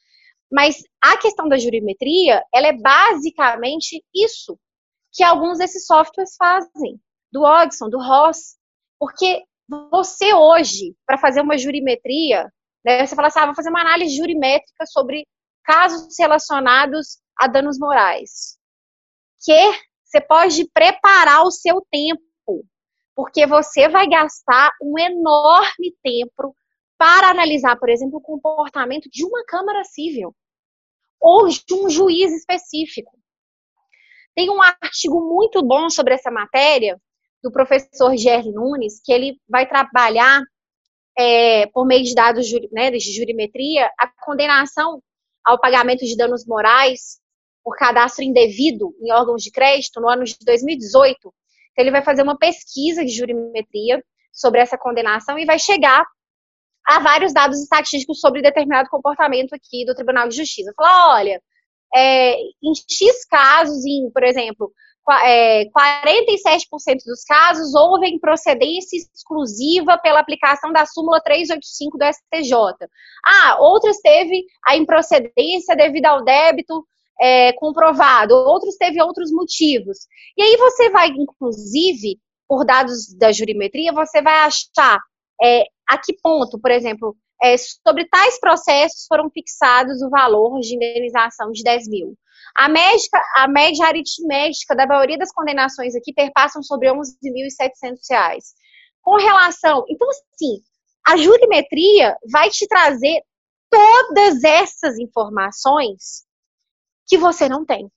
mas 0.50 0.82
a 1.02 1.16
questão 1.16 1.48
da 1.48 1.58
jurimetria, 1.58 2.42
ela 2.52 2.68
é 2.68 2.72
basicamente 2.72 4.04
isso 4.14 4.58
que 5.12 5.22
alguns 5.22 5.58
desses 5.58 5.86
softwares 5.86 6.34
fazem, 6.36 7.00
do 7.32 7.42
Odson, 7.42 7.88
do 7.88 7.98
Ross, 7.98 8.56
porque 8.98 9.42
você 9.90 10.34
hoje, 10.34 10.96
para 11.06 11.18
fazer 11.18 11.40
uma 11.40 11.56
jurimetria, 11.56 12.50
né, 12.84 13.06
você 13.06 13.14
fala 13.14 13.28
assim, 13.28 13.40
ah, 13.40 13.46
vou 13.46 13.54
fazer 13.54 13.70
uma 13.70 13.80
análise 13.80 14.16
jurimétrica 14.16 14.84
sobre 14.86 15.26
casos 15.64 16.14
relacionados 16.18 17.18
a 17.38 17.46
danos 17.46 17.78
morais. 17.78 18.58
Que 19.44 19.72
você 20.04 20.20
pode 20.20 20.68
preparar 20.72 21.44
o 21.44 21.50
seu 21.50 21.80
tempo, 21.90 22.20
porque 23.14 23.46
você 23.46 23.88
vai 23.88 24.08
gastar 24.08 24.70
um 24.82 24.98
enorme 24.98 25.94
tempo 26.02 26.54
para 27.00 27.30
analisar, 27.30 27.78
por 27.78 27.88
exemplo, 27.88 28.18
o 28.18 28.20
comportamento 28.20 29.08
de 29.10 29.24
uma 29.24 29.42
Câmara 29.46 29.82
Civil 29.84 30.36
ou 31.18 31.48
de 31.48 31.72
um 31.72 31.88
juiz 31.88 32.30
específico. 32.30 33.18
Tem 34.34 34.50
um 34.50 34.60
artigo 34.60 35.18
muito 35.18 35.62
bom 35.62 35.88
sobre 35.88 36.12
essa 36.12 36.30
matéria 36.30 37.00
do 37.42 37.50
professor 37.50 38.14
Gerry 38.18 38.52
Nunes, 38.52 39.00
que 39.02 39.14
ele 39.14 39.40
vai 39.48 39.66
trabalhar 39.66 40.42
é, 41.16 41.66
por 41.68 41.86
meio 41.86 42.04
de 42.04 42.14
dados 42.14 42.46
né, 42.70 42.90
de 42.90 43.00
jurimetria 43.00 43.90
a 43.98 44.06
condenação 44.22 45.02
ao 45.42 45.58
pagamento 45.58 46.04
de 46.04 46.18
danos 46.18 46.44
morais 46.46 47.18
por 47.64 47.78
cadastro 47.78 48.22
indevido 48.22 48.94
em 49.00 49.10
órgãos 49.10 49.42
de 49.42 49.50
crédito 49.50 50.02
no 50.02 50.08
ano 50.10 50.24
de 50.24 50.36
2018. 50.44 51.16
Então, 51.16 51.32
ele 51.78 51.90
vai 51.90 52.04
fazer 52.04 52.20
uma 52.20 52.36
pesquisa 52.36 53.02
de 53.02 53.10
jurimetria 53.10 54.04
sobre 54.30 54.60
essa 54.60 54.76
condenação 54.76 55.38
e 55.38 55.46
vai 55.46 55.58
chegar 55.58 56.04
a 56.86 57.00
vários 57.00 57.32
dados 57.32 57.60
estatísticos 57.60 58.20
sobre 58.20 58.42
determinado 58.42 58.88
comportamento 58.88 59.52
aqui 59.54 59.84
do 59.84 59.94
Tribunal 59.94 60.28
de 60.28 60.36
Justiça. 60.36 60.72
Falar, 60.76 61.16
olha, 61.16 61.42
é, 61.94 62.34
em 62.34 62.74
X 62.74 63.24
casos, 63.26 63.84
em, 63.84 64.10
por 64.10 64.22
exemplo, 64.22 64.72
é, 65.24 65.64
47% 65.66 67.04
dos 67.04 67.24
casos 67.24 67.74
houve 67.74 68.08
improcedência 68.08 68.96
exclusiva 68.96 69.98
pela 69.98 70.20
aplicação 70.20 70.72
da 70.72 70.86
súmula 70.86 71.20
385 71.20 71.98
do 71.98 72.04
STJ. 72.04 72.88
Ah, 73.24 73.56
outras 73.60 73.98
teve 74.00 74.44
a 74.66 74.76
improcedência 74.76 75.74
devido 75.74 76.06
ao 76.06 76.24
débito 76.24 76.86
é, 77.20 77.52
comprovado, 77.54 78.34
outros 78.34 78.76
teve 78.76 79.02
outros 79.02 79.30
motivos. 79.32 79.98
E 80.36 80.42
aí 80.42 80.56
você 80.56 80.90
vai, 80.90 81.08
inclusive, 81.08 82.18
por 82.48 82.64
dados 82.64 83.12
da 83.16 83.32
jurimetria, 83.32 83.92
você 83.92 84.22
vai 84.22 84.40
achar 84.40 85.00
é, 85.42 85.64
a 85.88 85.98
que 85.98 86.14
ponto, 86.22 86.58
por 86.60 86.70
exemplo, 86.70 87.16
é, 87.42 87.56
sobre 87.56 88.06
tais 88.08 88.38
processos 88.38 89.06
foram 89.08 89.30
fixados 89.30 90.02
o 90.02 90.10
valor 90.10 90.60
de 90.60 90.74
indenização 90.74 91.50
de 91.50 91.62
10 91.62 91.88
mil. 91.88 92.16
A, 92.56 92.68
médica, 92.68 93.20
a 93.36 93.48
média 93.48 93.86
aritmética 93.86 94.74
da 94.74 94.86
maioria 94.86 95.16
das 95.16 95.32
condenações 95.32 95.94
aqui 95.94 96.12
perpassam 96.12 96.62
sobre 96.62 96.88
11.700 96.88 97.98
reais. 98.10 98.54
Com 99.02 99.16
relação, 99.16 99.84
então 99.88 100.08
assim, 100.10 100.62
a 101.06 101.16
jurimetria 101.16 102.16
vai 102.30 102.50
te 102.50 102.66
trazer 102.66 103.22
todas 103.70 104.44
essas 104.44 104.98
informações 104.98 106.24
que 107.06 107.16
você 107.16 107.48
não 107.48 107.64
tem. 107.64 107.90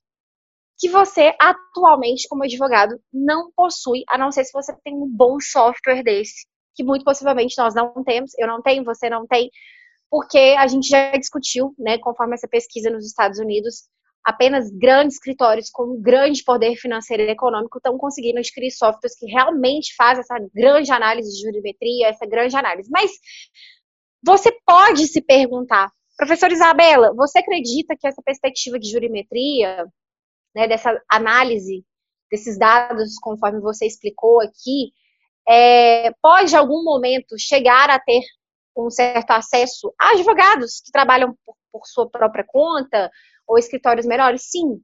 Que 0.80 0.90
você, 0.90 1.36
atualmente, 1.40 2.28
como 2.28 2.44
advogado, 2.44 3.00
não 3.12 3.52
possui, 3.56 4.04
a 4.08 4.18
não 4.18 4.32
ser 4.32 4.46
se 4.46 4.52
você 4.54 4.74
tem 4.84 4.94
um 4.94 5.08
bom 5.08 5.40
software 5.40 6.04
desse, 6.04 6.46
que 6.76 6.84
muito 6.84 7.06
possivelmente 7.06 7.56
nós 7.58 7.74
não 7.74 8.04
temos, 8.04 8.32
eu 8.38 8.48
não 8.48 8.62
tenho, 8.62 8.84
você 8.84 9.10
não 9.10 9.26
tem, 9.28 9.50
porque 10.10 10.56
a 10.58 10.68
gente 10.68 10.88
já 10.88 11.12
discutiu, 11.18 11.74
né, 11.78 11.98
conforme 11.98 12.36
essa 12.36 12.48
pesquisa 12.48 12.90
nos 12.90 13.06
Estados 13.06 13.40
Unidos, 13.40 13.88
apenas 14.24 14.70
grandes 14.72 15.16
escritórios 15.16 15.70
com 15.70 16.00
grande 16.00 16.44
poder 16.44 16.76
financeiro 16.76 17.24
e 17.24 17.30
econômico 17.30 17.78
estão 17.78 17.98
conseguindo 17.98 18.40
adquirir 18.40 18.72
softwares 18.72 19.18
que 19.18 19.26
realmente 19.26 19.94
fazem 19.96 20.22
essa 20.22 20.40
grande 20.54 20.92
análise 20.92 21.30
de 21.30 21.42
jurimetria, 21.42 22.08
essa 22.08 22.26
grande 22.26 22.56
análise. 22.56 22.90
Mas 22.92 23.12
você 24.24 24.52
pode 24.66 25.08
se 25.08 25.22
perguntar, 25.22 25.92
professor 26.18 26.52
Isabela, 26.52 27.14
você 27.14 27.40
acredita 27.40 27.96
que 28.00 28.08
essa 28.08 28.22
perspectiva 28.24 28.80
de 28.80 28.90
jurimetria, 28.90 29.86
né, 30.56 30.68
dessa 30.68 30.98
análise 31.10 31.84
desses 32.34 32.58
dados, 32.58 33.20
conforme 33.22 33.60
você 33.60 33.86
explicou 33.86 34.42
aqui, 34.42 34.92
é, 35.48 36.12
pode, 36.22 36.54
em 36.54 36.58
algum 36.58 36.84
momento, 36.84 37.38
chegar 37.38 37.90
a 37.90 38.00
ter 38.00 38.22
um 38.76 38.90
certo 38.90 39.32
acesso 39.32 39.94
a 40.00 40.12
advogados 40.12 40.82
que 40.82 40.92
trabalham 40.92 41.36
por, 41.46 41.56
por 41.72 41.86
sua 41.86 42.10
própria 42.10 42.46
conta 42.48 43.12
ou 43.48 43.58
escritórios 43.58 44.06
melhores? 44.06 44.50
Sim. 44.50 44.82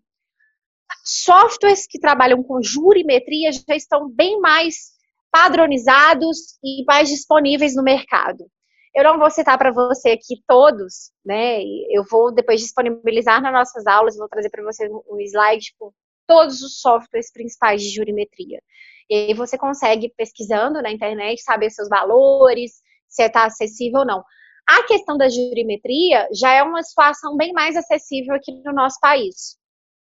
Softwares 1.04 1.88
que 1.88 2.00
trabalham 2.00 2.44
com 2.44 2.62
jurimetria 2.62 3.52
já 3.52 3.76
estão 3.76 4.10
bem 4.10 4.40
mais 4.40 4.92
padronizados 5.32 6.58
e 6.64 6.84
mais 6.86 7.10
disponíveis 7.10 7.76
no 7.76 7.84
mercado. 7.84 8.50
Eu 8.96 9.04
não 9.04 9.20
vou 9.20 9.30
citar 9.30 9.58
para 9.58 9.72
você 9.72 10.10
aqui 10.10 10.42
todos, 10.48 11.12
né? 11.24 11.62
Eu 11.92 12.04
vou 12.10 12.34
depois 12.34 12.60
disponibilizar 12.60 13.42
nas 13.42 13.54
nossas 13.54 13.86
aulas, 13.86 14.18
vou 14.18 14.28
trazer 14.28 14.50
para 14.50 14.64
você 14.64 14.90
um 14.90 15.20
slide 15.22 15.74
com 15.78 15.92
todos 16.28 16.62
os 16.62 16.80
softwares 16.80 17.32
principais 17.32 17.82
de 17.82 17.90
jurimetria. 17.90 18.62
E 19.10 19.16
aí 19.16 19.34
você 19.34 19.58
consegue, 19.58 20.14
pesquisando 20.16 20.82
na 20.82 20.92
internet, 20.92 21.42
saber 21.42 21.72
seus 21.72 21.90
valores, 21.90 22.74
se 23.08 23.24
está 23.24 23.46
acessível 23.46 24.02
ou 24.02 24.06
não. 24.06 24.24
A 24.68 24.84
questão 24.84 25.18
da 25.18 25.28
jurimetria 25.28 26.28
já 26.32 26.52
é 26.54 26.62
uma 26.62 26.84
situação 26.84 27.36
bem 27.36 27.52
mais 27.52 27.76
acessível 27.76 28.36
aqui 28.36 28.52
no 28.64 28.72
nosso 28.72 29.00
país. 29.00 29.58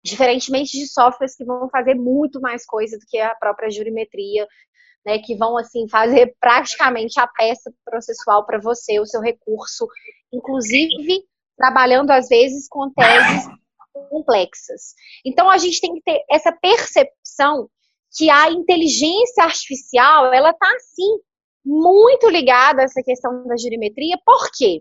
Diferentemente 0.03 0.79
de 0.79 0.87
softwares 0.87 1.37
que 1.37 1.45
vão 1.45 1.69
fazer 1.69 1.95
muito 1.95 2.41
mais 2.41 2.65
coisa 2.65 2.97
do 2.99 3.05
que 3.07 3.19
a 3.19 3.35
própria 3.35 3.71
jurimetria, 3.71 4.47
né, 5.05 5.19
que 5.19 5.37
vão 5.37 5.59
assim 5.59 5.87
fazer 5.89 6.35
praticamente 6.41 7.21
a 7.21 7.27
peça 7.27 7.71
processual 7.85 8.47
para 8.47 8.59
você, 8.59 8.99
o 8.99 9.07
seu 9.07 9.21
recurso, 9.21 9.87
inclusive 10.33 11.23
trabalhando 11.57 12.11
às 12.11 12.29
vezes 12.29 12.67
com 12.69 12.91
teses 12.91 13.47
complexas. 14.11 14.95
Então 15.25 15.51
a 15.51 15.59
gente 15.59 15.81
tem 15.81 15.95
que 15.95 16.03
ter 16.03 16.25
essa 16.31 16.53
percepção 16.53 17.69
que 18.17 18.31
a 18.31 18.51
inteligência 18.51 19.45
artificial, 19.45 20.33
ela 20.33 20.51
está, 20.51 20.69
sim, 20.81 21.19
muito 21.65 22.29
ligada 22.31 22.81
a 22.81 22.85
essa 22.85 23.03
questão 23.03 23.47
da 23.47 23.57
jurimetria. 23.57 24.17
Por 24.25 24.51
quê? 24.57 24.81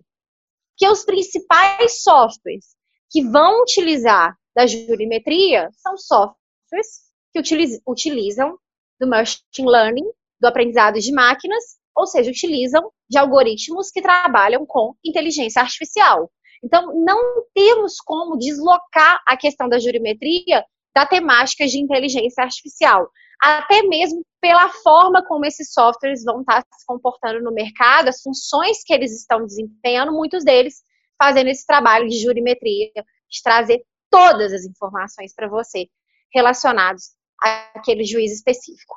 Porque 0.72 0.92
os 0.92 1.04
principais 1.04 2.02
softwares 2.02 2.76
que 3.12 3.22
vão 3.24 3.62
utilizar 3.62 4.36
da 4.56 4.66
jurimetria 4.66 5.70
são 5.74 5.98
softwares 5.98 7.06
que 7.34 7.40
utilizam 7.88 8.58
do 9.00 9.08
machine 9.08 9.42
learning, 9.70 10.06
do 10.40 10.48
aprendizado 10.48 11.00
de 11.00 11.12
máquinas, 11.12 11.64
ou 11.96 12.06
seja, 12.06 12.30
utilizam 12.30 12.90
de 13.10 13.18
algoritmos 13.18 13.90
que 13.92 14.02
trabalham 14.02 14.66
com 14.66 14.96
inteligência 15.04 15.62
artificial. 15.62 16.32
Então, 16.64 16.94
não 17.04 17.44
temos 17.54 17.98
como 17.98 18.38
deslocar 18.38 19.22
a 19.28 19.36
questão 19.36 19.68
da 19.68 19.80
jurimetria 19.80 20.64
da 20.94 21.06
temática 21.06 21.68
de 21.68 21.80
inteligência 21.80 22.44
artificial 22.44 23.10
até 23.42 23.84
mesmo 23.84 24.26
pela 24.42 24.70
forma 24.70 25.26
como 25.26 25.46
esses 25.46 25.74
softwares 25.74 26.24
vão 26.24 26.42
estar 26.42 26.62
se 26.62 26.86
comportando 26.86 27.42
no 27.42 27.52
mercado, 27.52 28.10
as 28.10 28.22
funções 28.22 28.84
que 28.84 28.94
eles 28.94 29.12
estão 29.12 29.46
desempenhando, 29.46 30.12
muitos 30.12 30.44
deles 30.44 30.84
fazendo 31.18 31.48
esse 31.48 31.66
trabalho 31.66 32.08
de 32.08 32.22
jurimetria, 32.22 32.92
de 32.94 33.42
trazer 33.44 33.84
todas 34.10 34.54
as 34.54 34.66
informações 34.66 35.34
para 35.34 35.48
você 35.48 35.88
relacionados 36.34 37.16
àquele 37.42 38.04
juiz 38.04 38.32
específico. 38.32 38.96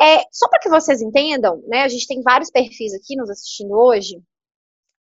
É, 0.00 0.18
só 0.32 0.48
para 0.48 0.58
que 0.58 0.68
vocês 0.68 1.00
entendam, 1.00 1.62
né, 1.68 1.82
a 1.82 1.88
gente 1.88 2.06
tem 2.06 2.20
vários 2.22 2.50
perfis 2.50 2.92
aqui 2.94 3.16
nos 3.16 3.30
assistindo 3.30 3.72
hoje. 3.72 4.20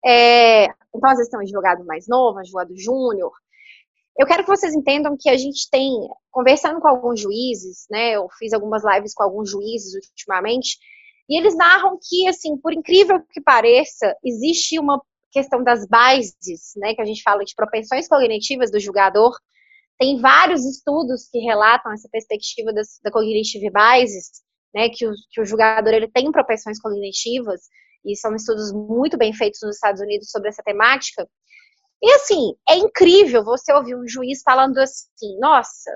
É, 0.05 0.65
então, 0.65 1.09
às 1.09 1.17
vezes 1.17 1.30
tem 1.30 1.39
um 1.39 1.43
advogado 1.43 1.84
mais 1.86 2.07
novo, 2.07 2.38
um 2.38 2.41
advogado 2.41 2.78
júnior, 2.78 3.32
eu 4.18 4.28
quero 4.28 4.43
que 4.43 4.49
vocês 4.49 4.74
entendam 4.76 5.18
que 5.20 5.30
a 5.30 5.38
gente 5.38 5.70
tem, 5.72 5.91
conversando 6.32 6.80
com 6.80 6.88
alguns 6.88 7.20
juízes, 7.20 7.86
né? 7.89 8.11
Eu 8.11 8.28
fiz 8.38 8.53
algumas 8.53 8.84
lives 8.84 9.14
com 9.14 9.24
alguns 9.24 9.49
juízes 9.49 9.93
ultimamente, 9.95 10.78
E 11.30 11.38
eles 11.38 11.55
narram 11.55 11.97
que, 12.01 12.28
assim, 12.28 12.57
por 12.57 12.74
incrível 12.74 13.22
que 13.32 13.41
pareça, 13.41 14.16
existe 14.24 14.78
uma 14.80 15.01
questão 15.32 15.64
das 15.64 15.88
bases, 15.88 16.74
né, 16.78 16.93
que 16.93 17.01
a 17.01 17.05
gente 17.05 17.24
fala 17.24 17.43
de 17.43 17.55
propensões 17.55 18.07
cognitivas 18.07 18.72
do 18.72 18.80
julgador. 18.80 19.32
Tem 19.97 20.20
vários 20.20 20.64
estudos 20.66 21.28
que 21.32 21.39
relatam 21.39 21.91
essa 21.91 22.07
perspectiva 22.11 22.72
das, 22.74 22.99
da 23.03 23.11
cognitive 23.11 23.70
biases, 23.72 24.30
né, 24.76 24.89
que 24.89 25.07
o, 25.07 25.14
que 25.32 25.41
o 25.41 25.45
julgador 25.45 25.93
ele 25.93 26.07
tem 26.07 26.32
propensões 26.32 26.80
cognitivas, 26.80 27.61
e 28.05 28.16
são 28.18 28.36
estudos 28.36 28.72
muito 28.74 29.18
bem 29.18 29.34
feitos 29.34 29.61
nos 29.64 29.76
Estados 29.76 30.01
Unidos 30.01 30.30
sobre 30.30 30.49
essa 30.49 30.61
temática. 30.61 31.28
E 32.04 32.12
assim, 32.16 32.54
é 32.70 32.76
incrível 32.76 33.45
você 33.45 33.72
ouvir 33.74 33.95
um 33.95 34.06
juiz 34.06 34.41
falando 34.43 34.78
assim: 34.78 35.39
nossa, 35.39 35.89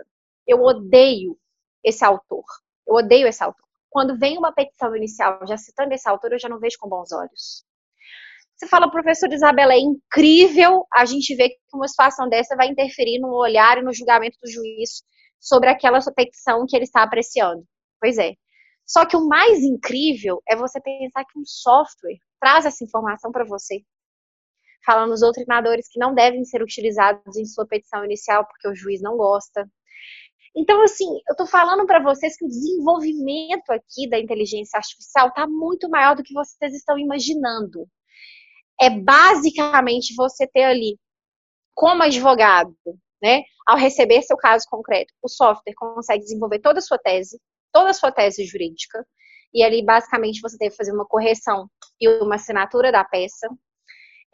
eu 0.47 0.62
odeio 0.64 1.38
esse 1.84 2.05
autor, 2.05 2.45
eu 2.88 2.95
odeio 2.95 3.28
esse 3.28 3.43
autor. 3.43 3.68
Quando 3.89 4.18
vem 4.18 4.38
uma 4.38 4.53
petição 4.53 4.95
inicial 4.95 5.39
já 5.45 5.58
citando 5.58 5.93
esse 5.93 6.08
autor, 6.08 6.32
eu 6.32 6.39
já 6.39 6.47
não 6.47 6.60
vejo 6.60 6.78
com 6.80 6.88
bons 6.88 7.12
olhos. 7.12 7.66
Você 8.55 8.68
fala, 8.68 8.89
professor 8.89 9.32
Isabela, 9.32 9.74
é 9.74 9.80
incrível 9.80 10.88
a 10.93 11.05
gente 11.05 11.36
ver 11.36 11.49
que 11.49 11.58
uma 11.74 11.88
situação 11.88 12.28
dessa 12.30 12.55
vai 12.55 12.68
interferir 12.70 13.20
no 13.20 13.30
olhar 13.34 13.78
e 13.78 13.84
no 13.84 13.93
julgamento 13.93 14.38
do 14.41 14.49
juiz 14.49 15.03
sobre 15.39 15.70
aquela 15.70 15.99
petição 16.16 16.66
que 16.68 16.76
ele 16.76 16.86
está 16.86 17.03
apreciando. 17.03 17.64
Pois 17.99 18.18
é. 18.18 18.34
Só 18.86 19.05
que 19.05 19.18
o 19.18 19.28
mais 19.28 19.60
incrível 19.60 20.41
é 20.47 20.55
você 20.55 20.80
pensar 20.82 21.26
que 21.26 21.38
um 21.38 21.45
software 21.45 22.18
traz 22.39 22.66
essa 22.66 22.84
informação 22.84 23.32
para 23.32 23.45
você. 23.45 23.82
Falando 24.88 25.11
os 25.11 25.19
doutrinadores 25.19 25.89
que 25.89 25.99
não 25.99 26.15
devem 26.15 26.45
ser 26.45 26.63
utilizados 26.63 27.35
em 27.35 27.43
sua 27.43 27.67
petição 27.67 28.05
inicial 28.05 28.45
porque 28.47 28.69
o 28.69 28.73
juiz 28.73 29.01
não 29.01 29.17
gosta. 29.17 29.69
Então, 30.55 30.81
assim, 30.81 31.05
eu 31.27 31.33
estou 31.33 31.45
falando 31.45 31.85
para 31.85 32.01
vocês 32.01 32.38
que 32.38 32.45
o 32.45 32.47
desenvolvimento 32.47 33.69
aqui 33.69 34.09
da 34.09 34.17
inteligência 34.17 34.77
artificial 34.77 35.27
está 35.27 35.45
muito 35.45 35.89
maior 35.89 36.15
do 36.15 36.23
que 36.23 36.33
vocês 36.33 36.73
estão 36.73 36.97
imaginando. 36.97 37.85
É 38.79 38.89
basicamente 38.89 40.15
você 40.15 40.47
ter 40.47 40.63
ali, 40.63 40.97
como 41.75 42.01
advogado, 42.03 42.73
né, 43.21 43.43
ao 43.67 43.77
receber 43.77 44.21
seu 44.21 44.38
caso 44.38 44.65
concreto, 44.69 45.13
o 45.21 45.27
software 45.27 45.73
consegue 45.75 46.23
desenvolver 46.23 46.59
toda 46.59 46.79
a 46.79 46.81
sua 46.81 46.97
tese, 46.97 47.39
toda 47.73 47.89
a 47.89 47.93
sua 47.93 48.11
tese 48.11 48.45
jurídica, 48.45 49.05
e 49.53 49.63
ali 49.63 49.83
basicamente 49.83 50.39
você 50.41 50.57
deve 50.57 50.75
fazer 50.75 50.93
uma 50.93 51.05
correção 51.05 51.69
e 51.99 52.07
uma 52.07 52.35
assinatura 52.35 52.91
da 52.91 53.03
peça. 53.03 53.47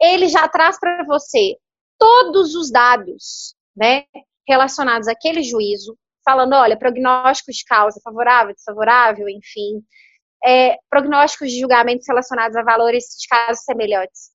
Ele 0.00 0.28
já 0.28 0.48
traz 0.48 0.78
para 0.78 1.04
você 1.04 1.56
todos 1.98 2.54
os 2.54 2.70
dados, 2.70 3.54
né, 3.76 4.04
relacionados 4.46 5.08
àquele 5.08 5.42
juízo, 5.42 5.96
falando, 6.24 6.54
olha, 6.54 6.78
prognósticos 6.78 7.56
de 7.56 7.64
causa 7.64 8.00
favorável, 8.02 8.54
desfavorável, 8.54 9.28
enfim, 9.28 9.82
é, 10.44 10.76
prognósticos 10.90 11.50
de 11.50 11.60
julgamentos 11.60 12.06
relacionados 12.08 12.56
a 12.56 12.62
valores 12.62 13.04
de 13.18 13.28
casos 13.28 13.64
semelhantes 13.64 14.34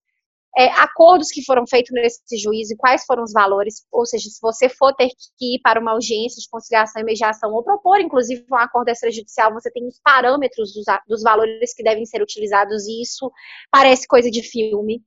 é, 0.57 0.65
acordos 0.71 1.29
que 1.29 1.43
foram 1.43 1.65
feitos 1.67 1.91
nesse 1.93 2.37
juízo 2.37 2.73
e 2.73 2.77
quais 2.77 3.05
foram 3.05 3.23
os 3.23 3.31
valores, 3.31 3.85
ou 3.91 4.05
seja, 4.05 4.29
se 4.29 4.39
você 4.41 4.67
for 4.67 4.93
ter 4.93 5.09
que 5.37 5.55
ir 5.55 5.59
para 5.61 5.79
uma 5.79 5.91
audiência 5.91 6.41
de 6.41 6.49
conciliação 6.49 7.01
e 7.01 7.05
mediação 7.05 7.53
ou 7.53 7.63
propor, 7.63 7.99
inclusive, 7.99 8.45
um 8.51 8.55
acordo 8.55 8.89
extrajudicial, 8.89 9.53
você 9.53 9.71
tem 9.71 9.87
os 9.87 9.99
parâmetros 10.03 10.73
dos, 10.73 10.85
dos 11.07 11.23
valores 11.23 11.73
que 11.73 11.83
devem 11.83 12.05
ser 12.05 12.21
utilizados, 12.21 12.87
e 12.87 13.01
isso 13.01 13.31
parece 13.71 14.07
coisa 14.07 14.29
de 14.29 14.41
filme, 14.41 15.03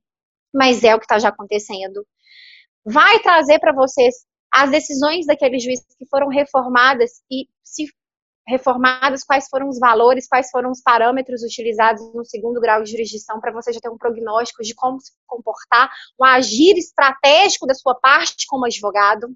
mas 0.53 0.83
é 0.83 0.95
o 0.95 0.99
que 0.99 1.05
está 1.05 1.19
já 1.19 1.29
acontecendo. 1.29 2.05
Vai 2.85 3.19
trazer 3.19 3.59
para 3.59 3.73
vocês 3.73 4.13
as 4.51 4.69
decisões 4.69 5.25
daqueles 5.25 5.63
juízes 5.63 5.85
que 5.97 6.05
foram 6.07 6.27
reformadas 6.27 7.11
e 7.31 7.47
se 7.63 7.87
reformadas, 8.45 9.23
quais 9.23 9.47
foram 9.49 9.69
os 9.69 9.79
valores, 9.79 10.27
quais 10.27 10.49
foram 10.49 10.69
os 10.69 10.81
parâmetros 10.81 11.43
utilizados 11.43 12.01
no 12.13 12.25
segundo 12.25 12.59
grau 12.59 12.83
de 12.83 12.91
jurisdição 12.91 13.39
para 13.39 13.53
você 13.53 13.71
já 13.71 13.79
ter 13.79 13.89
um 13.89 13.97
prognóstico 13.97 14.63
de 14.63 14.75
como 14.75 14.99
se 14.99 15.13
comportar, 15.25 15.89
um 16.19 16.25
agir 16.25 16.77
estratégico 16.77 17.65
da 17.65 17.73
sua 17.73 17.95
parte 17.95 18.45
como 18.47 18.65
advogado. 18.65 19.33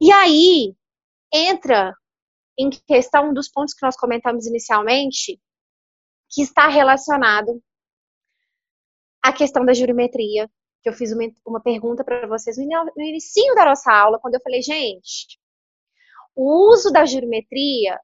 E 0.00 0.12
aí 0.12 0.74
entra 1.32 1.94
em 2.58 2.70
questão 2.70 3.32
dos 3.32 3.48
pontos 3.48 3.74
que 3.74 3.84
nós 3.84 3.96
comentamos 3.96 4.46
inicialmente, 4.46 5.40
que 6.30 6.42
está 6.42 6.68
relacionado 6.68 7.62
à 9.22 9.32
questão 9.32 9.64
da 9.64 9.72
jurimetria, 9.72 10.48
que 10.82 10.88
eu 10.88 10.92
fiz 10.92 11.12
uma, 11.12 11.24
uma 11.46 11.60
pergunta 11.60 12.04
para 12.04 12.26
vocês 12.26 12.56
no 12.56 13.02
início 13.02 13.54
da 13.54 13.64
nossa 13.64 13.92
aula, 13.92 14.18
quando 14.20 14.34
eu 14.34 14.40
falei, 14.40 14.62
gente, 14.62 15.38
o 16.34 16.72
uso 16.72 16.90
da 16.92 17.04
geometria 17.04 17.98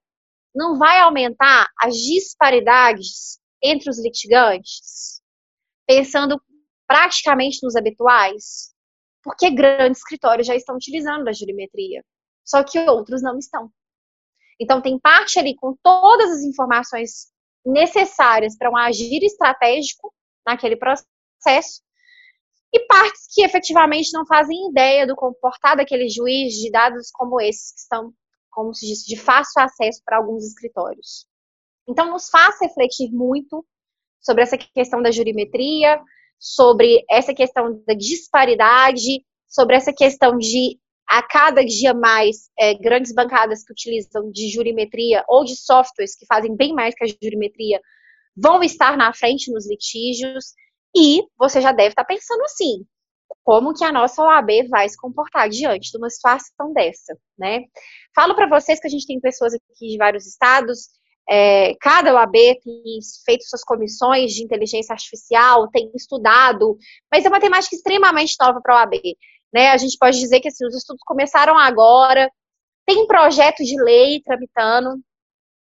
não 0.55 0.79
vai 0.79 1.01
aumentar 1.01 1.69
as 1.81 1.95
disparidades 1.95 3.39
entre 3.63 3.89
os 3.89 4.03
litigantes, 4.03 5.21
pensando 5.87 6.41
praticamente 6.87 7.59
nos 7.63 7.77
habituais, 7.77 8.75
porque 9.23 9.51
grandes 9.51 10.01
escritórios 10.01 10.47
já 10.47 10.55
estão 10.55 10.77
utilizando 10.77 11.29
a 11.29 11.33
geometria, 11.33 12.05
só 12.45 12.63
que 12.63 12.79
outros 12.79 13.23
não 13.23 13.39
estão. 13.39 13.71
Então, 14.61 14.81
tem 14.81 14.99
parte 14.99 15.39
ali 15.39 15.57
com 15.57 15.75
todas 15.83 16.31
as 16.31 16.43
informações 16.43 17.33
necessárias 17.65 18.57
para 18.57 18.71
um 18.71 18.77
agir 18.77 19.25
estratégico 19.25 20.13
naquele 20.47 20.77
processo, 20.77 21.83
e 22.73 22.81
partes 22.87 23.29
que 23.33 23.45
efetivamente 23.45 24.13
não 24.13 24.27
fazem 24.27 24.69
ideia 24.69 25.07
do 25.07 25.15
comportar 25.15 25.77
daquele 25.77 26.09
juiz 26.09 26.55
de 26.55 26.71
dados 26.71 27.11
como 27.13 27.41
esses 27.41 27.73
que 27.73 27.81
estão 27.81 28.13
como 28.55 28.73
se 28.73 28.87
diz, 28.87 29.05
de 29.05 29.17
fácil 29.17 29.61
acesso 29.61 30.01
para 30.05 30.17
alguns 30.17 30.47
escritórios. 30.47 31.27
Então, 31.89 32.11
nos 32.11 32.31
faz 32.31 32.57
refletir 32.61 33.11
muito 33.13 33.67
sobre 34.21 34.43
essa 34.43 34.57
questão 34.57 35.03
da 35.03 35.11
jurimetria, 35.11 36.01
sobre 36.39 37.05
essa 37.11 37.35
questão 37.35 37.83
da 37.87 37.95
disparidade, 37.95 39.25
sobre 39.49 39.77
essa 39.77 39.93
questão 39.93 40.39
de 40.39 40.79
a 41.07 41.23
cada 41.23 41.63
dia 41.63 41.93
mais 41.93 42.49
é, 42.59 42.75
grandes 42.75 43.13
bancadas 43.13 43.63
que 43.63 43.73
utilizam 43.73 44.31
de 44.31 44.49
jurimetria 44.51 45.23
ou 45.29 45.45
de 45.45 45.55
softwares 45.55 46.17
que 46.17 46.25
fazem 46.25 46.57
bem 46.57 46.73
mais 46.73 46.95
que 46.95 47.05
a 47.05 47.07
jurimetria 47.07 47.79
vão 48.37 48.63
estar 48.63 48.97
na 48.97 49.13
frente 49.13 49.53
nos 49.53 49.69
litígios 49.69 50.55
e 50.97 51.23
você 51.39 51.61
já 51.61 51.73
deve 51.73 51.91
estar 51.91 52.05
pensando 52.05 52.43
assim, 52.43 52.85
como 53.43 53.75
que 53.75 53.85
a 53.85 53.93
nossa 53.93 54.23
OAB 54.23 54.69
vai 54.69 54.89
se 54.89 54.97
comportar 54.97 55.49
diante 55.49 55.91
de 55.91 55.99
uma 55.99 56.09
situação 56.09 56.73
dessa, 56.73 57.17
né? 57.39 57.61
Falo 58.15 58.35
para 58.35 58.49
vocês 58.49 58.81
que 58.81 58.87
a 58.87 58.91
gente 58.91 59.07
tem 59.07 59.21
pessoas 59.21 59.55
aqui 59.55 59.89
de 59.89 59.99
vários 59.99 60.27
estados, 60.27 60.89
é, 61.29 61.75
cada 61.81 62.15
OAB 62.15 62.33
tem 62.33 62.99
feito 63.25 63.45
suas 63.45 63.65
comissões 63.65 64.33
de 64.33 64.45
inteligência 64.45 64.93
artificial, 64.93 65.69
tem 65.71 65.91
estudado, 65.95 66.77
mas 67.11 67.25
é 67.25 67.29
uma 67.29 67.41
temática 67.41 67.75
extremamente 67.75 68.37
nova 68.41 68.61
para 68.63 68.75
a 68.75 68.81
OAB, 68.81 69.01
né? 69.53 69.71
A 69.71 69.77
gente 69.77 69.97
pode 69.99 70.19
dizer 70.19 70.41
que 70.41 70.49
assim, 70.49 70.67
os 70.67 70.75
estudos 70.75 71.03
começaram 71.05 71.59
agora, 71.59 72.31
tem 72.87 73.07
projeto 73.07 73.65
de 73.65 73.83
lei 73.83 74.21
tramitando 74.23 75.01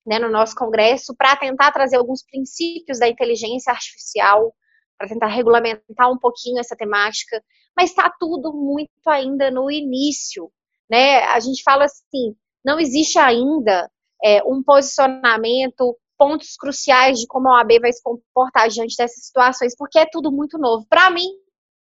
né, 0.08 0.18
no 0.18 0.30
nosso 0.30 0.56
Congresso 0.56 1.14
para 1.14 1.36
tentar 1.36 1.72
trazer 1.74 1.98
alguns 1.98 2.24
princípios 2.24 2.98
da 2.98 3.10
inteligência 3.10 3.74
artificial, 3.74 4.56
para 4.98 5.10
tentar 5.10 5.28
regulamentar 5.28 6.10
um 6.10 6.18
pouquinho 6.18 6.60
essa 6.60 6.78
temática, 6.78 7.44
mas 7.76 7.90
está 7.90 8.10
tudo 8.18 8.54
muito 8.54 8.90
ainda 9.06 9.52
no 9.52 9.70
início, 9.70 10.50
né? 10.90 11.20
A 11.26 11.40
gente 11.42 11.62
fala 11.62 11.84
assim, 11.84 12.34
não 12.66 12.80
existe 12.80 13.20
ainda 13.20 13.92
é, 14.24 14.42
um 14.44 14.64
posicionamento, 14.64 15.96
pontos 16.18 16.56
cruciais 16.56 17.20
de 17.20 17.28
como 17.28 17.50
a 17.50 17.60
OAB 17.60 17.80
vai 17.82 17.92
se 17.92 18.02
comportar 18.02 18.70
diante 18.70 18.96
dessas 18.96 19.26
situações, 19.26 19.76
porque 19.78 20.00
é 20.00 20.08
tudo 20.10 20.32
muito 20.32 20.58
novo 20.58 20.88
para 20.90 21.12
mim, 21.12 21.28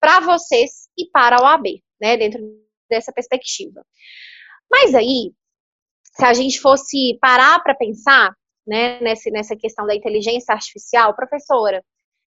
para 0.01 0.21
vocês 0.21 0.89
e 0.99 1.09
para 1.11 1.37
a 1.37 1.43
OAB, 1.45 1.67
né? 2.01 2.17
Dentro 2.17 2.41
dessa 2.89 3.13
perspectiva. 3.13 3.85
Mas 4.71 4.95
aí, 4.95 5.33
se 6.17 6.25
a 6.25 6.33
gente 6.33 6.61
fosse 6.61 7.19
parar 7.21 7.63
para 7.63 7.75
pensar, 7.75 8.33
né, 8.67 9.01
nessa, 9.01 9.31
nessa 9.31 9.57
questão 9.57 9.87
da 9.87 9.95
inteligência 9.95 10.55
artificial, 10.55 11.15
professora, 11.15 11.85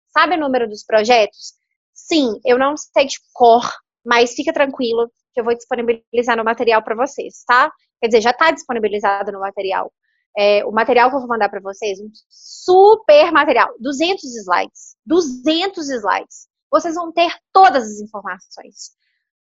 sabe 0.09 0.34
o 0.34 0.41
número 0.41 0.68
dos 0.68 0.84
projetos? 0.84 1.55
Sim, 1.95 2.39
eu 2.45 2.59
não 2.59 2.76
sei 2.76 3.07
de 3.07 3.16
cor, 3.32 3.64
mas 4.05 4.34
fica 4.34 4.53
tranquilo 4.53 5.11
que 5.32 5.41
eu 5.41 5.45
vou 5.45 5.55
disponibilizar 5.55 6.37
no 6.37 6.45
material 6.45 6.82
para 6.82 6.97
vocês, 6.97 7.45
tá? 7.47 7.70
Quer 8.01 8.09
dizer, 8.09 8.20
já 8.22 8.30
está 8.30 8.51
disponibilizado 8.51 9.32
no 9.32 9.41
material. 9.41 9.93
É, 10.37 10.64
o 10.66 10.70
material 10.70 11.09
que 11.09 11.16
eu 11.16 11.20
vou 11.20 11.28
mandar 11.28 11.49
para 11.49 11.61
vocês, 11.61 11.99
um 11.99 12.11
super 12.28 13.32
material, 13.32 13.74
200 13.80 14.22
slides, 14.37 14.97
200 15.07 15.89
slides. 15.89 16.49
Vocês 16.70 16.95
vão 16.95 17.11
ter 17.12 17.32
todas 17.53 17.84
as 17.84 18.01
informações. 18.01 18.91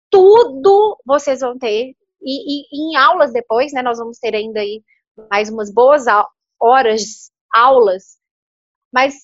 Tudo 0.10 0.98
vocês 1.06 1.42
vão 1.42 1.58
ter. 1.60 1.94
E, 2.22 2.64
e 2.72 2.92
em 2.92 2.96
aulas 2.96 3.32
depois, 3.32 3.72
né, 3.74 3.82
nós 3.82 3.98
vamos 3.98 4.20
ter 4.20 4.36
ainda 4.36 4.60
aí 4.60 4.84
mais 5.30 5.50
umas 5.50 5.74
boas 5.74 6.06
horas, 6.62 7.32
aulas. 7.54 8.18
Mas 8.94 9.16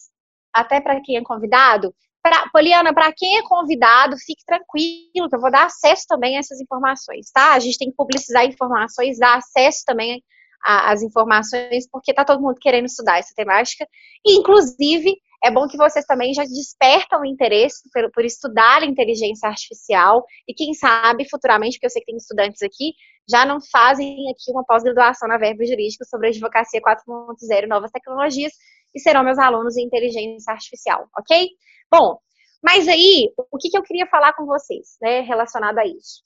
até 0.54 0.80
para 0.80 1.02
quem 1.02 1.18
é 1.18 1.24
convidado, 1.24 1.94
Pra, 2.26 2.50
Poliana, 2.52 2.92
para 2.92 3.14
quem 3.16 3.38
é 3.38 3.44
convidado, 3.44 4.18
fique 4.18 4.44
tranquilo, 4.48 5.30
que 5.30 5.36
eu 5.36 5.40
vou 5.40 5.52
dar 5.52 5.66
acesso 5.66 6.06
também 6.08 6.36
a 6.36 6.40
essas 6.40 6.60
informações, 6.60 7.30
tá? 7.32 7.54
A 7.54 7.60
gente 7.60 7.78
tem 7.78 7.92
que 7.92 7.96
publicizar 7.96 8.44
informações, 8.44 9.20
dar 9.20 9.38
acesso 9.38 9.84
também 9.86 10.24
as 10.66 11.04
informações, 11.04 11.88
porque 11.92 12.10
está 12.10 12.26
todo 12.26 12.42
mundo 12.42 12.58
querendo 12.60 12.86
estudar 12.86 13.20
essa 13.20 13.32
temática. 13.36 13.88
E, 14.26 14.40
inclusive, 14.40 15.16
é 15.46 15.52
bom 15.52 15.68
que 15.68 15.78
vocês 15.78 16.04
também 16.06 16.34
já 16.34 16.44
despertam 16.44 17.22
o 17.22 17.26
interesse 17.26 17.88
por, 17.94 18.12
por 18.12 18.26
estudar 18.26 18.82
inteligência 18.84 19.48
artificial 19.48 20.26
e, 20.48 20.54
quem 20.56 20.74
sabe, 20.74 21.30
futuramente, 21.30 21.78
porque 21.78 21.86
eu 21.86 21.90
sei 21.92 22.02
que 22.02 22.08
tem 22.08 22.18
estudantes 22.18 22.64
aqui, 22.64 22.94
já 23.30 23.46
não 23.46 23.60
fazem 23.72 24.16
aqui 24.32 24.52
uma 24.52 24.66
pós-graduação 24.66 25.30
na 25.30 25.38
Verbo 25.38 25.64
Jurídico 25.64 26.04
sobre 26.06 26.30
Advocacia 26.30 26.82
4.0 26.82 27.64
e 27.64 27.68
novas 27.68 27.92
tecnologias 27.92 28.54
e 28.96 29.00
serão 29.00 29.24
meus 29.24 29.38
alunos 29.38 29.78
em 29.78 29.86
inteligência 29.86 30.52
artificial, 30.52 31.08
ok? 31.16 31.48
Bom, 31.92 32.18
mas 32.64 32.88
aí, 32.88 33.32
o 33.38 33.58
que, 33.60 33.70
que 33.70 33.78
eu 33.78 33.84
queria 33.84 34.08
falar 34.08 34.34
com 34.34 34.48
vocês, 34.48 34.98
né, 35.00 35.22
relacionado 35.22 35.78
a 35.78 35.86
isso? 35.86 36.24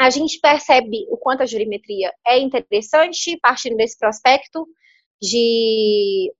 A 0.00 0.10
gente 0.10 0.40
percebe 0.40 1.06
o 1.10 1.16
quanto 1.16 1.44
a 1.44 1.46
jurimetria 1.46 2.12
é 2.26 2.40
interessante, 2.40 3.38
partindo 3.40 3.76
desse 3.76 3.96
prospecto 3.96 4.66
de 5.20 6.32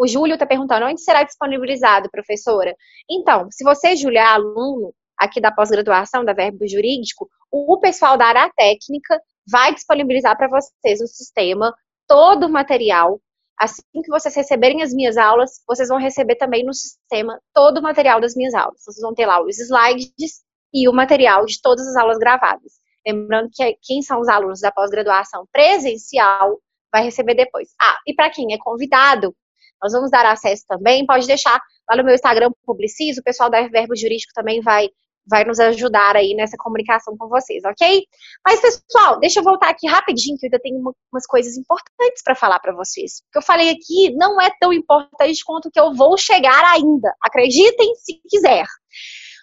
o 0.00 0.08
Júlio 0.08 0.32
está 0.32 0.46
perguntando 0.46 0.86
onde 0.86 1.02
será 1.02 1.22
disponibilizado, 1.22 2.08
professora. 2.10 2.74
Então, 3.08 3.48
se 3.50 3.62
você, 3.62 3.94
Júlio, 3.94 4.16
é 4.16 4.22
aluno 4.22 4.94
aqui 5.18 5.42
da 5.42 5.52
pós-graduação 5.52 6.24
da 6.24 6.32
Verbo 6.32 6.66
Jurídico, 6.66 7.28
o 7.52 7.78
pessoal 7.78 8.16
da 8.16 8.24
área 8.24 8.50
técnica 8.56 9.20
vai 9.46 9.74
disponibilizar 9.74 10.34
para 10.38 10.48
vocês 10.48 11.00
no 11.00 11.06
sistema 11.06 11.74
todo 12.08 12.46
o 12.46 12.48
material. 12.48 13.20
Assim 13.60 13.82
que 14.02 14.08
vocês 14.08 14.34
receberem 14.34 14.82
as 14.82 14.94
minhas 14.94 15.18
aulas, 15.18 15.60
vocês 15.68 15.90
vão 15.90 15.98
receber 15.98 16.36
também 16.36 16.64
no 16.64 16.72
sistema 16.72 17.38
todo 17.52 17.76
o 17.76 17.82
material 17.82 18.22
das 18.22 18.34
minhas 18.34 18.54
aulas. 18.54 18.82
Vocês 18.82 19.02
vão 19.02 19.12
ter 19.12 19.26
lá 19.26 19.42
os 19.42 19.58
slides 19.58 20.40
e 20.72 20.88
o 20.88 20.94
material 20.94 21.44
de 21.44 21.60
todas 21.60 21.86
as 21.86 21.96
aulas 21.96 22.16
gravadas. 22.16 22.72
Lembrando 23.06 23.50
que 23.52 23.76
quem 23.82 24.00
são 24.00 24.18
os 24.18 24.28
alunos 24.28 24.62
da 24.62 24.72
pós-graduação 24.72 25.46
presencial 25.52 26.58
vai 26.90 27.04
receber 27.04 27.34
depois. 27.34 27.68
Ah, 27.78 27.98
e 28.06 28.14
para 28.14 28.30
quem 28.30 28.54
é 28.54 28.58
convidado, 28.58 29.36
nós 29.82 29.92
vamos 29.92 30.10
dar 30.10 30.26
acesso 30.26 30.64
também. 30.68 31.06
Pode 31.06 31.26
deixar 31.26 31.60
lá 31.88 31.96
no 31.96 32.04
meu 32.04 32.14
Instagram 32.14 32.50
Publiciso, 32.64 33.20
o 33.20 33.24
pessoal 33.24 33.50
da 33.50 33.66
Verbo 33.68 33.96
Jurídico 33.96 34.32
também 34.34 34.60
vai, 34.60 34.88
vai 35.26 35.44
nos 35.44 35.58
ajudar 35.58 36.16
aí 36.16 36.34
nessa 36.34 36.56
comunicação 36.56 37.16
com 37.16 37.28
vocês, 37.28 37.62
ok? 37.64 38.04
Mas, 38.44 38.60
pessoal, 38.60 39.18
deixa 39.18 39.40
eu 39.40 39.44
voltar 39.44 39.70
aqui 39.70 39.88
rapidinho, 39.88 40.36
que 40.38 40.46
eu 40.46 40.48
ainda 40.48 40.60
tenho 40.60 40.94
umas 41.12 41.26
coisas 41.26 41.56
importantes 41.56 42.22
para 42.24 42.34
falar 42.34 42.60
para 42.60 42.74
vocês. 42.74 43.22
O 43.28 43.32
que 43.32 43.38
eu 43.38 43.42
falei 43.42 43.70
aqui 43.70 44.14
não 44.14 44.40
é 44.40 44.50
tão 44.60 44.72
importante 44.72 45.44
quanto 45.44 45.70
que 45.70 45.80
eu 45.80 45.92
vou 45.94 46.16
chegar 46.16 46.64
ainda. 46.72 47.12
Acreditem 47.22 47.94
se 47.96 48.20
quiser. 48.28 48.64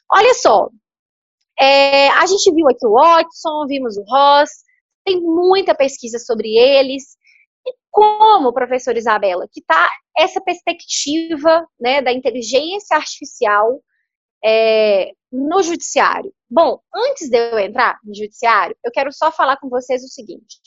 Olha 0.09 0.33
só, 0.35 0.69
é, 1.59 2.09
a 2.09 2.25
gente 2.27 2.53
viu 2.53 2.67
aqui 2.69 2.85
o 2.85 2.93
Watson, 2.93 3.65
vimos 3.67 3.97
o 3.97 4.03
Ross, 4.03 4.49
tem 5.03 5.19
muita 5.21 5.73
pesquisa 5.73 6.19
sobre 6.19 6.55
eles. 6.55 7.16
Como, 7.98 8.54
professora 8.54 9.00
Isabela, 9.00 9.48
que 9.52 9.60
está 9.60 9.89
essa 10.16 10.39
perspectiva 10.39 11.68
né, 11.80 12.00
da 12.00 12.14
inteligência 12.14 12.95
artificial 12.95 13.82
é, 14.45 15.14
no 15.32 15.64
judiciário? 15.64 16.32
Bom, 16.48 16.80
antes 16.93 17.28
de 17.28 17.36
eu 17.36 17.58
entrar 17.58 17.98
no 18.04 18.14
judiciário, 18.14 18.78
eu 18.86 18.91
quero 18.91 19.12
só 19.12 19.32
falar 19.32 19.58
com 19.58 19.68
vocês 19.68 20.04
o 20.04 20.08
seguinte. 20.10 20.60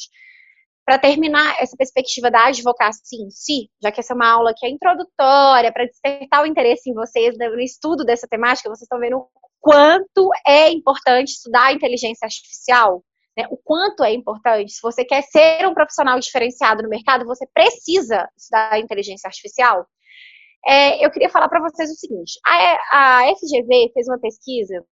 Para 0.85 0.99
terminar 0.99 1.55
essa 1.61 1.77
perspectiva 1.77 2.33
da 2.33 2.47
advocacia 2.47 3.25
em 3.25 3.31
si, 3.31 3.71
já 3.81 3.93
que 3.93 4.01
essa 4.01 4.13
é 4.13 4.17
uma 4.17 4.29
aula 4.29 4.53
que 4.53 4.67
é 4.67 4.69
introdutória, 4.69 5.73
para 5.73 5.87
despertar 5.87 6.43
o 6.43 6.47
interesse 6.47 6.91
em 6.91 6.95
vocês 6.95 7.39
né, 7.39 7.49
no 7.49 7.61
estudo 7.61 8.05
dessa 8.05 8.27
temática, 8.27 8.69
vocês 8.69 8.83
estão 8.83 8.99
vendo 8.99 9.25
quanto 9.61 10.31
é 10.45 10.69
importante 10.73 11.29
estudar 11.29 11.67
a 11.67 11.73
inteligência 11.73 12.27
artificial 12.27 13.05
né, 13.37 13.47
o 13.51 13.57
quanto 13.57 14.05
é 14.05 14.13
importante. 14.13 14.73
Se 14.73 14.83
você 14.83 15.05
quer 15.05 15.23
ser 15.23 15.67
um 15.67 15.75
profissional 15.75 16.19
diferenciado 16.19 16.83
no 16.83 16.89
mercado, 16.89 17.25
você 17.25 17.47
precisa 17.53 18.29
estudar 18.37 18.79
inteligência 18.79 19.29
artificial. 19.29 19.87
É, 20.67 21.05
eu 21.05 21.11
queria 21.11 21.31
falar 21.31 21.49
para 21.49 21.61
vocês 21.61 21.91
o 21.91 21.95
seguinte: 21.95 22.39
a, 22.47 23.23
a 23.23 23.37
FGV 23.37 23.93
fez 23.95 24.09
uma 24.09 24.19
pesquisa 24.19 24.85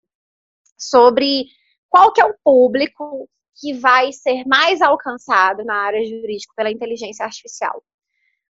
sobre 0.79 1.47
qual 1.89 2.13
que 2.13 2.21
é 2.21 2.25
o 2.25 2.37
público 2.43 3.29
que 3.61 3.75
vai 3.75 4.13
ser 4.13 4.45
mais 4.47 4.81
alcançado 4.81 5.65
na 5.65 5.75
área 5.75 6.05
jurídica 6.05 6.53
pela 6.57 6.71
inteligência 6.71 7.25
artificial. 7.25 7.83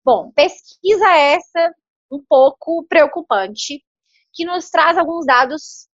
Bom, 0.03 0.31
pesquisa 0.31 1.09
essa 1.15 1.73
um 2.11 2.23
pouco 2.27 2.85
preocupante, 2.87 3.83
que 4.33 4.45
nos 4.45 4.69
traz 4.69 4.97
alguns 4.97 5.25
dados 5.25 5.87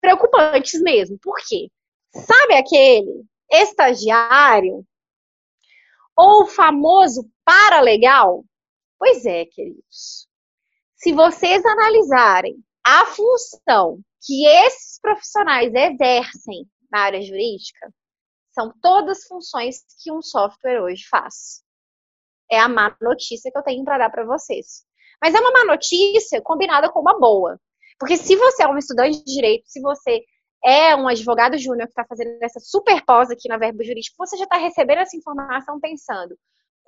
preocupantes 0.00 0.80
mesmo. 0.82 1.18
Por 1.20 1.36
quê? 1.46 1.68
Sabe 2.12 2.54
aquele 2.54 3.24
estagiário 3.50 4.84
ou 6.16 6.46
famoso 6.46 7.30
paralegal? 7.44 8.44
Pois 8.98 9.24
é, 9.24 9.44
queridos. 9.46 10.28
Se 10.96 11.12
vocês 11.12 11.64
analisarem 11.64 12.62
a 12.84 13.06
função 13.06 14.00
que 14.22 14.46
esses 14.46 15.00
profissionais 15.00 15.72
exercem 15.72 16.68
na 16.90 17.00
área 17.00 17.22
jurídica, 17.22 17.92
são 18.52 18.72
todas 18.82 19.24
funções 19.26 19.78
que 20.02 20.12
um 20.12 20.20
software 20.20 20.82
hoje 20.82 21.04
faz. 21.08 21.62
É 22.50 22.58
a 22.58 22.68
má 22.68 22.94
notícia 23.00 23.50
que 23.50 23.56
eu 23.56 23.62
tenho 23.62 23.84
para 23.84 23.98
dar 23.98 24.10
para 24.10 24.26
vocês. 24.26 24.84
Mas 25.22 25.34
é 25.34 25.40
uma 25.40 25.52
má 25.52 25.64
notícia 25.64 26.42
combinada 26.42 26.90
com 26.90 27.00
uma 27.00 27.18
boa. 27.18 27.58
Porque 27.98 28.16
se 28.16 28.34
você 28.34 28.64
é 28.64 28.68
um 28.68 28.76
estudante 28.76 29.22
de 29.24 29.34
direito, 29.34 29.64
se 29.66 29.80
você 29.80 30.24
é 30.64 30.94
um 30.94 31.08
advogado 31.08 31.56
júnior 31.58 31.86
que 31.86 31.92
está 31.92 32.04
fazendo 32.04 32.38
essa 32.42 32.60
super 32.60 33.04
pós 33.04 33.30
aqui 33.30 33.48
na 33.48 33.56
Verbo 33.56 33.82
Jurídico, 33.82 34.16
você 34.18 34.36
já 34.36 34.44
está 34.44 34.56
recebendo 34.56 34.98
essa 34.98 35.16
informação 35.16 35.80
pensando 35.80 36.36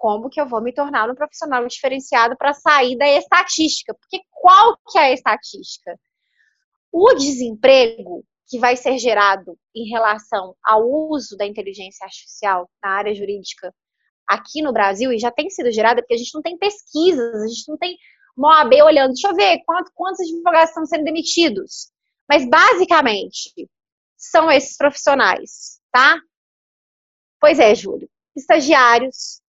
como 0.02 0.28
que 0.28 0.40
eu 0.40 0.48
vou 0.48 0.60
me 0.60 0.72
tornar 0.74 1.08
um 1.08 1.14
profissional 1.14 1.64
diferenciado 1.68 2.36
para 2.36 2.52
sair 2.52 2.98
da 2.98 3.08
estatística? 3.08 3.94
Porque 3.94 4.20
qual 4.32 4.76
que 4.90 4.98
é 4.98 5.02
a 5.02 5.12
estatística? 5.12 5.96
O 6.90 7.14
desemprego 7.14 8.24
que 8.48 8.58
vai 8.58 8.76
ser 8.76 8.98
gerado 8.98 9.56
em 9.72 9.88
relação 9.88 10.56
ao 10.60 10.82
uso 10.82 11.36
da 11.36 11.46
inteligência 11.46 12.04
artificial 12.04 12.68
na 12.82 12.90
área 12.90 13.14
jurídica 13.14 13.72
aqui 14.28 14.60
no 14.60 14.72
Brasil, 14.72 15.12
e 15.12 15.20
já 15.20 15.30
tem 15.30 15.48
sido 15.48 15.70
gerada, 15.70 16.02
porque 16.02 16.14
a 16.14 16.18
gente 16.18 16.34
não 16.34 16.42
tem 16.42 16.58
pesquisas, 16.58 17.40
a 17.40 17.46
gente 17.46 17.68
não 17.68 17.78
tem 17.78 17.96
uma 18.36 18.58
OAB 18.58 18.72
olhando, 18.82 19.12
deixa 19.12 19.28
eu 19.28 19.36
ver 19.36 19.62
quantos, 19.64 19.92
quantos 19.94 20.20
advogados 20.20 20.70
estão 20.70 20.84
sendo 20.84 21.04
demitidos. 21.04 21.91
Mas 22.32 22.48
basicamente 22.48 23.52
são 24.16 24.50
esses 24.50 24.74
profissionais, 24.78 25.78
tá? 25.92 26.18
Pois 27.38 27.58
é, 27.58 27.74
Júlio. 27.74 28.08
Estagiários, 28.34 29.42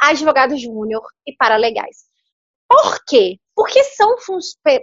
advogados 0.00 0.58
júnior 0.58 1.02
e 1.26 1.36
paralegais. 1.36 2.06
Por 2.66 3.04
quê? 3.06 3.36
Porque 3.54 3.84
são 3.84 4.16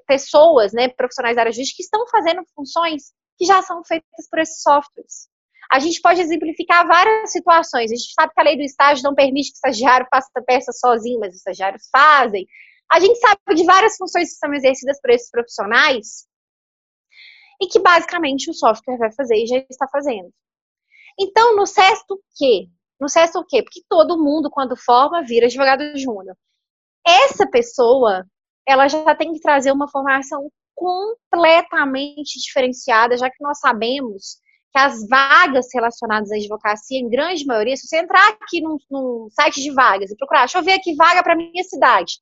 pessoas, 0.06 0.72
né, 0.72 0.90
profissionais 0.90 1.36
da 1.36 1.42
área 1.42 1.52
jurídica 1.52 1.78
que 1.78 1.82
estão 1.82 2.06
fazendo 2.10 2.44
funções 2.54 3.12
que 3.40 3.46
já 3.46 3.60
são 3.64 3.84
feitas 3.84 4.30
por 4.30 4.38
esses 4.38 4.62
softwares. 4.62 5.28
A 5.74 5.80
gente 5.80 6.00
pode 6.02 6.22
exemplificar 6.22 6.86
várias 6.88 7.32
situações. 7.32 7.92
A 7.92 7.96
gente 7.96 8.14
sabe 8.14 8.34
que 8.36 8.40
a 8.40 8.44
lei 8.44 8.56
do 8.56 8.62
estágio 8.62 9.04
não 9.04 9.16
permite 9.16 9.50
que 9.50 9.56
o 9.56 9.62
estagiário 9.68 10.06
faça 10.14 10.30
peça 10.46 10.72
sozinho, 10.72 11.20
mas 11.20 11.32
os 11.32 11.38
estagiários 11.38 11.90
fazem. 11.92 12.46
A 12.92 13.00
gente 13.00 13.18
sabe 13.18 13.40
de 13.56 13.66
várias 13.66 13.98
funções 13.98 14.30
que 14.30 14.36
são 14.36 14.54
exercidas 14.54 15.02
por 15.02 15.10
esses 15.10 15.32
profissionais 15.32 16.28
e 17.62 17.68
que 17.68 17.80
basicamente 17.80 18.50
o 18.50 18.54
software 18.54 18.98
vai 18.98 19.12
fazer 19.12 19.36
e 19.36 19.48
já 19.48 19.58
está 19.70 19.88
fazendo. 19.88 20.32
Então, 21.20 21.56
no 21.56 21.66
sexto 21.66 22.22
quê? 22.38 22.68
No 23.00 23.10
sexto 23.10 23.40
o 23.40 23.46
quê? 23.46 23.64
Porque 23.64 23.82
todo 23.90 24.22
mundo, 24.22 24.50
quando 24.50 24.76
forma, 24.76 25.24
vira 25.24 25.46
advogado 25.46 25.84
júnior. 25.98 26.36
Essa 27.06 27.48
pessoa, 27.48 28.26
ela 28.68 28.88
já 28.88 29.16
tem 29.16 29.34
que 29.34 29.40
trazer 29.40 29.72
uma 29.72 29.90
formação 29.90 30.50
completamente 30.76 32.40
diferenciada, 32.40 33.18
já 33.18 33.30
que 33.30 33.42
nós 33.42 33.60
sabemos 33.60 34.38
que 34.72 34.80
as 34.80 35.08
vagas 35.08 35.68
relacionadas 35.74 36.32
à 36.32 36.36
advocacia, 36.36 37.00
em 37.00 37.10
grande 37.10 37.46
maioria, 37.46 37.78
se 37.78 37.88
você 37.88 37.98
entrar 37.98 38.28
aqui 38.42 38.62
num, 38.62 38.78
num 38.92 39.30
site 39.32 39.62
de 39.62 39.72
vagas 39.72 40.12
e 40.12 40.18
procurar, 40.18 40.42
deixa 40.42 40.58
eu 40.58 40.64
ver 40.64 40.74
aqui 40.74 40.94
vaga 40.96 41.24
para 41.24 41.36
minha 41.36 41.64
cidade, 41.64 42.20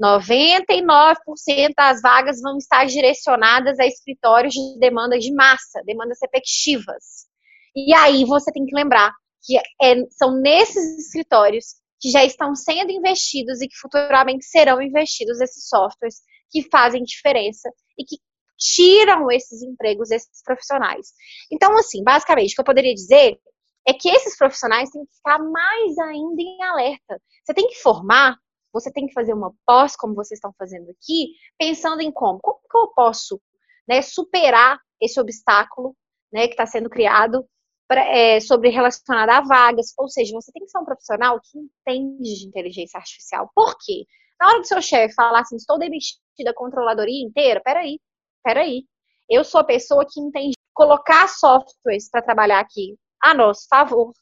99% 0.00 1.74
das 1.76 2.00
vagas 2.00 2.40
vão 2.40 2.56
estar 2.56 2.86
direcionadas 2.86 3.78
a 3.78 3.86
escritórios 3.86 4.54
de 4.54 4.78
demanda 4.78 5.18
de 5.18 5.32
massa, 5.32 5.82
demandas 5.84 6.18
repetitivas. 6.20 7.26
E 7.74 7.94
aí 7.94 8.24
você 8.24 8.52
tem 8.52 8.64
que 8.64 8.74
lembrar 8.74 9.12
que 9.44 9.56
é, 9.58 10.06
são 10.10 10.40
nesses 10.40 11.06
escritórios 11.06 11.76
que 12.00 12.10
já 12.10 12.24
estão 12.24 12.54
sendo 12.54 12.90
investidos 12.90 13.60
e 13.60 13.68
que 13.68 13.76
futuramente 13.76 14.44
serão 14.44 14.82
investidos 14.82 15.40
esses 15.40 15.68
softwares 15.68 16.16
que 16.50 16.68
fazem 16.68 17.02
diferença 17.02 17.70
e 17.98 18.04
que 18.04 18.16
tiram 18.58 19.30
esses 19.30 19.62
empregos, 19.62 20.10
esses 20.10 20.42
profissionais. 20.44 21.08
Então, 21.50 21.76
assim, 21.76 22.02
basicamente, 22.02 22.52
o 22.52 22.54
que 22.54 22.60
eu 22.60 22.64
poderia 22.64 22.94
dizer 22.94 23.38
é 23.86 23.92
que 23.92 24.08
esses 24.08 24.36
profissionais 24.36 24.90
têm 24.90 25.04
que 25.04 25.16
ficar 25.16 25.38
mais 25.38 25.98
ainda 25.98 26.42
em 26.42 26.62
alerta. 26.62 27.20
Você 27.44 27.54
tem 27.54 27.66
que 27.68 27.80
formar 27.80 28.36
você 28.72 28.92
tem 28.92 29.06
que 29.06 29.12
fazer 29.12 29.34
uma 29.34 29.52
pós, 29.66 29.94
como 29.96 30.14
vocês 30.14 30.38
estão 30.38 30.52
fazendo 30.58 30.90
aqui, 30.90 31.34
pensando 31.58 32.00
em 32.00 32.10
como, 32.10 32.40
como 32.40 32.58
que 32.58 32.76
eu 32.76 32.88
posso 32.88 33.40
né, 33.88 34.02
superar 34.02 34.78
esse 35.00 35.20
obstáculo 35.20 35.96
né, 36.32 36.46
que 36.46 36.54
está 36.54 36.66
sendo 36.66 36.88
criado 36.88 37.44
pra, 37.86 38.02
é, 38.06 38.40
sobre 38.40 38.70
relacionado 38.70 39.30
a 39.30 39.40
vagas, 39.42 39.92
ou 39.98 40.08
seja, 40.08 40.32
você 40.32 40.50
tem 40.52 40.64
que 40.64 40.70
ser 40.70 40.78
um 40.78 40.84
profissional 40.84 41.38
que 41.40 41.58
entende 41.58 42.40
de 42.40 42.46
inteligência 42.46 42.98
artificial. 42.98 43.50
Por 43.54 43.76
quê? 43.78 44.06
Na 44.40 44.48
hora 44.48 44.60
do 44.60 44.66
seu 44.66 44.80
chefe 44.80 45.14
falar 45.14 45.40
assim, 45.40 45.56
estou 45.56 45.78
demitida 45.78 46.50
a 46.50 46.54
controladoria 46.54 47.24
inteira, 47.24 47.60
peraí, 47.60 48.00
peraí. 48.42 48.84
Eu 49.28 49.44
sou 49.44 49.60
a 49.60 49.64
pessoa 49.64 50.06
que 50.08 50.20
entende 50.20 50.56
colocar 50.74 51.28
softwares 51.28 52.10
para 52.10 52.22
trabalhar 52.22 52.60
aqui 52.60 52.96
a 53.22 53.34
nosso 53.34 53.66
favor, 53.68 54.12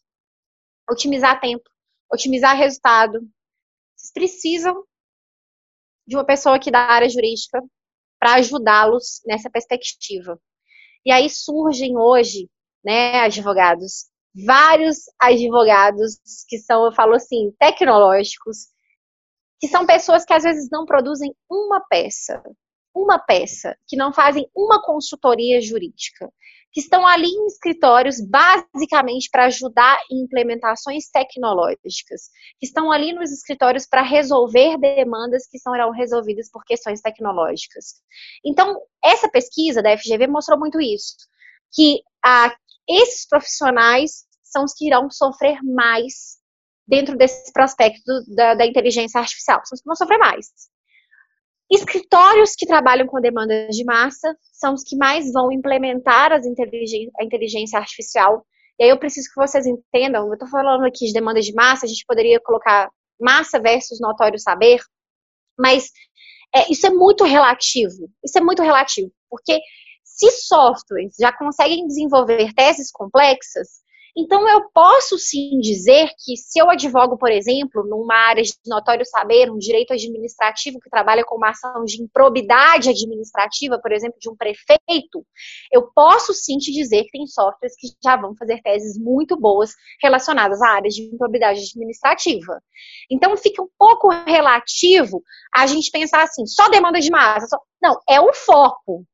otimizar 0.91 1.41
tempo, 1.41 1.65
otimizar 2.13 2.57
resultado. 2.57 3.21
Vocês 4.01 4.13
precisam 4.13 4.83
de 6.07 6.17
uma 6.17 6.25
pessoa 6.25 6.57
aqui 6.57 6.71
da 6.71 6.81
área 6.81 7.09
jurídica 7.09 7.61
para 8.19 8.35
ajudá-los 8.35 9.21
nessa 9.27 9.51
perspectiva. 9.51 10.41
E 11.05 11.13
aí 11.13 11.29
surgem 11.29 11.97
hoje, 11.97 12.49
né, 12.85 13.21
advogados, 13.21 14.07
vários 14.47 14.99
advogados 15.21 16.19
que 16.49 16.59
são, 16.59 16.87
eu 16.87 16.93
falo 16.93 17.15
assim, 17.15 17.53
tecnológicos, 17.59 18.69
que 19.61 19.69
são 19.69 19.87
pessoas 19.87 20.25
que 20.25 20.33
às 20.33 20.45
vezes 20.45 20.69
não 20.71 20.87
produzem 20.87 21.35
uma 21.51 21.81
peça, 21.81 22.43
uma 22.95 23.19
peça, 23.19 23.77
que 23.87 23.97
não 23.97 24.13
fazem 24.13 24.49
uma 24.55 24.83
consultoria 24.83 25.61
jurídica, 25.61 26.33
que 26.73 26.81
estão 26.81 27.07
ali 27.07 27.27
em 27.27 27.47
escritórios 27.47 28.17
basicamente 28.21 29.29
para 29.31 29.47
ajudar 29.47 29.99
em 30.11 30.23
implementações 30.23 31.09
tecnológicas, 31.11 32.31
que 32.59 32.67
estão 32.67 32.93
ali 32.93 33.13
nos 33.13 33.33
escritórios 33.33 33.87
para 33.87 34.03
resolver 34.03 34.79
demandas 34.79 35.47
que 35.49 35.59
serão 35.59 35.91
resolvidas 35.91 36.51
por 36.51 36.65
questões 36.65 37.01
tecnológicas. 37.01 37.95
Então, 38.45 38.81
essa 39.05 39.29
pesquisa 39.29 39.83
da 39.83 39.97
FGV 39.97 40.27
mostrou 40.29 40.59
muito 40.59 40.81
isso, 40.81 41.17
que 41.73 42.03
a, 42.25 42.55
esses 42.89 43.27
profissionais 43.27 44.25
são 44.43 44.65
os 44.65 44.75
que 44.75 44.87
irão 44.87 45.11
sofrer 45.11 45.59
mais 45.63 46.39
dentro 46.87 47.17
desse 47.17 47.53
prospecto 47.53 48.13
da, 48.35 48.55
da 48.55 48.67
inteligência 48.67 49.21
artificial, 49.21 49.61
são 49.65 49.77
os 49.77 49.81
que 49.81 49.87
vão 49.87 49.97
sofrer 49.97 50.19
mais. 50.19 50.47
Escritórios 51.71 52.55
que 52.57 52.67
trabalham 52.67 53.07
com 53.07 53.21
demandas 53.21 53.77
de 53.77 53.85
massa 53.85 54.37
são 54.53 54.75
os 54.75 54.83
que 54.83 54.97
mais 54.97 55.33
vão 55.33 55.53
implementar 55.53 56.33
inteligência, 56.45 57.11
a 57.21 57.25
inteligência 57.25 57.79
artificial. 57.79 58.45
E 58.79 58.85
aí 58.85 58.91
eu 58.91 58.99
preciso 58.99 59.29
que 59.29 59.41
vocês 59.41 59.67
entendam, 59.67 60.27
eu 60.27 60.33
estou 60.33 60.49
falando 60.49 60.85
aqui 60.85 61.07
de 61.07 61.13
demandas 61.13 61.45
de 61.45 61.55
massa, 61.55 61.87
a 61.87 61.89
gente 61.89 62.05
poderia 62.07 62.41
colocar 62.41 62.91
massa 63.21 63.61
versus 63.61 64.01
notório 64.01 64.39
saber, 64.39 64.81
mas 65.59 65.91
é, 66.55 66.71
isso 66.73 66.87
é 66.87 66.91
muito 66.91 67.25
relativo. 67.25 68.11
Isso 68.25 68.39
é 68.39 68.41
muito 68.41 68.63
relativo, 68.63 69.13
porque 69.29 69.61
se 70.03 70.31
softwares 70.31 71.15
já 71.21 71.33
conseguem 71.33 71.87
desenvolver 71.87 72.53
teses 72.55 72.91
complexas, 72.91 73.81
então, 74.21 74.47
eu 74.49 74.69
posso 74.75 75.19
sim 75.19 75.59
dizer 75.61 76.11
que 76.19 76.37
se 76.37 76.61
eu 76.61 76.69
advogo, 76.69 77.17
por 77.17 77.31
exemplo, 77.31 77.83
numa 77.85 78.15
área 78.15 78.43
de 78.43 78.53
notório 78.67 79.05
saber, 79.07 79.51
um 79.51 79.57
direito 79.57 79.95
administrativo 79.95 80.79
que 80.79 80.91
trabalha 80.91 81.25
com 81.25 81.37
uma 81.37 81.51
ação 81.51 81.85
de 81.85 82.03
improbidade 82.03 82.91
administrativa, 82.91 83.79
por 83.81 83.93
exemplo, 83.93 84.19
de 84.21 84.29
um 84.29 84.37
prefeito, 84.37 85.25
eu 85.73 85.91
posso 85.95 86.35
sim 86.35 86.59
te 86.59 86.71
dizer 86.71 87.05
que 87.05 87.13
tem 87.13 87.27
softwares 87.27 87.75
que 87.79 87.89
já 88.05 88.17
vão 88.17 88.35
fazer 88.37 88.61
teses 88.63 88.99
muito 88.99 89.39
boas 89.39 89.71
relacionadas 90.03 90.61
à 90.61 90.69
área 90.69 90.91
de 90.91 91.03
improbidade 91.03 91.61
administrativa. 91.61 92.61
Então, 93.11 93.35
fica 93.39 93.63
um 93.63 93.69
pouco 93.79 94.09
relativo 94.27 95.23
a 95.55 95.67
gente 95.67 95.91
pensar 95.91 96.23
assim, 96.23 96.47
só 96.47 96.69
demanda 96.69 97.01
de 97.01 97.11
massa. 97.11 97.47
Só... 97.47 97.59
Não, 97.83 97.99
é 98.09 98.21
o 98.21 98.35
foco. 98.35 99.05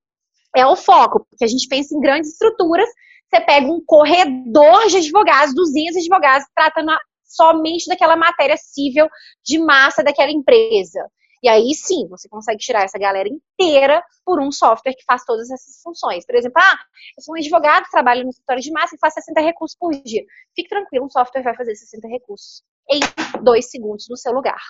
É 0.57 0.67
o 0.67 0.75
foco, 0.75 1.27
porque 1.29 1.45
a 1.45 1.49
gente 1.49 1.69
pensa 1.69 1.95
em 1.95 2.01
grandes 2.01 2.33
estruturas 2.33 2.89
você 3.29 3.41
pega 3.41 3.67
um 3.67 3.83
corredor 3.85 4.87
de 4.89 4.99
advogados, 4.99 5.55
200 5.55 5.97
advogados, 5.97 6.47
tratando 6.55 6.93
somente 7.25 7.87
daquela 7.89 8.17
matéria 8.17 8.57
civil 8.57 9.09
de 9.45 9.59
massa 9.59 10.03
daquela 10.03 10.31
empresa. 10.31 11.01
E 11.43 11.49
aí 11.49 11.75
sim, 11.75 12.09
você 12.09 12.29
consegue 12.29 12.59
tirar 12.59 12.85
essa 12.85 12.99
galera 12.99 13.29
inteira 13.29 14.03
por 14.25 14.41
um 14.41 14.51
software 14.51 14.95
que 14.95 15.05
faz 15.05 15.25
todas 15.25 15.51
essas 15.51 15.81
funções. 15.83 16.25
Por 16.25 16.35
exemplo, 16.35 16.61
ah, 16.61 16.79
eu 17.17 17.23
sou 17.23 17.35
um 17.35 17.39
advogado, 17.39 17.85
trabalho 17.91 18.25
no 18.25 18.31
escritório 18.31 18.63
de 18.63 18.73
massa 18.73 18.97
e 18.97 18.99
faço 18.99 19.15
60 19.15 19.41
recursos 19.43 19.77
por 19.79 19.91
dia. 19.93 20.25
Fique 20.55 20.69
tranquilo, 20.69 21.07
um 21.07 21.11
software 21.11 21.43
vai 21.43 21.55
fazer 21.55 21.75
60 21.75 22.09
recursos 22.09 22.63
em 22.91 23.01
dois 23.43 23.71
segundos 23.71 24.07
no 24.09 24.17
seu 24.17 24.33
lugar. 24.33 24.61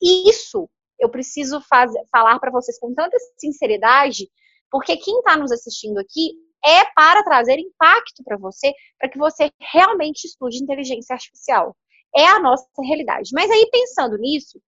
Isso 0.00 0.68
eu 0.98 1.08
preciso 1.08 1.60
fazer, 1.62 2.00
falar 2.10 2.38
para 2.38 2.50
vocês 2.50 2.78
com 2.78 2.94
tanta 2.94 3.16
sinceridade, 3.38 4.28
porque 4.70 4.96
quem 4.96 5.18
está 5.18 5.36
nos 5.36 5.50
assistindo 5.50 5.98
aqui 5.98 6.32
é 6.64 6.84
para 6.94 7.22
trazer 7.22 7.58
impacto 7.58 8.22
para 8.24 8.36
você, 8.36 8.72
para 8.98 9.08
que 9.08 9.18
você 9.18 9.50
realmente 9.72 10.24
estude 10.24 10.62
inteligência 10.62 11.14
artificial. 11.14 11.76
É 12.14 12.26
a 12.26 12.38
nossa 12.38 12.66
realidade. 12.84 13.30
Mas 13.32 13.50
aí, 13.50 13.68
pensando 13.70 14.16
nisso, 14.18 14.60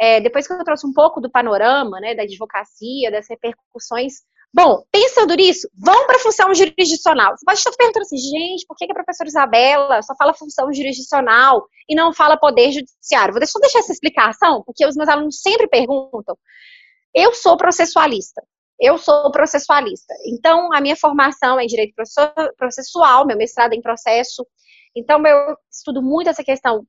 é, 0.00 0.20
depois 0.20 0.46
que 0.46 0.52
eu 0.52 0.64
trouxe 0.64 0.86
um 0.86 0.92
pouco 0.92 1.20
do 1.20 1.30
panorama, 1.30 2.00
né, 2.00 2.14
da 2.14 2.22
advocacia, 2.22 3.10
das 3.10 3.26
repercussões, 3.28 4.14
bom, 4.52 4.84
pensando 4.92 5.34
nisso, 5.34 5.68
vamos 5.74 6.06
para 6.06 6.16
a 6.16 6.20
função 6.20 6.54
jurisdicional. 6.54 7.36
Você 7.36 7.44
pode 7.44 7.58
estar 7.58 7.72
perguntando 7.72 8.02
assim, 8.02 8.18
gente, 8.18 8.66
por 8.66 8.76
que 8.76 8.84
a 8.84 8.94
professora 8.94 9.28
Isabela 9.28 10.02
só 10.02 10.14
fala 10.16 10.34
função 10.34 10.72
jurisdicional 10.72 11.66
e 11.88 11.94
não 11.94 12.12
fala 12.12 12.36
poder 12.36 12.72
judiciário? 12.72 13.34
Vou 13.34 13.46
só 13.46 13.58
deixar 13.58 13.80
essa 13.80 13.92
explicação, 13.92 14.62
porque 14.64 14.86
os 14.86 14.96
meus 14.96 15.08
alunos 15.08 15.40
sempre 15.40 15.66
perguntam. 15.66 16.36
Eu 17.14 17.34
sou 17.34 17.56
processualista. 17.56 18.42
Eu 18.78 18.98
sou 18.98 19.30
processualista. 19.30 20.14
Então, 20.26 20.72
a 20.72 20.80
minha 20.80 20.96
formação 20.96 21.58
é 21.58 21.64
em 21.64 21.66
direito 21.66 21.94
processual, 22.56 23.26
meu 23.26 23.36
mestrado 23.36 23.72
é 23.72 23.76
em 23.76 23.82
processo. 23.82 24.46
Então, 24.94 25.24
eu 25.26 25.56
estudo 25.70 26.02
muito 26.02 26.28
essa 26.28 26.44
questão 26.44 26.84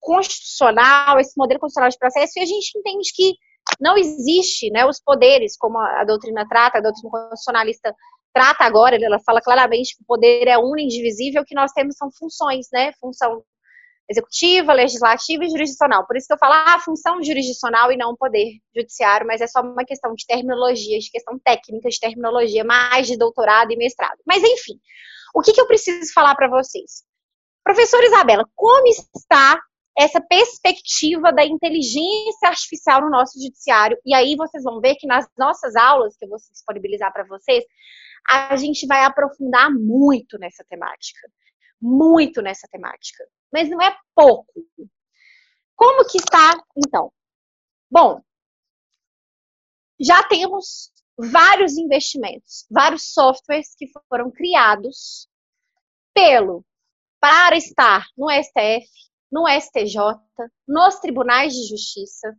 constitucional, 0.00 1.20
esse 1.20 1.32
modelo 1.36 1.60
constitucional 1.60 1.90
de 1.90 1.98
processo, 1.98 2.32
e 2.36 2.42
a 2.42 2.46
gente 2.46 2.76
entende 2.76 3.10
que 3.14 3.34
não 3.80 3.96
existe 3.96 4.70
né, 4.70 4.84
os 4.84 5.00
poderes, 5.00 5.56
como 5.56 5.78
a 5.78 6.04
doutrina 6.04 6.46
trata, 6.48 6.78
a 6.78 6.80
doutrina 6.80 7.10
constitucionalista 7.10 7.94
trata 8.32 8.64
agora, 8.64 8.96
ela 8.96 9.20
fala 9.20 9.40
claramente 9.40 9.96
que 9.96 10.02
o 10.02 10.06
poder 10.06 10.48
é 10.48 10.58
único, 10.58 10.80
indivisível, 10.80 11.44
que 11.46 11.54
nós 11.54 11.70
temos 11.72 11.96
são 11.96 12.10
funções, 12.10 12.66
né? 12.72 12.92
Função 12.98 13.42
executiva, 14.12 14.72
legislativa 14.72 15.44
e 15.44 15.48
jurisdicional. 15.48 16.06
Por 16.06 16.16
isso 16.16 16.26
que 16.26 16.34
eu 16.34 16.38
falo 16.38 16.54
ah, 16.54 16.78
função 16.78 17.22
jurisdicional 17.22 17.90
e 17.90 17.96
não 17.96 18.16
poder 18.16 18.58
judiciário, 18.74 19.26
mas 19.26 19.40
é 19.40 19.46
só 19.46 19.60
uma 19.60 19.84
questão 19.84 20.14
de 20.14 20.24
terminologia, 20.26 20.98
de 20.98 21.10
questão 21.10 21.38
técnica, 21.38 21.88
de 21.88 21.98
terminologia, 21.98 22.64
mais 22.64 23.06
de 23.06 23.16
doutorado 23.16 23.72
e 23.72 23.76
mestrado. 23.76 24.18
Mas 24.26 24.42
enfim, 24.42 24.78
o 25.34 25.40
que, 25.40 25.52
que 25.52 25.60
eu 25.60 25.66
preciso 25.66 26.12
falar 26.12 26.34
para 26.34 26.48
vocês? 26.48 27.02
Professora 27.64 28.06
Isabela, 28.06 28.44
como 28.54 28.86
está 28.86 29.60
essa 29.98 30.20
perspectiva 30.20 31.32
da 31.32 31.44
inteligência 31.44 32.48
artificial 32.48 33.00
no 33.02 33.10
nosso 33.10 33.40
judiciário? 33.40 33.96
E 34.04 34.14
aí 34.14 34.34
vocês 34.36 34.62
vão 34.64 34.80
ver 34.80 34.96
que 34.96 35.06
nas 35.06 35.26
nossas 35.38 35.76
aulas, 35.76 36.16
que 36.16 36.24
eu 36.24 36.28
vou 36.28 36.38
disponibilizar 36.38 37.12
para 37.12 37.24
vocês, 37.24 37.64
a 38.28 38.56
gente 38.56 38.86
vai 38.86 39.04
aprofundar 39.04 39.70
muito 39.70 40.38
nessa 40.38 40.64
temática. 40.68 41.20
Muito 41.82 42.40
nessa 42.40 42.68
temática 42.68 43.24
mas 43.52 43.68
não 43.68 43.80
é 43.80 43.94
pouco. 44.14 44.50
Como 45.76 46.08
que 46.08 46.16
está, 46.16 46.58
então? 46.76 47.12
Bom, 47.90 48.22
já 50.00 50.26
temos 50.26 50.90
vários 51.16 51.76
investimentos, 51.76 52.66
vários 52.70 53.12
softwares 53.12 53.74
que 53.76 53.86
foram 54.08 54.30
criados 54.30 55.28
pelo 56.14 56.64
para 57.20 57.56
estar 57.56 58.06
no 58.16 58.28
STF, 58.30 58.88
no 59.30 59.46
STJ, 59.46 60.00
nos 60.66 60.98
tribunais 60.98 61.52
de 61.52 61.68
justiça. 61.68 62.34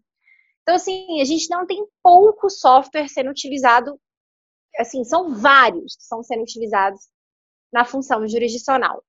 Então, 0.62 0.76
assim, 0.76 1.22
a 1.22 1.26
gente 1.26 1.50
não 1.50 1.66
tem 1.66 1.86
pouco 2.02 2.50
software 2.50 3.08
sendo 3.08 3.30
utilizado, 3.30 4.00
assim, 4.78 5.04
são 5.04 5.36
vários 5.36 5.96
que 5.96 6.02
estão 6.02 6.24
sendo 6.24 6.42
utilizados 6.42 7.10
na 7.72 7.86
função 7.86 8.28
jurisdicional. 8.28 9.04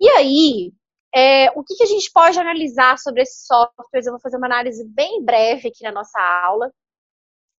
E 0.00 0.08
aí, 0.10 0.72
é, 1.14 1.50
o 1.52 1.64
que, 1.64 1.74
que, 1.76 1.82
a 1.82 1.86
gente 1.86 2.10
pode 2.12 2.38
analisar 2.38 2.98
sobre 2.98 3.22
esses 3.22 3.46
softwares? 3.46 4.06
Eu 4.06 4.12
vou 4.12 4.20
fazer 4.20 4.36
uma 4.36 4.46
análise 4.46 4.84
bem 4.88 5.24
breve 5.24 5.68
aqui 5.68 5.82
na 5.82 5.92
nossa 5.92 6.20
aula. 6.20 6.70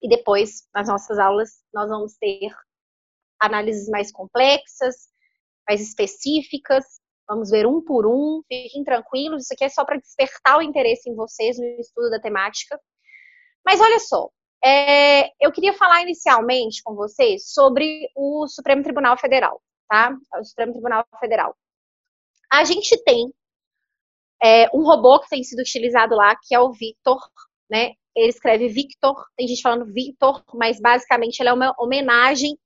E 0.02 0.08
depois, 0.08 0.68
nas 0.74 0.88
nossas 0.88 1.18
aulas, 1.18 1.50
nós 1.74 1.90
vamos 1.90 2.16
ter 2.18 2.52
análises 3.40 3.90
mais 3.90 4.12
complexas, 4.12 4.96
mais 5.68 5.82
específicas. 5.82 6.86
Vamos 7.28 7.50
ver 7.50 7.66
um 7.66 7.82
por 7.84 8.06
um. 8.06 8.42
Fiquem 8.48 8.84
tranquilos, 8.84 9.44
isso 9.44 9.54
aqui 9.54 9.66
é 9.66 9.70
só 9.70 9.84
para 9.84 9.98
despertar 9.98 10.60
o 10.60 10.62
interesse 10.62 11.10
em 11.10 11.16
vocês 11.16 11.58
no 11.58 11.66
estudo 11.80 12.10
da 12.12 12.20
temática. 12.20 12.80
Mas 13.66 13.82
olha 13.82 14.00
só, 14.00 14.30
é, 14.64 15.30
eu 15.44 15.52
queria 15.52 15.74
falar 15.74 16.02
inicialmente 16.04 16.82
com 16.84 16.96
vocês 16.96 17.52
sobre 17.52 18.10
o 18.16 18.48
Supremo 18.48 18.84
Tribunal 18.84 19.18
Federal, 19.18 19.62
tá? 19.90 20.16
O 20.40 20.44
Supremo 20.44 20.74
Tribunal 20.74 21.06
Federal. 21.20 21.56
A 22.52 22.64
gente 22.64 23.02
tem 23.04 23.32
é, 24.42 24.70
um 24.76 24.84
robô 24.84 25.20
que 25.20 25.30
tem 25.30 25.44
sido 25.44 25.60
utilizado 25.60 26.16
lá, 26.16 26.36
que 26.36 26.56
é 26.56 26.60
o 26.60 26.72
Victor, 26.72 27.20
né? 27.70 27.94
Ele 28.16 28.30
escreve 28.30 28.68
Victor, 28.68 29.16
tem 29.36 29.48
gente 29.48 29.62
falando 29.62 29.92
Victor, 29.94 30.44
mas 30.54 30.80
basicamente 30.80 31.40
ele 31.40 31.50
é 31.50 31.54
uma 31.54 31.76
homenagem 31.78 32.58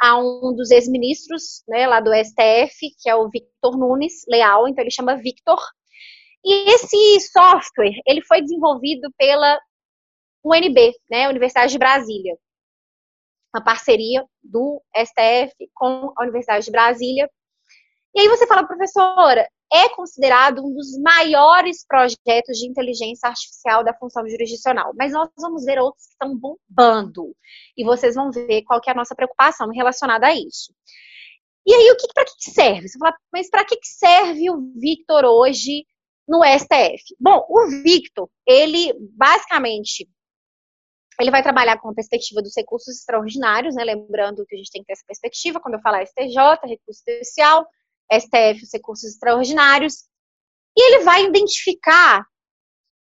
a 0.00 0.16
um 0.16 0.54
dos 0.54 0.70
ex-ministros, 0.70 1.62
né, 1.68 1.86
lá 1.86 2.00
do 2.00 2.14
STF, 2.14 2.94
que 3.00 3.10
é 3.10 3.16
o 3.16 3.28
Victor 3.28 3.76
Nunes 3.76 4.24
Leal, 4.28 4.68
então 4.68 4.82
ele 4.82 4.92
chama 4.92 5.16
Victor. 5.16 5.58
E 6.44 6.70
esse 6.70 7.20
software, 7.32 8.00
ele 8.06 8.22
foi 8.22 8.40
desenvolvido 8.40 9.12
pela 9.18 9.58
UNB, 10.44 10.94
né, 11.10 11.28
Universidade 11.28 11.72
de 11.72 11.78
Brasília. 11.78 12.36
Uma 13.54 13.64
parceria 13.64 14.24
do 14.42 14.80
STF 14.96 15.54
com 15.74 16.12
a 16.16 16.22
Universidade 16.22 16.64
de 16.64 16.70
Brasília. 16.70 17.28
E 18.18 18.22
aí 18.22 18.28
você 18.28 18.48
fala, 18.48 18.66
professora, 18.66 19.48
é 19.72 19.88
considerado 19.90 20.58
um 20.58 20.74
dos 20.74 20.98
maiores 20.98 21.86
projetos 21.86 22.58
de 22.58 22.66
inteligência 22.66 23.28
artificial 23.28 23.84
da 23.84 23.94
função 23.94 24.28
jurisdicional. 24.28 24.92
Mas 24.98 25.12
nós 25.12 25.28
vamos 25.38 25.64
ver 25.64 25.78
outros 25.78 26.04
que 26.04 26.12
estão 26.14 26.36
bombando. 26.36 27.32
E 27.76 27.84
vocês 27.84 28.16
vão 28.16 28.32
ver 28.32 28.62
qual 28.62 28.80
que 28.80 28.90
é 28.90 28.92
a 28.92 28.96
nossa 28.96 29.14
preocupação 29.14 29.70
relacionada 29.70 30.26
a 30.26 30.34
isso. 30.34 30.74
E 31.64 31.72
aí, 31.72 31.92
o 31.92 31.96
que, 31.96 32.08
para 32.12 32.24
que 32.24 32.50
serve? 32.50 32.88
Você 32.88 32.98
fala, 32.98 33.14
mas 33.32 33.48
para 33.48 33.64
que 33.64 33.76
serve 33.84 34.50
o 34.50 34.72
Victor 34.74 35.24
hoje 35.24 35.86
no 36.26 36.42
STF? 36.42 37.14
Bom, 37.20 37.46
o 37.48 37.68
Victor, 37.84 38.28
ele 38.44 38.92
basicamente 39.16 40.08
ele 41.20 41.30
vai 41.30 41.42
trabalhar 41.42 41.78
com 41.78 41.90
a 41.90 41.94
perspectiva 41.94 42.42
dos 42.42 42.56
recursos 42.56 42.96
extraordinários, 42.96 43.76
né? 43.76 43.84
Lembrando 43.84 44.44
que 44.44 44.56
a 44.56 44.58
gente 44.58 44.72
tem 44.72 44.82
que 44.82 44.86
ter 44.86 44.94
essa 44.94 45.04
perspectiva 45.06 45.60
quando 45.60 45.74
eu 45.74 45.80
falar 45.80 46.04
STJ, 46.04 46.36
recurso 46.64 47.00
especial, 47.06 47.64
STF, 48.12 48.62
os 48.62 48.72
recursos 48.72 49.10
extraordinários, 49.10 50.08
e 50.76 50.82
ele 50.82 51.04
vai 51.04 51.24
identificar 51.24 52.24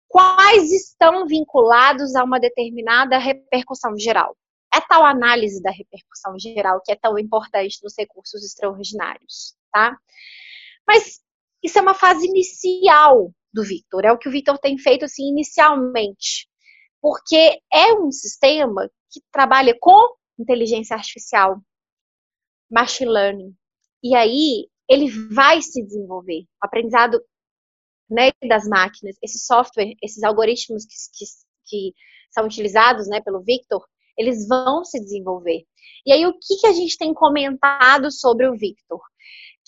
quais 0.07 0.71
estão 0.71 1.27
vinculados 1.27 2.15
a 2.15 2.23
uma 2.23 2.39
determinada 2.39 3.17
repercussão 3.17 3.97
geral. 3.97 4.35
É 4.73 4.81
tal 4.81 5.05
análise 5.05 5.61
da 5.61 5.71
repercussão 5.71 6.37
geral 6.39 6.81
que 6.83 6.91
é 6.91 6.95
tão 6.95 7.17
importante 7.17 7.79
nos 7.83 7.93
recursos 7.97 8.43
extraordinários, 8.43 9.55
tá? 9.71 9.97
Mas 10.85 11.21
isso 11.63 11.77
é 11.77 11.81
uma 11.81 11.93
fase 11.93 12.25
inicial 12.25 13.31
do 13.53 13.63
Victor, 13.63 14.05
é 14.05 14.11
o 14.11 14.17
que 14.17 14.29
o 14.29 14.31
Victor 14.31 14.57
tem 14.59 14.77
feito 14.77 15.05
assim 15.05 15.29
inicialmente, 15.29 16.47
porque 17.01 17.59
é 17.71 17.93
um 17.93 18.11
sistema 18.11 18.89
que 19.09 19.21
trabalha 19.31 19.75
com 19.79 20.15
inteligência 20.39 20.95
artificial, 20.95 21.59
machine 22.69 23.09
learning. 23.09 23.55
E 24.03 24.15
aí 24.15 24.69
ele 24.89 25.09
vai 25.33 25.61
se 25.61 25.83
desenvolver. 25.83 26.41
O 26.41 26.65
aprendizado 26.65 27.21
né, 28.09 28.31
das 28.47 28.67
máquinas, 28.67 29.17
esse 29.21 29.39
software, 29.39 29.93
esses 30.01 30.23
algoritmos 30.23 30.85
que, 30.85 30.95
que, 31.17 31.25
que 31.65 31.93
são 32.31 32.45
utilizados 32.45 33.07
né, 33.07 33.21
pelo 33.21 33.43
Victor, 33.43 33.85
eles 34.17 34.47
vão 34.47 34.83
se 34.83 34.99
desenvolver. 34.99 35.63
E 36.05 36.11
aí, 36.11 36.25
o 36.25 36.33
que, 36.33 36.55
que 36.59 36.67
a 36.67 36.73
gente 36.73 36.97
tem 36.97 37.13
comentado 37.13 38.11
sobre 38.11 38.47
o 38.47 38.57
Victor? 38.57 39.01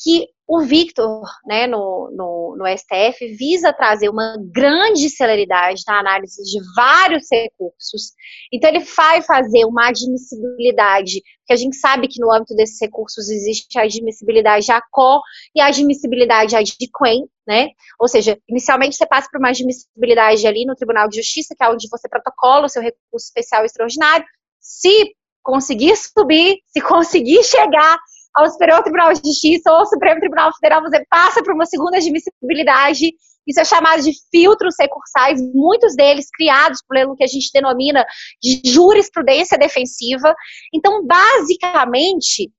que 0.01 0.28
o 0.52 0.62
Victor, 0.62 1.22
né, 1.45 1.68
no, 1.68 2.10
no, 2.12 2.56
no, 2.58 2.66
STF, 2.76 3.36
visa 3.36 3.72
trazer 3.72 4.10
uma 4.10 4.36
grande 4.52 5.08
celeridade 5.08 5.84
na 5.88 6.00
análise 6.00 6.41
de 6.41 6.60
vários 6.76 7.28
recursos. 7.32 8.14
Então, 8.52 8.68
ele 8.68 8.80
vai 8.80 9.22
fazer 9.22 9.64
uma 9.66 9.89
admissibilidade, 9.89 11.22
que 11.45 11.54
a 11.54 11.56
gente 11.56 11.76
sabe 11.76 12.08
que 12.08 12.20
no 12.20 12.34
âmbito 12.34 12.56
desses 12.56 12.82
recursos 12.82 13.30
existe 13.30 13.78
a 13.78 13.84
admissibilidade 13.84 14.72
ACO 14.72 15.22
e 15.56 15.62
a 15.62 15.68
admissibilidade 15.68 16.56
ADQUEM, 16.56 17.28
né? 17.47 17.68
Ou 18.00 18.08
seja, 18.08 18.36
inicialmente 18.50 18.95
você 18.95 19.06
passa 19.06 19.30
por 19.32 19.38
uma 19.38 19.50
admissibilidade 19.50 20.47
ali 20.47 20.66
no 20.66 20.74
Tribunal 20.74 21.08
de 21.08 21.18
Justiça, 21.18 21.54
que 21.56 21.64
é 21.64 21.70
onde 21.70 21.88
você 21.91 22.10
protocola 22.10 22.66
o 22.66 22.70
seu 22.70 22.82
recurso 22.82 23.28
especial 23.28 23.64
extraordinário. 23.66 24.26
Se 24.60 25.14
conseguir 25.43 25.95
subir, 25.95 26.58
se 26.66 26.82
conseguir 26.82 27.43
chegar 27.45 28.00
ao 28.36 28.49
Superior 28.49 28.82
Tribunal 28.84 29.13
de 29.13 29.21
Justiça 29.25 29.71
ou 29.71 29.77
ao 29.77 29.86
Supremo 29.86 30.19
Tribunal 30.19 30.51
Federal, 30.53 30.82
você 30.82 31.03
passa 31.09 31.43
por 31.43 31.53
uma 31.53 31.65
segunda 31.65 31.97
admissibilidade. 31.97 33.11
Isso 33.47 33.59
é 33.59 33.65
chamado 33.65 34.03
de 34.03 34.11
filtros 34.32 34.75
recursais, 34.80 35.41
muitos 35.53 35.95
deles 35.95 36.27
criados 36.32 36.82
pelo 36.88 37.15
que 37.15 37.23
a 37.23 37.27
gente 37.27 37.49
denomina 37.53 38.05
de 38.41 38.61
jurisprudência 38.65 39.57
defensiva. 39.57 40.36
Então, 40.73 41.05
basicamente, 41.05 42.51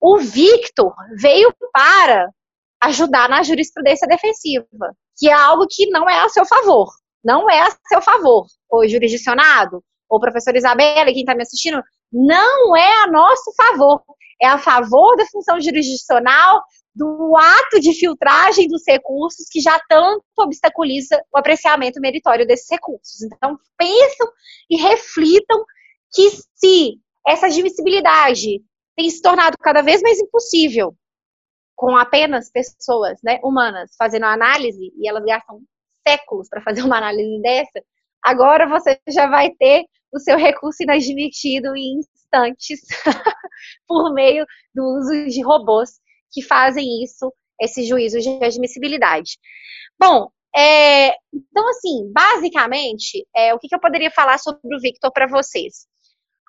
o 0.00 0.18
Victor 0.18 0.94
veio 1.16 1.54
para 1.72 2.28
ajudar 2.82 3.28
na 3.28 3.42
jurisprudência 3.42 4.06
defensiva, 4.08 4.94
que 5.16 5.28
é 5.28 5.32
algo 5.32 5.66
que 5.68 5.86
não 5.90 6.08
é 6.08 6.20
a 6.20 6.28
seu 6.28 6.44
favor. 6.44 6.90
Não 7.22 7.48
é 7.50 7.60
a 7.60 7.70
seu 7.86 8.00
favor. 8.00 8.46
O 8.70 8.86
jurisdicionado, 8.88 9.82
ou 10.08 10.20
professor 10.20 10.56
Isabela, 10.56 11.12
quem 11.12 11.20
está 11.20 11.34
me 11.34 11.42
assistindo, 11.42 11.82
não 12.12 12.76
é 12.76 13.02
a 13.04 13.06
nosso 13.06 13.52
favor 13.56 14.02
é 14.40 14.46
a 14.46 14.58
favor 14.58 15.16
da 15.16 15.26
função 15.26 15.60
jurisdicional, 15.60 16.62
do 16.94 17.36
ato 17.36 17.78
de 17.78 17.92
filtragem 17.92 18.66
dos 18.66 18.82
recursos 18.86 19.46
que 19.48 19.60
já 19.60 19.78
tanto 19.88 20.24
obstaculiza 20.38 21.22
o 21.32 21.38
apreciamento 21.38 22.00
meritório 22.00 22.46
desses 22.46 22.68
recursos. 22.70 23.22
Então, 23.22 23.58
pensam 23.76 24.26
e 24.68 24.76
reflitam 24.76 25.62
que 26.12 26.30
se 26.54 26.98
essa 27.26 27.46
admissibilidade 27.46 28.62
tem 28.96 29.08
se 29.08 29.22
tornado 29.22 29.56
cada 29.60 29.82
vez 29.82 30.02
mais 30.02 30.18
impossível 30.18 30.94
com 31.76 31.96
apenas 31.96 32.50
pessoas 32.50 33.18
né, 33.22 33.38
humanas 33.42 33.94
fazendo 33.96 34.24
análise, 34.24 34.92
e 34.98 35.08
elas 35.08 35.24
gastam 35.24 35.60
séculos 36.06 36.48
para 36.48 36.62
fazer 36.62 36.82
uma 36.82 36.98
análise 36.98 37.40
dessa, 37.40 37.82
agora 38.24 38.68
você 38.68 38.98
já 39.08 39.28
vai 39.28 39.50
ter 39.50 39.84
o 40.12 40.18
seu 40.18 40.36
recurso 40.36 40.82
inadmitido 40.82 41.74
em 41.76 42.00
instantes 42.00 42.80
por 43.86 44.12
meio 44.12 44.44
do 44.74 44.82
uso 44.98 45.26
de 45.26 45.42
robôs 45.42 46.00
que 46.32 46.42
fazem 46.42 47.02
isso, 47.02 47.32
esse 47.60 47.84
juízo 47.84 48.20
de 48.20 48.28
admissibilidade. 48.44 49.38
Bom, 49.98 50.30
é, 50.56 51.10
então, 51.32 51.68
assim, 51.68 52.10
basicamente, 52.12 53.26
é, 53.36 53.54
o 53.54 53.58
que, 53.58 53.68
que, 53.68 53.74
eu 53.74 53.80
poderia 53.80 54.10
falar 54.10 54.38
sobre 54.38 54.74
o 54.76 54.80
Victor 54.80 55.12
para 55.12 55.26
vocês? 55.26 55.86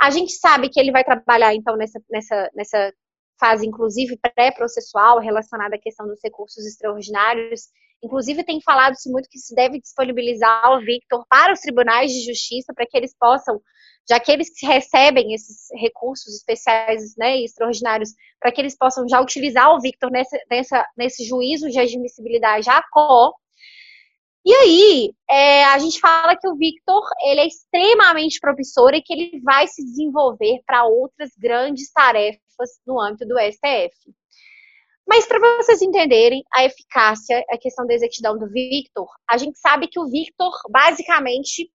A 0.01 0.09
gente 0.09 0.33
sabe 0.33 0.69
que 0.69 0.79
ele 0.79 0.91
vai 0.91 1.03
trabalhar, 1.03 1.53
então, 1.53 1.75
nessa, 1.77 1.99
nessa, 2.09 2.49
nessa 2.55 2.93
fase, 3.39 3.65
inclusive, 3.67 4.17
pré-processual, 4.35 5.19
relacionada 5.19 5.75
à 5.75 5.79
questão 5.79 6.07
dos 6.07 6.19
recursos 6.23 6.65
extraordinários. 6.65 7.61
Inclusive, 8.03 8.43
tem 8.43 8.59
falado-se 8.61 9.09
muito 9.11 9.29
que 9.29 9.37
se 9.37 9.53
deve 9.53 9.79
disponibilizar 9.79 10.71
o 10.71 10.81
Victor 10.81 11.25
para 11.29 11.53
os 11.53 11.59
tribunais 11.59 12.11
de 12.11 12.25
justiça, 12.25 12.73
para 12.73 12.85
que 12.85 12.97
eles 12.97 13.15
possam 13.17 13.61
já 14.09 14.19
que 14.19 14.31
eles 14.31 14.49
recebem 14.63 15.33
esses 15.33 15.67
recursos 15.79 16.35
especiais 16.35 17.15
né, 17.17 17.37
e 17.37 17.45
extraordinários, 17.45 18.09
para 18.39 18.51
que 18.51 18.59
eles 18.59 18.77
possam 18.77 19.07
já 19.07 19.21
utilizar 19.21 19.71
o 19.73 19.79
Victor 19.79 20.11
nessa, 20.11 20.37
nessa, 20.49 20.85
nesse 20.97 21.23
juízo 21.23 21.69
de 21.69 21.79
admissibilidade 21.79 22.69
à 22.69 22.81
CO. 22.81 23.33
E 24.43 24.53
aí, 24.53 25.13
é, 25.29 25.65
a 25.65 25.77
gente 25.77 25.99
fala 25.99 26.35
que 26.35 26.47
o 26.47 26.55
Victor 26.55 27.03
ele 27.23 27.41
é 27.41 27.47
extremamente 27.47 28.39
promissor 28.39 28.93
e 28.95 29.01
que 29.01 29.13
ele 29.13 29.39
vai 29.41 29.67
se 29.67 29.83
desenvolver 29.83 30.61
para 30.65 30.83
outras 30.85 31.29
grandes 31.37 31.91
tarefas 31.91 32.41
no 32.85 32.99
âmbito 32.99 33.27
do 33.27 33.39
STF. 33.39 33.95
Mas 35.11 35.27
para 35.27 35.39
vocês 35.57 35.81
entenderem 35.81 36.41
a 36.53 36.63
eficácia, 36.63 37.43
a 37.49 37.57
questão 37.57 37.85
da 37.85 37.93
exatidão 37.93 38.39
do 38.39 38.49
Victor, 38.49 39.09
a 39.29 39.37
gente 39.37 39.59
sabe 39.59 39.89
que 39.89 39.99
o 39.99 40.09
Victor, 40.09 40.53
basicamente, 40.69 41.69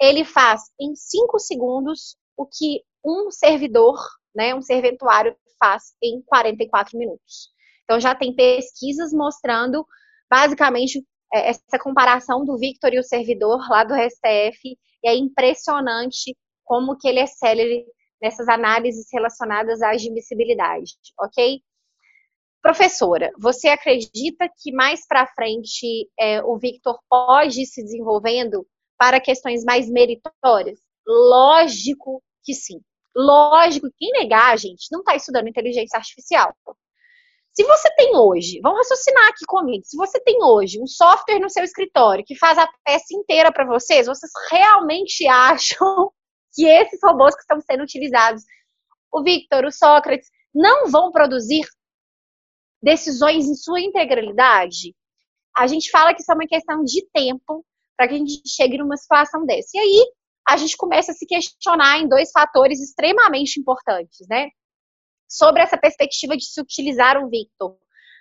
ele 0.00 0.24
faz 0.24 0.62
em 0.80 0.94
5 0.94 1.38
segundos 1.40 2.16
o 2.38 2.46
que 2.46 2.82
um 3.04 3.30
servidor, 3.30 3.98
né, 4.34 4.54
um 4.54 4.62
serventuário 4.62 5.36
faz 5.60 5.92
em 6.02 6.22
44 6.22 6.98
minutos. 6.98 7.50
Então 7.84 8.00
já 8.00 8.14
tem 8.14 8.34
pesquisas 8.34 9.12
mostrando 9.12 9.86
basicamente 10.30 11.04
é, 11.34 11.50
essa 11.50 11.78
comparação 11.78 12.46
do 12.46 12.56
Victor 12.56 12.94
e 12.94 12.98
o 12.98 13.04
servidor 13.04 13.60
lá 13.68 13.84
do 13.84 13.92
STF, 13.92 14.74
e 15.04 15.06
é 15.06 15.14
impressionante 15.14 16.34
como 16.64 16.96
que 16.96 17.08
ele 17.08 17.20
é 17.20 17.26
célere 17.26 17.84
nessas 18.22 18.48
análises 18.48 19.06
relacionadas 19.12 19.82
à 19.82 19.90
admissibilidade, 19.90 20.92
ok? 21.20 21.60
Professora, 22.62 23.30
você 23.38 23.68
acredita 23.68 24.48
que 24.60 24.72
mais 24.72 25.06
para 25.06 25.26
frente 25.28 26.08
é, 26.18 26.42
o 26.42 26.58
Victor 26.58 26.98
pode 27.08 27.62
ir 27.62 27.66
se 27.66 27.82
desenvolvendo 27.82 28.66
para 28.98 29.20
questões 29.20 29.64
mais 29.64 29.88
meritórias? 29.88 30.80
Lógico 31.06 32.22
que 32.44 32.52
sim. 32.54 32.80
Lógico 33.16 33.88
que 33.96 34.10
negar, 34.12 34.58
gente, 34.58 34.88
não 34.90 35.00
está 35.00 35.14
estudando 35.14 35.48
inteligência 35.48 35.96
artificial. 35.96 36.54
Se 37.52 37.64
você 37.64 37.92
tem 37.96 38.16
hoje, 38.16 38.60
vamos 38.62 38.78
raciocinar 38.78 39.28
aqui 39.28 39.44
comigo, 39.46 39.84
se 39.84 39.96
você 39.96 40.20
tem 40.20 40.38
hoje 40.42 40.80
um 40.80 40.86
software 40.86 41.40
no 41.40 41.50
seu 41.50 41.64
escritório 41.64 42.24
que 42.24 42.36
faz 42.36 42.56
a 42.56 42.68
peça 42.84 43.06
inteira 43.12 43.50
para 43.50 43.66
vocês, 43.66 44.06
vocês 44.06 44.30
realmente 44.50 45.26
acham 45.28 46.12
que 46.54 46.66
esses 46.66 47.00
robôs 47.02 47.34
que 47.34 47.40
estão 47.40 47.60
sendo 47.60 47.82
utilizados, 47.82 48.42
o 49.12 49.22
Victor, 49.22 49.64
o 49.64 49.72
Sócrates, 49.72 50.28
não 50.54 50.88
vão 50.88 51.10
produzir 51.10 51.66
decisões 52.82 53.46
em 53.46 53.54
sua 53.54 53.80
integralidade? 53.80 54.94
A 55.56 55.66
gente 55.66 55.90
fala 55.90 56.14
que 56.14 56.20
isso 56.22 56.30
é 56.30 56.34
uma 56.34 56.46
questão 56.46 56.84
de 56.84 57.06
tempo 57.12 57.64
para 57.96 58.08
que 58.08 58.14
a 58.14 58.18
gente 58.18 58.42
chegue 58.46 58.78
numa 58.78 58.96
situação 58.96 59.44
dessa. 59.44 59.70
E 59.74 59.78
aí 59.80 60.12
a 60.48 60.56
gente 60.56 60.76
começa 60.76 61.12
a 61.12 61.14
se 61.14 61.26
questionar 61.26 61.98
em 61.98 62.08
dois 62.08 62.30
fatores 62.30 62.80
extremamente 62.80 63.58
importantes, 63.60 64.26
né? 64.28 64.48
sobre 65.28 65.62
essa 65.62 65.76
perspectiva 65.76 66.36
de 66.36 66.44
se 66.44 66.60
utilizar 66.60 67.22
o 67.22 67.28
Victor 67.28 67.76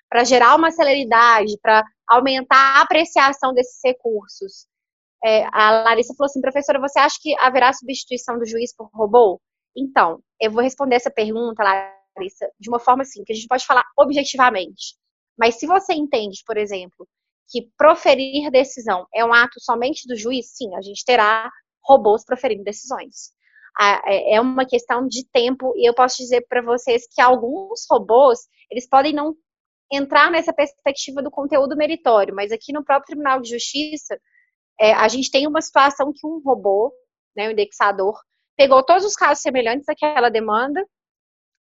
para 0.09 0.23
gerar 0.23 0.55
uma 0.55 0.71
celeridade, 0.71 1.57
para 1.61 1.83
aumentar 2.07 2.77
a 2.77 2.81
apreciação 2.81 3.53
desses 3.53 3.79
recursos. 3.83 4.67
É, 5.23 5.45
a 5.51 5.83
Larissa 5.83 6.13
falou 6.15 6.29
assim, 6.29 6.41
professora, 6.41 6.79
você 6.79 6.99
acha 6.99 7.17
que 7.21 7.35
haverá 7.39 7.73
substituição 7.73 8.37
do 8.37 8.45
juiz 8.45 8.75
por 8.75 8.89
robô? 8.93 9.41
Então, 9.75 10.21
eu 10.39 10.51
vou 10.51 10.61
responder 10.61 10.95
essa 10.95 11.11
pergunta, 11.11 11.63
Larissa, 11.63 11.96
de 12.59 12.69
uma 12.69 12.79
forma 12.79 13.03
assim, 13.03 13.23
que 13.23 13.33
a 13.33 13.35
gente 13.35 13.47
pode 13.47 13.65
falar 13.65 13.85
objetivamente. 13.97 14.95
Mas 15.37 15.55
se 15.55 15.67
você 15.67 15.93
entende, 15.93 16.43
por 16.45 16.57
exemplo, 16.57 17.07
que 17.49 17.69
proferir 17.77 18.51
decisão 18.51 19.05
é 19.13 19.23
um 19.23 19.33
ato 19.33 19.59
somente 19.59 20.07
do 20.07 20.15
juiz, 20.15 20.51
sim, 20.55 20.75
a 20.75 20.81
gente 20.81 21.03
terá 21.05 21.49
robôs 21.83 22.25
proferindo 22.25 22.63
decisões. 22.63 23.31
É, 23.79 24.35
é 24.35 24.41
uma 24.41 24.65
questão 24.65 25.07
de 25.07 25.25
tempo 25.29 25.71
e 25.75 25.87
eu 25.87 25.93
posso 25.93 26.17
dizer 26.17 26.45
para 26.49 26.61
vocês 26.61 27.07
que 27.13 27.21
alguns 27.21 27.85
robôs 27.89 28.39
eles 28.71 28.87
podem 28.89 29.13
não 29.13 29.35
entrar 29.91 30.31
nessa 30.31 30.51
perspectiva 30.51 31.21
do 31.21 31.31
conteúdo 31.31 31.77
meritório, 31.77 32.35
mas 32.35 32.51
aqui 32.51 32.73
no 32.73 32.83
próprio 32.83 33.05
Tribunal 33.07 33.39
de 33.39 33.49
Justiça 33.49 34.19
é, 34.79 34.93
a 34.93 35.07
gente 35.07 35.31
tem 35.31 35.47
uma 35.47 35.61
situação 35.61 36.11
que 36.13 36.25
um 36.25 36.41
robô, 36.43 36.91
né, 37.35 37.47
o 37.47 37.51
indexador, 37.51 38.19
pegou 38.57 38.83
todos 38.83 39.05
os 39.05 39.13
casos 39.13 39.41
semelhantes 39.41 39.87
àquela 39.87 40.29
demanda, 40.29 40.83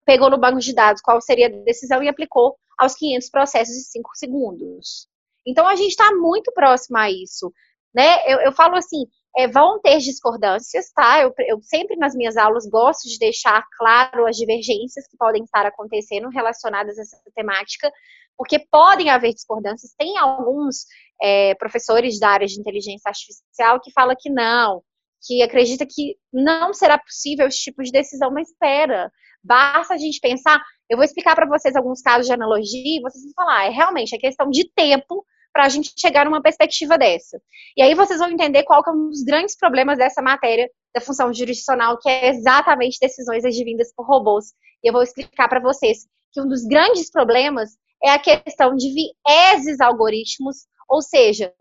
pegou 0.05 0.29
no 0.29 0.37
banco 0.37 0.59
de 0.59 0.73
dados 0.73 1.01
qual 1.01 1.19
seria 1.21 1.47
a 1.47 1.63
decisão 1.63 2.03
e 2.03 2.07
aplicou 2.07 2.55
aos 2.77 2.95
500 2.95 3.29
processos 3.29 3.75
em 3.75 3.81
5 3.81 4.09
segundos. 4.15 5.07
Então 5.45 5.67
a 5.67 5.75
gente 5.75 5.91
está 5.91 6.11
muito 6.13 6.51
próximo 6.53 6.97
a 6.97 7.09
isso, 7.09 7.51
né? 7.93 8.19
Eu, 8.25 8.39
eu 8.39 8.51
falo 8.51 8.75
assim, 8.75 9.05
é, 9.37 9.47
vão 9.47 9.79
ter 9.81 9.97
discordâncias, 9.99 10.91
tá? 10.91 11.21
Eu, 11.21 11.33
eu, 11.39 11.61
sempre 11.61 11.95
nas 11.97 12.15
minhas 12.15 12.37
aulas 12.37 12.65
gosto 12.67 13.07
de 13.07 13.19
deixar 13.19 13.63
claro 13.77 14.25
as 14.25 14.37
divergências 14.37 15.07
que 15.07 15.17
podem 15.17 15.43
estar 15.43 15.65
acontecendo 15.65 16.29
relacionadas 16.29 16.97
a 16.97 17.01
essa 17.01 17.21
temática, 17.35 17.91
porque 18.37 18.59
podem 18.71 19.09
haver 19.09 19.33
discordâncias. 19.33 19.93
Tem 19.97 20.17
alguns 20.17 20.85
é, 21.21 21.53
professores 21.55 22.19
da 22.19 22.29
área 22.29 22.47
de 22.47 22.59
inteligência 22.59 23.09
artificial 23.09 23.79
que 23.81 23.91
falam 23.91 24.15
que 24.17 24.29
não, 24.29 24.81
que 25.21 25.41
acredita 25.41 25.85
que 25.85 26.15
não 26.31 26.73
será 26.73 26.97
possível 26.97 27.47
esse 27.47 27.59
tipo 27.59 27.83
de 27.83 27.91
decisão, 27.91 28.31
mas 28.31 28.49
espera, 28.49 29.11
basta 29.43 29.93
a 29.93 29.97
gente 29.97 30.19
pensar. 30.19 30.61
Eu 30.89 30.97
vou 30.97 31.03
explicar 31.03 31.35
para 31.35 31.47
vocês 31.47 31.75
alguns 31.75 32.01
casos 32.01 32.27
de 32.27 32.33
analogia 32.33 32.97
e 32.97 33.01
vocês 33.01 33.23
vão 33.23 33.33
falar, 33.35 33.65
é 33.65 33.69
realmente 33.69 34.15
a 34.15 34.19
questão 34.19 34.49
de 34.49 34.69
tempo 34.75 35.25
para 35.53 35.65
a 35.65 35.69
gente 35.69 35.93
chegar 35.97 36.25
numa 36.25 36.41
perspectiva 36.41 36.97
dessa. 36.97 37.39
E 37.77 37.81
aí 37.81 37.95
vocês 37.95 38.19
vão 38.19 38.29
entender 38.29 38.63
qual 38.63 38.83
é 38.85 38.91
um 38.91 39.09
dos 39.09 39.23
grandes 39.23 39.55
problemas 39.57 39.97
dessa 39.97 40.21
matéria 40.21 40.69
da 40.93 40.99
função 40.99 41.33
jurisdicional, 41.33 41.97
que 41.97 42.09
é 42.09 42.29
exatamente 42.29 42.97
decisões 42.99 43.45
advindas 43.45 43.93
por 43.95 44.05
robôs. 44.05 44.47
E 44.83 44.89
eu 44.89 44.93
vou 44.93 45.01
explicar 45.01 45.47
para 45.47 45.61
vocês 45.61 45.99
que 46.33 46.41
um 46.41 46.47
dos 46.47 46.65
grandes 46.65 47.09
problemas 47.09 47.71
é 48.03 48.09
a 48.09 48.19
questão 48.19 48.75
de 48.75 48.93
vieses 48.93 49.79
algoritmos, 49.79 50.67
ou 50.89 51.01
seja, 51.01 51.53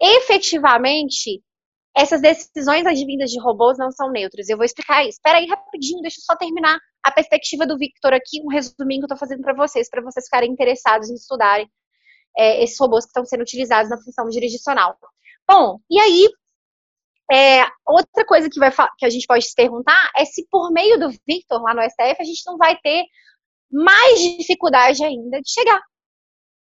efetivamente 0.00 1.42
essas 1.96 2.20
decisões 2.20 2.86
advindas 2.86 3.30
de 3.30 3.40
robôs 3.40 3.76
não 3.78 3.90
são 3.90 4.10
neutras. 4.10 4.48
Eu 4.48 4.56
vou 4.56 4.64
explicar 4.64 5.02
isso. 5.02 5.18
Espera 5.18 5.38
aí 5.38 5.46
rapidinho, 5.46 6.02
deixa 6.02 6.20
eu 6.20 6.24
só 6.24 6.36
terminar 6.36 6.78
a 7.02 7.12
perspectiva 7.12 7.66
do 7.66 7.76
Victor 7.76 8.12
aqui, 8.12 8.40
um 8.44 8.48
resuminho 8.48 9.00
que 9.00 9.04
eu 9.04 9.14
estou 9.14 9.18
fazendo 9.18 9.42
para 9.42 9.54
vocês, 9.54 9.88
para 9.88 10.02
vocês 10.02 10.24
ficarem 10.26 10.50
interessados 10.52 11.10
em 11.10 11.14
estudarem 11.14 11.68
é, 12.36 12.62
esses 12.62 12.78
robôs 12.78 13.04
que 13.04 13.10
estão 13.10 13.24
sendo 13.24 13.42
utilizados 13.42 13.90
na 13.90 13.98
função 13.98 14.30
jurisdicional. 14.30 14.96
Bom, 15.48 15.78
e 15.90 16.00
aí, 16.00 16.28
é, 17.32 17.66
outra 17.86 18.24
coisa 18.24 18.48
que, 18.50 18.58
vai, 18.60 18.70
que 18.98 19.06
a 19.06 19.10
gente 19.10 19.26
pode 19.26 19.44
se 19.44 19.54
perguntar 19.54 20.10
é 20.16 20.24
se 20.24 20.46
por 20.50 20.70
meio 20.72 20.98
do 20.98 21.10
Victor 21.26 21.62
lá 21.62 21.74
no 21.74 21.82
STF 21.82 22.16
a 22.20 22.24
gente 22.24 22.42
não 22.46 22.56
vai 22.56 22.76
ter 22.78 23.04
mais 23.70 24.20
dificuldade 24.20 25.04
ainda 25.04 25.40
de 25.40 25.50
chegar 25.50 25.80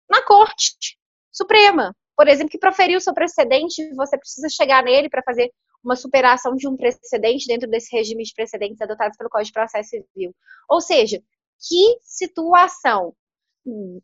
na 0.09 0.21
Corte 0.23 0.97
Suprema. 1.31 1.95
Por 2.19 2.27
exemplo, 2.27 2.51
que 2.51 2.57
proferiu 2.57 2.99
seu 2.99 3.13
precedente, 3.13 3.95
você 3.95 4.17
precisa 4.17 4.49
chegar 4.49 4.83
nele 4.83 5.09
para 5.09 5.23
fazer 5.23 5.53
uma 5.81 5.95
superação 5.95 6.53
de 6.53 6.67
um 6.67 6.75
precedente 6.75 7.47
dentro 7.47 7.69
desse 7.69 7.95
regime 7.95 8.25
de 8.25 8.33
precedentes 8.33 8.81
adotados 8.81 9.15
pelo 9.15 9.29
Código 9.29 9.45
de 9.45 9.53
Processo 9.53 9.91
Civil. 9.91 10.35
Ou 10.69 10.81
seja, 10.81 11.23
que 11.65 11.97
situação 12.01 13.15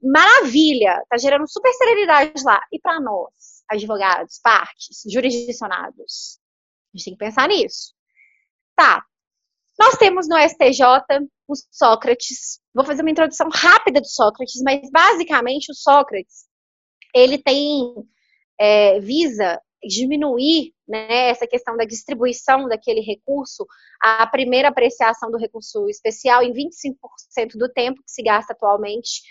maravilha, 0.01 1.03
tá 1.09 1.18
gerando 1.18 1.45
super 1.45 1.74
serenidade 1.74 2.41
lá. 2.45 2.61
E 2.72 2.80
para 2.80 3.01
nós, 3.01 3.66
advogados, 3.70 4.39
partes, 4.41 5.03
jurisdicionados? 5.11 6.39
A 6.93 6.97
gente 6.97 7.03
tem 7.03 7.13
que 7.16 7.26
pensar 7.26 7.49
nisso. 7.49 7.93
Tá. 8.78 9.03
Nós 9.78 9.97
temos 9.97 10.26
no 10.30 10.38
STJ 10.38 10.86
o 11.49 11.53
Sócrates. 11.70 12.61
Vou 12.74 12.86
fazer 12.86 13.01
uma 13.01 13.11
introdução 13.11 13.49
rápida 13.53 13.99
do 13.99 14.07
Sócrates, 14.07 14.61
mas 14.63 14.89
basicamente 14.89 15.70
o 15.70 15.76
Sócrates 15.76 16.45
ele 17.16 17.38
tem 17.38 17.95
é, 18.59 18.99
visa 18.99 19.59
diminuir 19.88 20.74
né, 20.88 21.30
essa 21.30 21.47
questão 21.47 21.78
da 21.78 21.86
distribuição 21.86 22.68
daquele 22.68 23.01
recurso, 23.01 23.66
a 24.01 24.28
primeira 24.28 24.70
apreciação 24.70 25.32
do 25.32 25.38
recurso 25.38 25.88
especial 25.89 26.43
em 26.43 26.53
25% 26.53 27.51
do 27.55 27.72
tempo 27.72 28.01
que 28.03 28.11
se 28.11 28.22
gasta 28.22 28.53
atualmente 28.53 29.22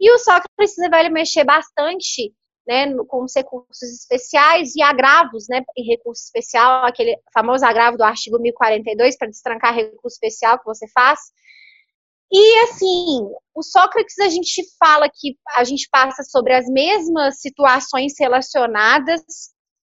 e 0.00 0.10
o 0.10 0.18
Sócrates 0.18 0.74
vai 0.90 1.10
mexer 1.10 1.44
bastante 1.44 2.34
né, 2.66 2.86
com 3.06 3.24
os 3.24 3.36
recursos 3.36 3.82
especiais 3.82 4.74
e 4.74 4.82
agravos 4.82 5.46
né, 5.48 5.62
em 5.76 5.84
recurso 5.84 6.22
especial, 6.24 6.86
aquele 6.86 7.16
famoso 7.34 7.66
agravo 7.66 7.98
do 7.98 8.04
artigo 8.04 8.38
1042 8.40 9.18
para 9.18 9.28
destrancar 9.28 9.74
recurso 9.74 10.14
especial 10.14 10.58
que 10.58 10.64
você 10.64 10.88
faz. 10.88 11.20
E 12.32 12.58
assim, 12.60 13.28
o 13.54 13.62
Sócrates 13.62 14.18
a 14.20 14.28
gente 14.28 14.62
fala 14.78 15.08
que 15.12 15.36
a 15.56 15.64
gente 15.64 15.88
passa 15.90 16.22
sobre 16.22 16.54
as 16.54 16.66
mesmas 16.66 17.40
situações 17.40 18.14
relacionadas 18.18 19.22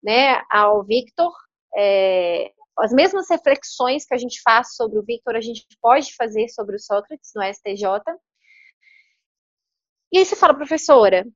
né, 0.03 0.40
ao 0.51 0.84
Victor, 0.84 1.32
é, 1.76 2.53
as 2.78 2.92
mesmas 2.92 3.28
reflexões 3.28 4.05
que 4.05 4.14
a 4.14 4.18
gente 4.18 4.40
faz 4.42 4.74
sobre 4.76 4.99
o 4.99 5.05
Victor, 5.05 5.34
a 5.34 5.40
gente 5.40 5.66
pode 5.80 6.14
fazer 6.14 6.49
sobre 6.49 6.76
o 6.76 6.78
Sócrates 6.78 7.32
no 7.34 7.42
STJ. 7.42 7.84
E 10.12 10.18
aí 10.18 10.24
você 10.24 10.36
fala, 10.36 10.55
professora, 10.55 11.26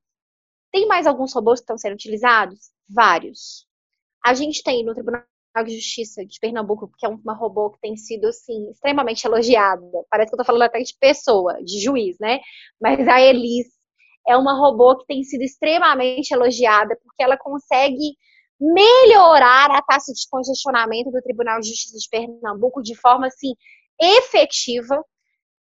tem 0.70 0.86
mais 0.86 1.06
alguns 1.06 1.34
robôs 1.34 1.58
que 1.58 1.64
estão 1.64 1.78
sendo 1.78 1.94
utilizados? 1.94 2.70
Vários. 2.88 3.66
A 4.24 4.34
gente 4.34 4.62
tem 4.62 4.84
no 4.84 4.94
Tribunal 4.94 5.24
de 5.64 5.76
Justiça 5.76 6.24
de 6.24 6.38
Pernambuco, 6.40 6.90
que 6.96 7.04
é 7.04 7.08
uma 7.08 7.34
robô 7.34 7.70
que 7.70 7.80
tem 7.80 7.96
sido, 7.96 8.28
assim, 8.28 8.70
extremamente 8.70 9.24
elogiada. 9.24 9.82
Parece 10.10 10.30
que 10.30 10.34
eu 10.34 10.38
tô 10.38 10.44
falando 10.44 10.62
até 10.62 10.80
de 10.80 10.94
pessoa, 10.98 11.62
de 11.64 11.80
juiz, 11.80 12.16
né? 12.20 12.40
Mas 12.80 13.06
a 13.08 13.20
Elis 13.20 13.66
é 14.28 14.36
uma 14.36 14.54
robô 14.54 14.96
que 14.98 15.06
tem 15.06 15.22
sido 15.24 15.42
extremamente 15.42 16.32
elogiada 16.32 16.96
porque 17.02 17.22
ela 17.22 17.36
consegue 17.36 18.16
melhorar 18.60 19.70
a 19.70 19.82
taxa 19.82 20.12
de 20.12 20.28
congestionamento 20.30 21.10
do 21.10 21.22
Tribunal 21.22 21.60
de 21.60 21.68
Justiça 21.68 21.96
de 21.96 22.08
Pernambuco 22.10 22.82
de 22.82 22.94
forma, 22.94 23.26
assim, 23.26 23.54
efetiva. 24.00 25.02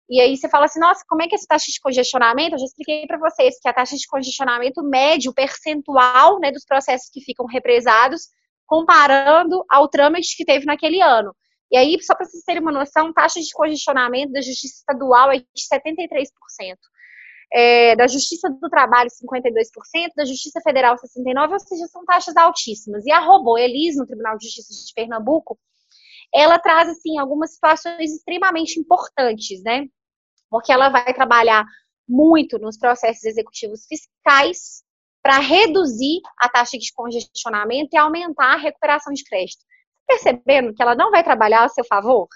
E 0.09 0.21
aí 0.21 0.35
você 0.35 0.49
fala 0.49 0.65
assim, 0.65 0.79
nossa, 0.79 1.03
como 1.07 1.21
é 1.21 1.27
que 1.27 1.35
é 1.35 1.37
essa 1.37 1.47
taxa 1.47 1.71
de 1.71 1.79
congestionamento? 1.79 2.55
Eu 2.55 2.59
já 2.59 2.65
expliquei 2.65 3.05
para 3.05 3.19
vocês 3.19 3.59
que 3.61 3.67
a 3.67 3.73
taxa 3.73 3.95
de 3.95 4.07
congestionamento 4.07 4.81
mede 4.83 5.29
o 5.29 5.33
percentual 5.33 6.39
né, 6.39 6.51
dos 6.51 6.65
processos 6.65 7.09
que 7.11 7.21
ficam 7.21 7.45
represados, 7.45 8.29
comparando 8.67 9.65
ao 9.69 9.87
trâmite 9.87 10.35
que 10.37 10.45
teve 10.45 10.65
naquele 10.65 11.01
ano. 11.01 11.35
E 11.71 11.77
aí, 11.77 11.97
só 12.01 12.15
para 12.15 12.25
vocês 12.25 12.43
terem 12.43 12.61
uma 12.61 12.71
noção, 12.71 13.11
taxa 13.11 13.39
de 13.39 13.51
congestionamento 13.51 14.31
da 14.31 14.41
Justiça 14.41 14.79
Estadual 14.79 15.31
é 15.31 15.39
de 15.39 15.45
73%. 15.73 16.29
É, 17.51 17.95
da 17.95 18.07
Justiça 18.07 18.49
do 18.49 18.69
Trabalho, 18.69 19.09
52%, 19.09 20.11
da 20.15 20.25
Justiça 20.25 20.61
Federal, 20.61 20.95
69%, 20.95 21.51
ou 21.51 21.59
seja, 21.59 21.87
são 21.87 22.05
taxas 22.05 22.35
altíssimas. 22.35 23.05
E 23.05 23.11
a 23.11 23.19
Robô 23.19 23.57
Elis, 23.57 23.97
no 23.97 24.05
Tribunal 24.05 24.37
de 24.37 24.45
Justiça 24.45 24.85
de 24.85 24.93
Pernambuco, 24.93 25.57
ela 26.33 26.59
traz, 26.59 26.89
assim, 26.89 27.17
algumas 27.17 27.53
situações 27.53 28.13
extremamente 28.13 28.79
importantes, 28.79 29.63
né? 29.63 29.87
porque 30.49 30.71
ela 30.71 30.89
vai 30.89 31.13
trabalhar 31.13 31.65
muito 32.07 32.57
nos 32.57 32.77
processos 32.77 33.23
executivos 33.23 33.85
fiscais 33.85 34.83
para 35.27 35.39
reduzir 35.39 36.21
a 36.39 36.47
taxa 36.47 36.77
de 36.77 36.93
congestionamento 36.93 37.89
e 37.91 37.97
aumentar 37.97 38.53
a 38.53 38.57
recuperação 38.57 39.11
de 39.11 39.25
crédito. 39.25 39.59
Percebendo 40.07 40.73
que 40.73 40.81
ela 40.81 40.95
não 40.95 41.11
vai 41.11 41.21
trabalhar 41.21 41.65
a 41.65 41.69
seu 41.69 41.83
favor? 41.83 42.29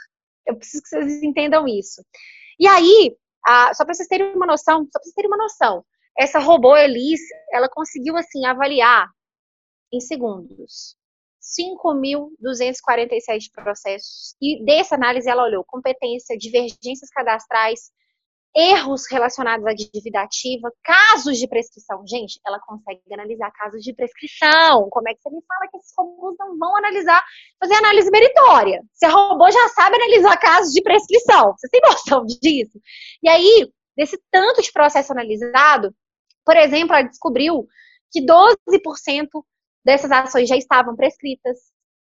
Eu 0.46 0.58
preciso 0.58 0.84
que 0.84 0.90
vocês 0.90 1.24
entendam 1.24 1.66
isso. 1.66 2.04
E 2.60 2.68
aí, 2.68 3.16
só 3.76 3.86
para 3.86 3.94
vocês 3.94 4.10
terem 4.10 4.36
uma 4.36 4.46
noção, 4.46 4.80
só 4.80 5.00
para 5.00 5.04
vocês 5.04 5.16
terem 5.16 5.30
uma 5.30 5.38
noção, 5.38 5.86
essa 6.20 6.40
robô 6.40 6.76
Elis, 6.76 7.22
ela 7.54 7.70
conseguiu 7.70 8.18
assim 8.18 8.46
avaliar 8.46 9.08
em 9.94 10.02
segundos 10.02 10.98
5.247 11.42 13.52
processos. 13.56 14.36
E 14.42 14.66
dessa 14.66 14.96
análise 14.96 15.30
ela 15.30 15.46
olhou 15.46 15.64
competência, 15.66 16.38
divergências 16.38 17.10
cadastrais, 17.10 17.90
erros 18.56 19.04
relacionados 19.10 19.66
à 19.66 19.74
dívida 19.74 20.22
ativa, 20.22 20.72
casos 20.84 21.38
de 21.38 21.48
prescrição. 21.48 22.06
Gente, 22.06 22.40
ela 22.46 22.60
consegue 22.60 23.02
analisar 23.14 23.52
casos 23.52 23.82
de 23.82 23.94
prescrição. 23.94 24.90
Como 24.90 25.08
é 25.10 25.14
que 25.14 25.22
você 25.22 25.30
me 25.30 25.42
fala 25.48 25.70
que 25.72 25.78
esses 25.78 25.94
robôs 25.98 26.36
não 26.38 26.58
vão 26.58 26.76
analisar, 26.78 27.24
fazer 27.60 27.76
análise 27.76 28.12
meritória? 28.12 28.82
Se 28.94 29.06
a 29.06 29.10
robô 29.10 29.50
já 29.50 29.70
sabe 29.70 29.96
analisar 29.96 30.38
casos 30.38 30.74
de 30.74 30.82
prescrição. 30.82 31.54
Vocês 31.58 31.72
têm 31.72 31.82
noção 31.82 32.26
disso? 32.42 32.80
E 33.24 33.30
aí, 33.30 33.72
desse 33.96 34.20
tanto 34.30 34.62
de 34.62 34.72
processo 34.72 35.12
analisado, 35.12 35.94
por 36.46 36.58
exemplo, 36.58 36.96
ela 36.96 37.08
descobriu 37.08 37.66
que 38.12 38.22
12% 38.22 39.28
dessas 39.86 40.12
ações 40.12 40.50
já 40.50 40.58
estavam 40.58 40.96
prescritas, 40.96 41.58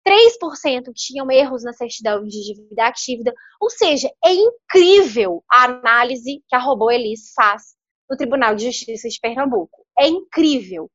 3% 0.06 0.92
tinham 0.94 1.30
erros 1.30 1.62
na 1.62 1.72
certidão 1.72 2.24
de 2.24 2.30
dívida 2.30 2.86
ativa, 2.86 3.32
ou 3.60 3.70
seja, 3.70 4.08
é 4.24 4.32
incrível 4.32 5.44
a 5.50 5.64
análise 5.64 6.42
que 6.48 6.56
a 6.56 6.58
Robô 6.58 6.90
Elis 6.90 7.32
faz 7.34 7.74
no 8.10 8.16
Tribunal 8.16 8.54
de 8.54 8.66
Justiça 8.66 9.08
de 9.08 9.18
Pernambuco. 9.20 9.86
É 9.98 10.08
incrível. 10.08 10.90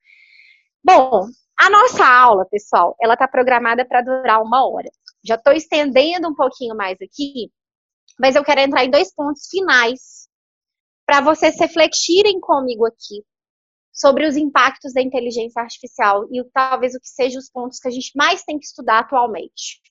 Bom, 0.84 1.28
a 1.60 1.70
nossa 1.70 2.05
aula, 2.05 2.45
pessoal, 2.45 2.95
ela 3.01 3.14
está 3.14 3.28
programada 3.28 3.86
para 3.86 4.01
durar 4.01 4.41
uma 4.41 4.68
hora. 4.68 4.89
Já 5.26 5.36
estou 5.36 5.53
estendendo 5.53 6.28
um 6.28 6.36
pouquinho 6.36 6.76
mais 6.76 6.97
aqui, 7.01 7.51
mas 8.20 8.36
eu 8.36 8.43
quero 8.43 8.62
entrar 8.62 8.86
em 8.86 8.91
dois 8.91 9.14
pontos 9.14 9.47
finais 9.49 10.28
para 11.05 11.22
vocês 11.22 11.60
refletirem 11.60 12.39
comigo 12.39 12.86
aqui 12.86 13.24
sobre 13.97 14.27
os 14.27 14.37
impactos 14.37 14.93
da 14.93 15.01
inteligência 15.01 15.59
artificial 15.59 16.27
e 16.31 16.43
talvez 16.53 16.93
o 16.93 16.99
que 16.99 17.07
sejam 17.09 17.39
os 17.39 17.49
pontos 17.49 17.79
que 17.79 17.87
a 17.87 17.91
gente 17.91 18.11
mais 18.15 18.43
tem 18.43 18.59
que 18.59 18.65
estudar 18.65 18.99
atualmente. 18.99 19.81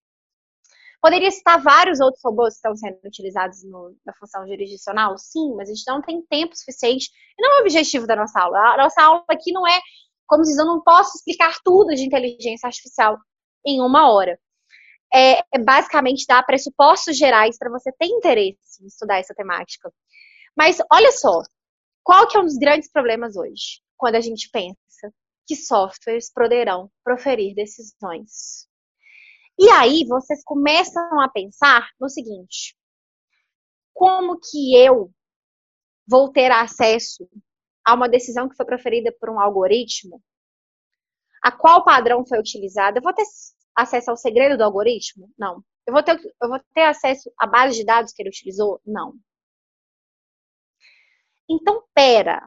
Poderia 1.02 1.30
citar 1.30 1.60
vários 1.60 2.00
outros 2.00 2.22
robôs 2.24 2.54
que 2.54 2.58
estão 2.58 2.76
sendo 2.76 2.98
utilizados 3.04 3.64
no, 3.64 3.94
na 4.06 4.14
função 4.14 4.46
jurisdicional? 4.46 5.18
Sim, 5.18 5.54
mas 5.56 5.68
a 5.68 5.74
gente 5.74 5.86
não 5.86 6.00
tem 6.00 6.22
tempo 6.22 6.56
suficiente. 6.56 7.10
E 7.38 7.42
não 7.42 7.56
é 7.56 7.58
o 7.58 7.60
objetivo 7.62 8.06
da 8.06 8.16
nossa 8.16 8.40
aula. 8.40 8.74
A 8.74 8.76
nossa 8.76 9.02
aula 9.02 9.24
aqui 9.28 9.52
não 9.52 9.66
é, 9.66 9.78
como 10.26 10.42
diz, 10.42 10.56
eu 10.56 10.64
não 10.64 10.82
posso 10.82 11.16
explicar 11.16 11.58
tudo 11.64 11.94
de 11.94 12.04
inteligência 12.04 12.66
artificial 12.66 13.18
em 13.66 13.80
uma 13.80 14.10
hora. 14.10 14.38
É, 15.12 15.40
é 15.52 15.58
basicamente 15.58 16.26
dar 16.26 16.44
pressupostos 16.44 17.16
gerais 17.16 17.58
para 17.58 17.70
você 17.70 17.92
ter 17.92 18.06
interesse 18.06 18.82
em 18.82 18.86
estudar 18.86 19.18
essa 19.18 19.34
temática. 19.34 19.92
Mas 20.56 20.78
olha 20.90 21.12
só, 21.12 21.42
qual 22.02 22.26
que 22.26 22.36
é 22.36 22.40
um 22.40 22.44
dos 22.44 22.56
grandes 22.56 22.90
problemas 22.90 23.36
hoje? 23.36 23.85
Quando 23.96 24.16
a 24.16 24.20
gente 24.20 24.50
pensa 24.50 24.76
que 25.46 25.56
softwares 25.56 26.32
poderão 26.32 26.90
proferir 27.04 27.54
decisões. 27.54 28.68
E 29.58 29.70
aí 29.70 30.04
vocês 30.06 30.42
começam 30.44 31.20
a 31.20 31.28
pensar 31.28 31.88
no 32.00 32.08
seguinte: 32.08 32.76
como 33.94 34.38
que 34.38 34.76
eu 34.76 35.10
vou 36.06 36.30
ter 36.30 36.50
acesso 36.50 37.28
a 37.86 37.94
uma 37.94 38.08
decisão 38.08 38.48
que 38.48 38.56
foi 38.56 38.66
proferida 38.66 39.14
por 39.18 39.30
um 39.30 39.40
algoritmo? 39.40 40.22
A 41.42 41.52
qual 41.52 41.84
padrão 41.84 42.26
foi 42.26 42.38
utilizado? 42.38 42.98
Eu 42.98 43.02
vou 43.02 43.14
ter 43.14 43.24
acesso 43.74 44.10
ao 44.10 44.16
segredo 44.16 44.56
do 44.58 44.64
algoritmo? 44.64 45.30
Não. 45.38 45.62
Eu 45.86 45.92
vou 45.92 46.02
ter, 46.02 46.18
eu 46.42 46.48
vou 46.48 46.60
ter 46.74 46.82
acesso 46.82 47.30
à 47.38 47.46
base 47.46 47.76
de 47.76 47.84
dados 47.84 48.12
que 48.12 48.20
ele 48.20 48.30
utilizou? 48.30 48.80
Não. 48.84 49.14
Então, 51.48 51.84
pera. 51.94 52.42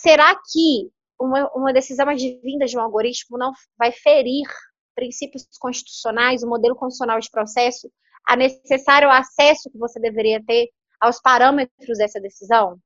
Será 0.00 0.34
que 0.34 0.90
uma, 1.20 1.50
uma 1.54 1.72
decisão 1.72 2.08
advinda 2.08 2.66
de 2.66 2.76
um 2.76 2.80
algoritmo 2.80 3.36
não 3.36 3.52
vai 3.76 3.90
ferir 3.90 4.46
princípios 4.94 5.46
constitucionais, 5.58 6.42
o 6.42 6.48
modelo 6.48 6.76
constitucional 6.76 7.18
de 7.18 7.30
processo, 7.30 7.90
a 8.26 8.36
necessário 8.36 9.10
acesso 9.10 9.70
que 9.70 9.78
você 9.78 10.00
deveria 10.00 10.42
ter 10.44 10.68
aos 11.00 11.20
parâmetros 11.20 11.98
dessa 11.98 12.20
decisão? 12.20 12.78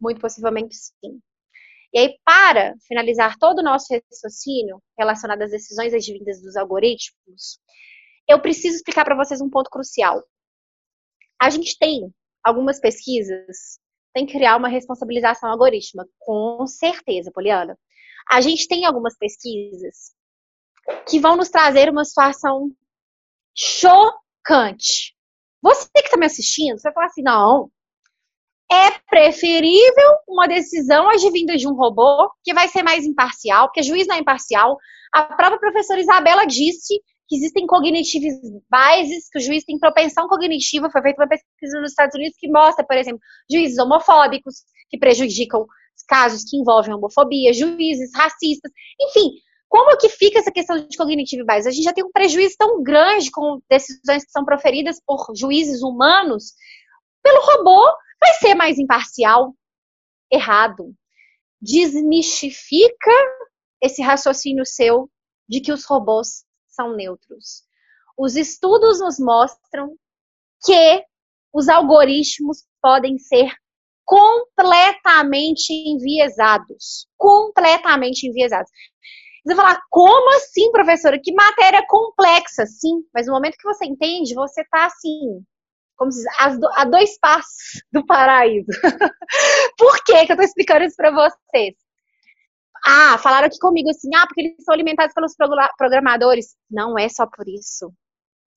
Muito 0.00 0.20
possivelmente 0.20 0.74
sim. 0.74 1.20
E 1.92 1.98
aí, 1.98 2.18
para 2.24 2.74
finalizar 2.86 3.36
todo 3.38 3.58
o 3.58 3.64
nosso 3.64 3.86
raciocínio 3.92 4.80
relacionado 4.96 5.42
às 5.42 5.50
decisões 5.50 5.92
advindas 5.92 6.40
dos 6.40 6.56
algoritmos, 6.56 7.60
eu 8.28 8.40
preciso 8.40 8.76
explicar 8.76 9.04
para 9.04 9.16
vocês 9.16 9.40
um 9.40 9.50
ponto 9.50 9.68
crucial. 9.68 10.22
A 11.40 11.50
gente 11.50 11.76
tem 11.78 12.12
algumas 12.44 12.78
pesquisas 12.78 13.79
tem 14.12 14.26
que 14.26 14.32
criar 14.32 14.56
uma 14.56 14.68
responsabilização 14.68 15.50
algorítmica, 15.50 16.08
com 16.18 16.66
certeza, 16.66 17.30
Poliana. 17.32 17.78
A 18.28 18.40
gente 18.40 18.68
tem 18.68 18.84
algumas 18.84 19.16
pesquisas 19.16 20.12
que 21.08 21.18
vão 21.18 21.36
nos 21.36 21.48
trazer 21.48 21.88
uma 21.88 22.04
situação 22.04 22.70
chocante. 23.54 25.14
Você 25.62 25.88
que 25.92 26.00
está 26.00 26.16
me 26.16 26.26
assistindo, 26.26 26.78
você 26.78 26.88
vai 26.88 26.94
falar 26.94 27.06
assim: 27.06 27.22
não, 27.22 27.70
é 28.70 28.90
preferível 29.08 30.16
uma 30.28 30.46
decisão 30.46 31.08
advinda 31.10 31.56
de 31.56 31.68
um 31.68 31.74
robô 31.74 32.30
que 32.42 32.54
vai 32.54 32.68
ser 32.68 32.82
mais 32.82 33.04
imparcial, 33.04 33.66
porque 33.66 33.82
juiz 33.82 34.06
não 34.06 34.16
é 34.16 34.20
imparcial. 34.20 34.78
A 35.12 35.24
própria 35.24 35.58
professora 35.58 36.00
Isabela 36.00 36.46
disse 36.46 37.00
que 37.30 37.36
existem 37.36 37.64
cognitive 37.64 38.28
biases, 38.68 39.30
que 39.30 39.38
o 39.38 39.40
juiz 39.40 39.62
tem 39.62 39.78
propensão 39.78 40.26
cognitiva. 40.26 40.90
Foi 40.90 41.00
feita 41.00 41.22
uma 41.22 41.28
pesquisa 41.28 41.80
nos 41.80 41.92
Estados 41.92 42.16
Unidos 42.16 42.36
que 42.36 42.50
mostra, 42.50 42.84
por 42.84 42.96
exemplo, 42.96 43.20
juízes 43.48 43.78
homofóbicos 43.78 44.56
que 44.90 44.98
prejudicam 44.98 45.64
casos 46.08 46.42
que 46.42 46.56
envolvem 46.56 46.92
homofobia, 46.92 47.52
juízes 47.52 48.10
racistas, 48.12 48.72
enfim. 49.00 49.30
Como 49.68 49.96
que 49.96 50.08
fica 50.08 50.40
essa 50.40 50.50
questão 50.50 50.76
de 50.84 50.96
cognitive 50.96 51.44
bias? 51.44 51.68
A 51.68 51.70
gente 51.70 51.84
já 51.84 51.92
tem 51.92 52.02
um 52.02 52.10
prejuízo 52.10 52.56
tão 52.58 52.82
grande 52.82 53.30
com 53.30 53.60
decisões 53.70 54.24
que 54.24 54.32
são 54.32 54.44
proferidas 54.44 55.00
por 55.06 55.24
juízes 55.36 55.82
humanos. 55.82 56.54
Pelo 57.22 57.40
robô, 57.40 57.80
vai 58.20 58.34
ser 58.40 58.56
mais 58.56 58.76
imparcial? 58.76 59.54
Errado. 60.32 60.92
Desmistifica 61.62 63.12
esse 63.80 64.02
raciocínio 64.02 64.66
seu 64.66 65.08
de 65.48 65.60
que 65.60 65.72
os 65.72 65.84
robôs 65.84 66.44
são 66.70 66.94
neutros. 66.94 67.62
Os 68.18 68.36
estudos 68.36 69.00
nos 69.00 69.18
mostram 69.18 69.96
que 70.64 71.04
os 71.52 71.68
algoritmos 71.68 72.66
podem 72.80 73.18
ser 73.18 73.52
completamente 74.04 75.72
enviesados. 75.72 77.06
Completamente 77.16 78.26
enviesados. 78.26 78.70
Você 79.44 79.54
vai 79.54 79.64
falar, 79.64 79.82
como 79.88 80.36
assim, 80.36 80.70
professora? 80.70 81.20
Que 81.22 81.32
matéria 81.32 81.84
complexa, 81.88 82.66
sim. 82.66 83.02
Mas 83.14 83.26
no 83.26 83.32
momento 83.32 83.56
que 83.56 83.68
você 83.68 83.86
entende, 83.86 84.34
você 84.34 84.60
está 84.60 84.86
assim, 84.86 85.42
como 85.96 86.12
se 86.12 86.18
diz, 86.22 86.26
a 86.76 86.84
dois 86.84 87.18
passos 87.18 87.82
do 87.92 88.04
paraíso. 88.04 88.66
Por 89.78 90.04
que, 90.04 90.26
que 90.26 90.32
eu 90.32 90.34
estou 90.34 90.44
explicando 90.44 90.84
isso 90.84 90.96
para 90.96 91.10
vocês? 91.10 91.74
Ah, 92.84 93.18
falaram 93.18 93.46
aqui 93.46 93.58
comigo 93.58 93.90
assim, 93.90 94.08
ah, 94.14 94.26
porque 94.26 94.40
eles 94.40 94.64
são 94.64 94.74
alimentados 94.74 95.14
pelos 95.14 95.34
programadores. 95.76 96.56
Não 96.70 96.98
é 96.98 97.08
só 97.08 97.26
por 97.26 97.46
isso. 97.48 97.92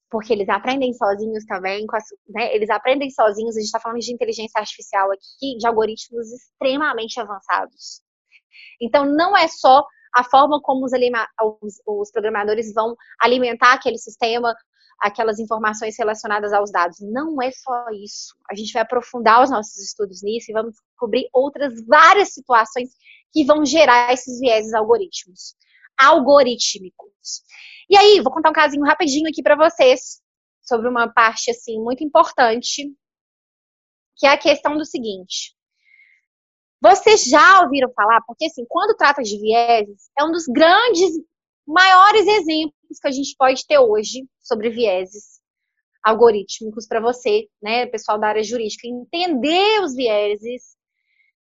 Porque 0.10 0.32
eles 0.32 0.48
aprendem 0.48 0.94
sozinhos 0.94 1.44
também, 1.46 1.86
né? 2.30 2.56
eles 2.56 2.70
aprendem 2.70 3.10
sozinhos, 3.10 3.56
a 3.56 3.60
gente 3.60 3.66
está 3.66 3.80
falando 3.80 4.00
de 4.00 4.14
inteligência 4.14 4.60
artificial 4.60 5.12
aqui, 5.12 5.58
de 5.58 5.68
algoritmos 5.68 6.32
extremamente 6.32 7.20
avançados. 7.20 8.02
Então, 8.80 9.06
não 9.06 9.36
é 9.36 9.48
só 9.48 9.84
a 10.16 10.24
forma 10.24 10.62
como 10.62 10.86
os, 10.86 10.92
os, 11.62 11.82
os 11.86 12.12
programadores 12.12 12.72
vão 12.74 12.96
alimentar 13.20 13.74
aquele 13.74 13.98
sistema, 13.98 14.54
aquelas 15.00 15.40
informações 15.40 15.96
relacionadas 15.98 16.54
aos 16.54 16.72
dados. 16.72 16.98
Não 17.02 17.42
é 17.42 17.52
só 17.52 17.86
isso. 17.92 18.36
A 18.50 18.56
gente 18.56 18.72
vai 18.72 18.84
aprofundar 18.84 19.42
os 19.42 19.50
nossos 19.50 19.78
estudos 19.80 20.22
nisso 20.22 20.52
e 20.52 20.54
vamos 20.54 20.76
descobrir 20.76 21.28
outras 21.34 21.74
várias 21.88 22.34
situações 22.34 22.90
que 23.34 23.44
vão 23.44 23.66
gerar 23.66 24.14
esses 24.14 24.40
vieses 24.40 24.74
algoritmos, 24.74 25.56
algorítmicos. 25.98 27.42
E 27.90 27.98
aí, 27.98 28.22
vou 28.22 28.32
contar 28.32 28.52
um 28.52 28.54
casinho 28.54 28.86
rapidinho 28.86 29.28
aqui 29.28 29.42
para 29.42 29.56
vocês 29.56 30.22
sobre 30.62 30.88
uma 30.88 31.12
parte 31.12 31.52
assim 31.52 31.82
muito 31.82 32.04
importante, 32.04 32.90
que 34.16 34.28
é 34.28 34.30
a 34.30 34.38
questão 34.38 34.78
do 34.78 34.86
seguinte. 34.86 35.56
Vocês 36.82 37.24
já 37.24 37.62
ouviram 37.62 37.92
falar, 37.94 38.22
porque 38.28 38.46
assim, 38.46 38.66
quando 38.70 38.96
trata 38.96 39.24
de 39.24 39.40
vieses, 39.40 40.10
é 40.18 40.24
um 40.24 40.32
dos 40.32 40.46
grandes, 40.46 41.12
maiores 41.66 42.28
exemplos 42.28 43.00
que 43.02 43.08
a 43.08 43.12
gente 43.12 43.36
pode 43.38 43.66
ter 43.66 43.80
hoje 43.80 44.28
sobre 44.42 44.70
vieses 44.70 45.42
algorítmicos 46.04 46.86
para 46.86 47.00
você, 47.00 47.48
né, 47.62 47.86
pessoal 47.86 48.20
da 48.20 48.28
área 48.28 48.44
jurídica, 48.44 48.86
entender 48.86 49.82
os 49.82 49.96
vieses 49.96 50.76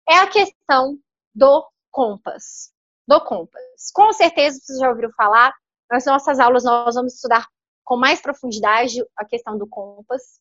é 0.08 0.14
a 0.14 0.26
questão 0.26 0.98
do 1.34 1.66
Compass. 1.90 2.72
Do 3.06 3.20
Compass. 3.24 3.90
Com 3.92 4.12
certeza 4.12 4.58
vocês 4.60 4.78
já 4.78 4.88
ouviram 4.88 5.10
falar. 5.12 5.54
Nas 5.90 6.04
nossas 6.04 6.38
aulas 6.38 6.64
nós 6.64 6.94
vamos 6.94 7.14
estudar 7.14 7.46
com 7.84 7.96
mais 7.96 8.20
profundidade 8.20 9.02
a 9.16 9.24
questão 9.24 9.56
do 9.56 9.66
Compass. 9.66 10.40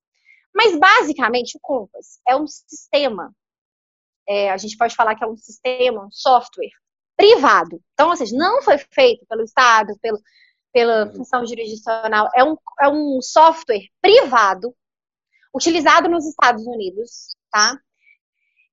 Mas 0.54 0.78
basicamente 0.78 1.58
o 1.58 1.60
Compass 1.62 2.20
é 2.28 2.36
um 2.36 2.48
sistema. 2.48 3.34
É, 4.28 4.52
a 4.52 4.58
gente 4.58 4.76
pode 4.76 4.96
falar 4.96 5.16
que 5.16 5.24
é 5.24 5.28
um 5.28 5.38
sistema, 5.38 6.06
um 6.06 6.12
software 6.12 6.72
privado. 7.16 7.82
Então, 7.94 8.10
ou 8.10 8.16
seja, 8.16 8.36
não 8.36 8.62
foi 8.62 8.78
feito 8.78 9.26
pelo 9.28 9.44
Estado, 9.44 9.98
pelo, 10.02 10.20
pela 10.74 11.12
função 11.14 11.46
jurisdicional. 11.46 12.30
É 12.36 12.44
um, 12.44 12.58
é 12.82 12.90
um 12.90 13.22
software 13.22 13.88
privado 14.02 14.76
utilizado 15.56 16.08
nos 16.08 16.26
Estados 16.28 16.66
Unidos, 16.68 17.36
tá? 17.52 17.80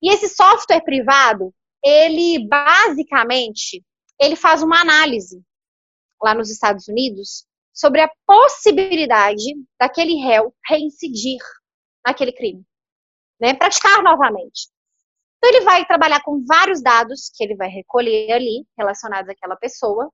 E 0.02 0.12
esse 0.12 0.28
software 0.28 0.82
privado, 0.82 1.54
ele 1.84 2.46
basicamente, 2.48 3.84
ele 4.20 4.36
faz 4.36 4.62
uma 4.62 4.80
análise 4.80 5.42
lá 6.22 6.34
nos 6.34 6.50
Estados 6.50 6.88
Unidos 6.88 7.46
sobre 7.72 8.00
a 8.00 8.10
possibilidade 8.26 9.44
daquele 9.78 10.14
réu 10.14 10.54
reincidir 10.66 11.40
naquele 12.06 12.32
crime, 12.32 12.64
né? 13.40 13.52
Praticar 13.54 14.02
novamente. 14.02 14.68
Então 15.36 15.50
ele 15.50 15.64
vai 15.64 15.84
trabalhar 15.84 16.22
com 16.22 16.42
vários 16.46 16.82
dados 16.82 17.30
que 17.34 17.44
ele 17.44 17.56
vai 17.56 17.68
recolher 17.68 18.32
ali 18.32 18.66
relacionados 18.78 19.28
àquela 19.28 19.56
pessoa 19.56 20.10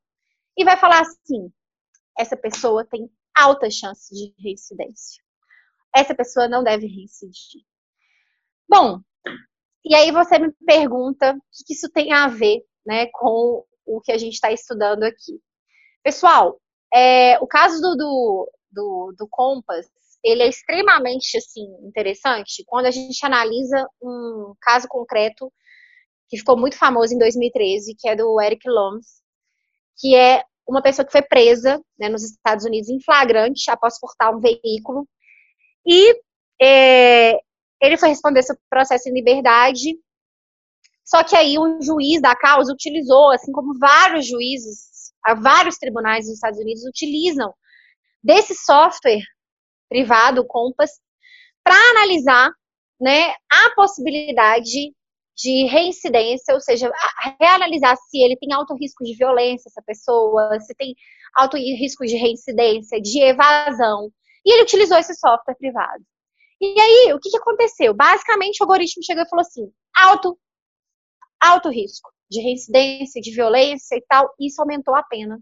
e 0.57 0.65
vai 0.65 0.77
falar 0.77 1.01
assim: 1.03 1.53
essa 2.19 2.37
pessoa 2.37 2.85
tem 2.85 3.09
alta 3.37 3.71
chance 3.71 4.13
de 4.13 4.35
reincidência. 4.43 5.23
Essa 5.95 6.15
pessoa 6.15 6.49
não 6.49 6.65
deve 6.65 6.87
reincidir. 6.87 7.63
Bom, 8.69 9.01
e 9.85 9.95
aí 9.95 10.11
você 10.11 10.39
me 10.39 10.53
pergunta 10.67 11.35
o 11.35 11.65
que 11.67 11.73
isso 11.73 11.89
tem 11.91 12.13
a 12.13 12.29
ver 12.29 12.63
né, 12.87 13.07
com 13.13 13.65
o 13.87 14.01
que 14.01 14.13
a 14.13 14.19
gente 14.19 14.35
está 14.35 14.53
estudando 14.53 15.03
aqui. 15.05 15.41
Pessoal, 16.03 16.61
é, 16.93 17.39
o 17.41 17.47
caso 17.47 17.81
do, 17.81 17.97
do, 17.97 18.53
do, 18.71 19.15
do 19.19 19.29
Compass, 19.29 19.87
ele 20.23 20.43
é 20.43 20.49
extremamente 20.49 21.37
assim, 21.37 21.65
interessante 21.87 22.63
quando 22.67 22.87
a 22.87 22.91
gente 22.91 23.25
analisa 23.25 23.87
um 24.03 24.55
caso 24.61 24.87
concreto 24.89 25.53
que 26.29 26.39
ficou 26.39 26.57
muito 26.57 26.77
famoso 26.77 27.15
em 27.15 27.19
2013, 27.19 27.97
que 27.99 28.09
é 28.09 28.15
do 28.15 28.41
Eric 28.41 28.69
Loms, 28.69 29.23
que 29.99 30.15
é 30.15 30.45
uma 30.67 30.83
pessoa 30.83 31.05
que 31.05 31.13
foi 31.13 31.23
presa 31.23 31.83
né, 31.99 32.09
nos 32.09 32.23
Estados 32.23 32.65
Unidos 32.65 32.89
em 32.89 33.03
flagrante 33.03 33.71
após 33.71 33.99
furtar 33.99 34.31
um 34.31 34.41
veículo. 34.41 35.09
E 35.85 36.15
é, 36.63 37.41
ele 37.81 37.97
foi 37.97 38.11
responder 38.11 38.43
seu 38.43 38.57
processo 38.69 39.09
em 39.09 39.15
liberdade. 39.15 39.99
Só 41.05 41.25
que 41.25 41.35
aí 41.35 41.59
um 41.59 41.81
juiz 41.83 42.21
da 42.21 42.37
causa 42.37 42.73
utilizou, 42.73 43.33
assim 43.33 43.51
como 43.53 43.79
vários 43.79 44.27
juízes, 44.27 45.13
vários 45.41 45.77
tribunais 45.77 46.27
dos 46.27 46.35
Estados 46.35 46.59
Unidos 46.61 46.85
utilizam 46.85 47.53
desse 48.23 48.55
software 48.55 49.23
privado, 49.89 50.47
Compass, 50.47 50.93
para 51.65 51.75
analisar 51.91 52.51
né, 53.01 53.35
a 53.51 53.75
possibilidade 53.75 54.93
de 55.37 55.67
reincidência, 55.67 56.55
ou 56.55 56.61
seja, 56.61 56.91
reanalisar 57.41 57.97
se 57.97 58.23
ele 58.23 58.37
tem 58.37 58.53
alto 58.53 58.75
risco 58.75 59.03
de 59.05 59.17
violência, 59.17 59.69
essa 59.69 59.83
pessoa, 59.83 60.61
se 60.61 60.75
tem 60.75 60.95
alto 61.35 61.57
risco 61.57 62.05
de 62.05 62.17
reincidência, 62.17 63.01
de 63.01 63.23
evasão. 63.23 64.11
E 64.45 64.53
ele 64.53 64.63
utilizou 64.63 64.99
esse 64.99 65.15
software 65.15 65.57
privado. 65.57 66.05
E 66.61 66.79
aí, 66.81 67.13
o 67.15 67.19
que, 67.19 67.31
que 67.31 67.39
aconteceu? 67.39 67.95
Basicamente, 67.95 68.61
o 68.61 68.65
algoritmo 68.65 69.03
chegou 69.03 69.23
e 69.25 69.29
falou 69.29 69.43
assim: 69.43 69.73
alto, 69.97 70.39
alto 71.41 71.71
risco 71.71 72.11
de 72.31 72.41
reincidência, 72.41 73.21
de 73.21 73.33
violência 73.33 73.97
e 73.97 74.05
tal. 74.09 74.33
Isso 74.39 74.61
aumentou 74.61 74.95
a 74.95 75.03
pena 75.03 75.41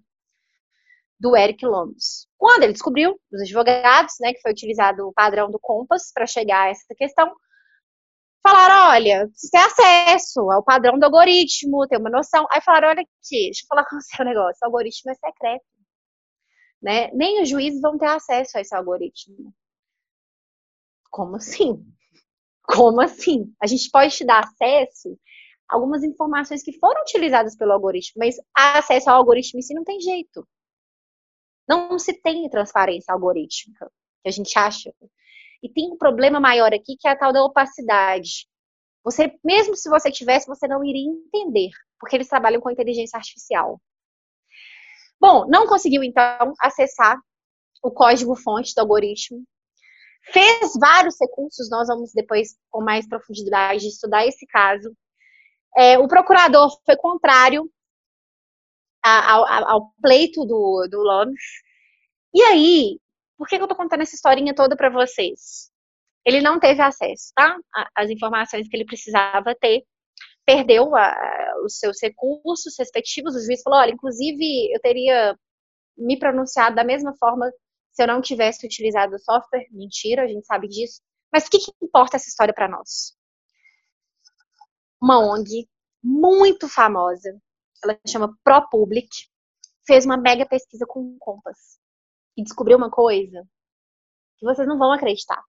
do 1.20 1.36
Eric 1.36 1.64
Lombs. 1.66 2.26
Quando 2.36 2.62
ele 2.62 2.72
descobriu, 2.72 3.18
os 3.32 3.40
advogados, 3.42 4.14
né, 4.20 4.32
que 4.32 4.40
foi 4.40 4.52
utilizado 4.52 5.06
o 5.06 5.12
padrão 5.12 5.50
do 5.50 5.58
Compass 5.58 6.12
para 6.14 6.26
chegar 6.26 6.66
a 6.66 6.70
essa 6.70 6.94
questão, 6.96 7.34
falaram, 8.42 8.92
olha, 8.92 9.28
você 9.34 9.50
tem 9.50 9.60
acesso 9.60 10.50
ao 10.50 10.62
padrão 10.62 10.98
do 10.98 11.04
algoritmo, 11.04 11.86
tem 11.88 11.98
uma 11.98 12.10
noção. 12.10 12.46
Aí 12.50 12.60
falaram, 12.62 12.88
olha 12.88 13.02
aqui, 13.02 13.46
deixa 13.46 13.64
eu 13.64 13.66
falar 13.68 13.84
com 13.90 14.00
você 14.00 14.22
um 14.22 14.26
negócio, 14.26 14.58
o 14.62 14.66
algoritmo 14.66 15.10
é 15.10 15.14
secreto. 15.14 15.64
Né? 16.80 17.10
Nem 17.12 17.42
os 17.42 17.48
juízes 17.48 17.80
vão 17.80 17.98
ter 17.98 18.06
acesso 18.06 18.56
a 18.56 18.60
esse 18.60 18.74
algoritmo. 18.74 19.52
Como 21.10 21.36
assim? 21.36 21.84
Como 22.62 23.00
assim? 23.00 23.52
A 23.62 23.66
gente 23.66 23.90
pode 23.90 24.14
te 24.16 24.24
dar 24.24 24.44
acesso 24.44 25.18
a 25.70 25.74
algumas 25.74 26.02
informações 26.02 26.62
que 26.62 26.78
foram 26.78 27.02
utilizadas 27.02 27.56
pelo 27.56 27.72
algoritmo, 27.72 28.14
mas 28.18 28.36
acesso 28.54 29.10
ao 29.10 29.16
algoritmo 29.16 29.58
em 29.58 29.62
si 29.62 29.74
não 29.74 29.84
tem 29.84 30.00
jeito. 30.00 30.46
Não 31.68 31.98
se 31.98 32.14
tem 32.14 32.48
transparência 32.48 33.12
algorítmica, 33.12 33.90
que 34.22 34.28
a 34.28 34.32
gente 34.32 34.58
acha 34.58 34.92
e 35.62 35.68
tem 35.68 35.90
um 35.92 35.96
problema 35.96 36.40
maior 36.40 36.72
aqui, 36.72 36.96
que 36.96 37.08
é 37.08 37.10
a 37.10 37.16
tal 37.16 37.32
da 37.32 37.42
opacidade. 37.42 38.46
Você, 39.04 39.38
mesmo 39.44 39.76
se 39.76 39.88
você 39.88 40.10
tivesse, 40.10 40.46
você 40.46 40.68
não 40.68 40.84
iria 40.84 41.10
entender, 41.10 41.70
porque 41.98 42.16
eles 42.16 42.28
trabalham 42.28 42.60
com 42.60 42.70
inteligência 42.70 43.16
artificial. 43.16 43.80
Bom, 45.20 45.46
não 45.48 45.66
conseguiu 45.66 46.02
então 46.04 46.52
acessar 46.60 47.18
o 47.82 47.90
código-fonte 47.90 48.74
do 48.74 48.80
algoritmo. 48.80 49.44
Fez 50.22 50.72
vários 50.78 51.16
recursos, 51.20 51.70
nós 51.70 51.88
vamos 51.88 52.12
depois, 52.12 52.56
com 52.70 52.82
mais 52.82 53.08
profundidade, 53.08 53.86
estudar 53.86 54.26
esse 54.26 54.46
caso. 54.46 54.94
É, 55.76 55.98
o 55.98 56.08
procurador 56.08 56.70
foi 56.84 56.96
contrário 56.96 57.70
ao, 59.02 59.46
ao, 59.46 59.92
pleito 60.02 60.44
do, 60.44 60.86
do 60.90 60.98
Lomes. 60.98 61.42
E 62.34 62.42
aí, 62.42 63.00
por 63.36 63.48
que, 63.48 63.56
que 63.56 63.62
eu 63.62 63.68
tô 63.68 63.76
contando 63.76 64.02
essa 64.02 64.14
historinha 64.14 64.54
toda 64.54 64.76
para 64.76 64.90
vocês? 64.90 65.70
Ele 66.24 66.40
não 66.40 66.60
teve 66.60 66.82
acesso, 66.82 67.32
tá? 67.34 67.56
As 67.94 68.10
informações 68.10 68.68
que 68.68 68.76
ele 68.76 68.84
precisava 68.84 69.54
ter. 69.54 69.82
Perdeu 70.44 70.94
a, 70.96 71.14
os 71.64 71.78
seus 71.78 71.98
recursos 72.02 72.74
respectivos. 72.78 73.34
O 73.34 73.40
juiz 73.40 73.62
falou: 73.62 73.78
olha, 73.78 73.92
inclusive, 73.92 74.72
eu 74.74 74.80
teria 74.80 75.36
me 75.96 76.18
pronunciado 76.18 76.76
da 76.76 76.84
mesma 76.84 77.14
forma 77.18 77.50
se 77.98 78.02
eu 78.04 78.06
não 78.06 78.20
tivesse 78.20 78.64
utilizado 78.64 79.16
o 79.16 79.18
software. 79.18 79.66
Mentira, 79.72 80.22
a 80.22 80.28
gente 80.28 80.46
sabe 80.46 80.68
disso. 80.68 81.02
Mas 81.32 81.46
o 81.46 81.50
que, 81.50 81.58
que 81.58 81.72
importa 81.82 82.14
essa 82.14 82.28
história 82.28 82.54
para 82.54 82.68
nós? 82.68 83.16
Uma 85.02 85.18
ONG 85.18 85.68
muito 86.00 86.68
famosa, 86.68 87.36
ela 87.82 87.98
chama 88.06 88.38
ProPublic, 88.44 89.08
fez 89.84 90.06
uma 90.06 90.16
mega 90.16 90.46
pesquisa 90.46 90.86
com 90.86 91.00
o 91.00 91.18
Compass 91.18 91.80
e 92.36 92.44
descobriu 92.44 92.76
uma 92.76 92.88
coisa 92.88 93.42
que 94.38 94.46
vocês 94.46 94.68
não 94.68 94.78
vão 94.78 94.92
acreditar. 94.92 95.42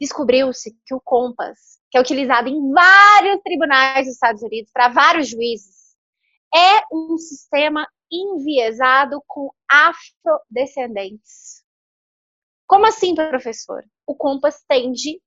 Descobriu-se 0.00 0.76
que 0.86 0.94
o 0.94 1.00
Compass, 1.00 1.80
que 1.90 1.98
é 1.98 2.00
utilizado 2.00 2.48
em 2.48 2.72
vários 2.72 3.42
tribunais 3.42 4.06
dos 4.06 4.14
Estados 4.14 4.42
Unidos, 4.42 4.70
para 4.72 4.88
vários 4.88 5.28
juízes, 5.28 5.96
é 6.54 6.84
um 6.92 7.18
sistema 7.18 7.88
enviesado 8.12 9.22
com 9.26 9.50
afrodescendentes. 9.68 11.64
Como 12.66 12.86
assim, 12.86 13.14
professor? 13.14 13.82
O 14.06 14.14
Compass 14.14 14.62
tende 14.68 15.20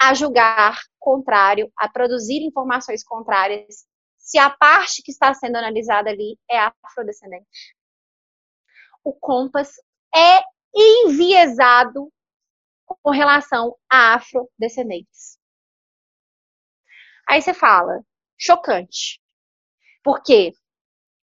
a 0.00 0.14
julgar 0.14 0.80
contrário, 0.98 1.70
a 1.76 1.88
produzir 1.88 2.42
informações 2.42 3.04
contrárias, 3.04 3.86
se 4.18 4.38
a 4.38 4.50
parte 4.50 5.02
que 5.02 5.12
está 5.12 5.34
sendo 5.34 5.56
analisada 5.56 6.10
ali 6.10 6.38
é 6.50 6.58
afrodescendente 6.58 7.74
o 9.04 9.12
Compass 9.12 9.76
é 10.14 10.40
enviesado 10.74 12.10
com 12.86 13.10
relação 13.10 13.76
a 13.90 14.14
afrodescendentes. 14.14 15.38
Aí 17.28 17.40
você 17.40 17.52
fala, 17.52 18.02
chocante. 18.36 19.20
Porque 20.02 20.52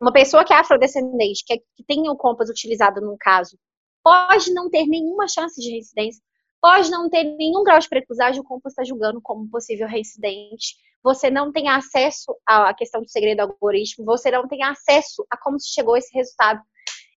uma 0.01 0.13
pessoa 0.13 0.45
que 0.45 0.53
é 0.53 0.57
afrodescendente, 0.57 1.45
que, 1.45 1.55
é, 1.55 1.57
que 1.59 1.85
tem 1.87 2.09
o 2.09 2.17
Compass 2.17 2.49
utilizado 2.49 3.01
num 3.01 3.17
caso, 3.19 3.59
pode 4.03 4.53
não 4.53 4.71
ter 4.71 4.87
nenhuma 4.87 5.27
chance 5.29 5.61
de 5.61 5.71
reincidência, 5.71 6.23
pode 6.61 6.91
não 6.91 7.09
ter 7.11 7.25
nenhum 7.25 7.63
grau 7.65 7.79
de 7.79 7.89
preclusagem, 7.89 8.41
o 8.41 8.45
Compass 8.45 8.73
está 8.73 8.85
julgando 8.85 9.21
como 9.21 9.49
possível 9.51 9.89
reincidente. 9.89 10.77
Você 11.03 11.31
não 11.31 11.53
tem 11.53 11.69
acesso 11.69 12.37
à 12.47 12.75
questão 12.75 13.01
do 13.01 13.09
segredo 13.09 13.39
do 13.39 13.53
algoritmo, 13.53 14.05
você 14.05 14.31
não 14.31 14.49
tem 14.49 14.63
acesso 14.65 15.25
a 15.31 15.37
como 15.37 15.59
se 15.59 15.73
chegou 15.73 15.95
a 15.95 15.99
esse 15.99 16.13
resultado 16.13 16.61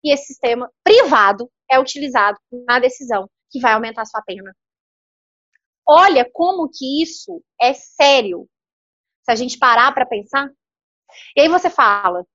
e 0.03 0.13
esse 0.13 0.27
sistema 0.27 0.69
privado 0.83 1.49
é 1.69 1.79
utilizado 1.79 2.37
na 2.67 2.79
decisão 2.79 3.29
que 3.49 3.59
vai 3.59 3.73
aumentar 3.73 4.01
a 4.03 4.05
sua 4.05 4.21
pena. 4.21 4.53
Olha 5.87 6.29
como 6.31 6.69
que 6.69 7.01
isso 7.01 7.41
é 7.59 7.73
sério. 7.73 8.47
Se 9.23 9.31
a 9.31 9.35
gente 9.35 9.57
parar 9.57 9.91
para 9.93 10.05
pensar. 10.05 10.49
E 11.35 11.41
aí 11.41 11.47
você 11.47 11.69
fala, 11.69 12.25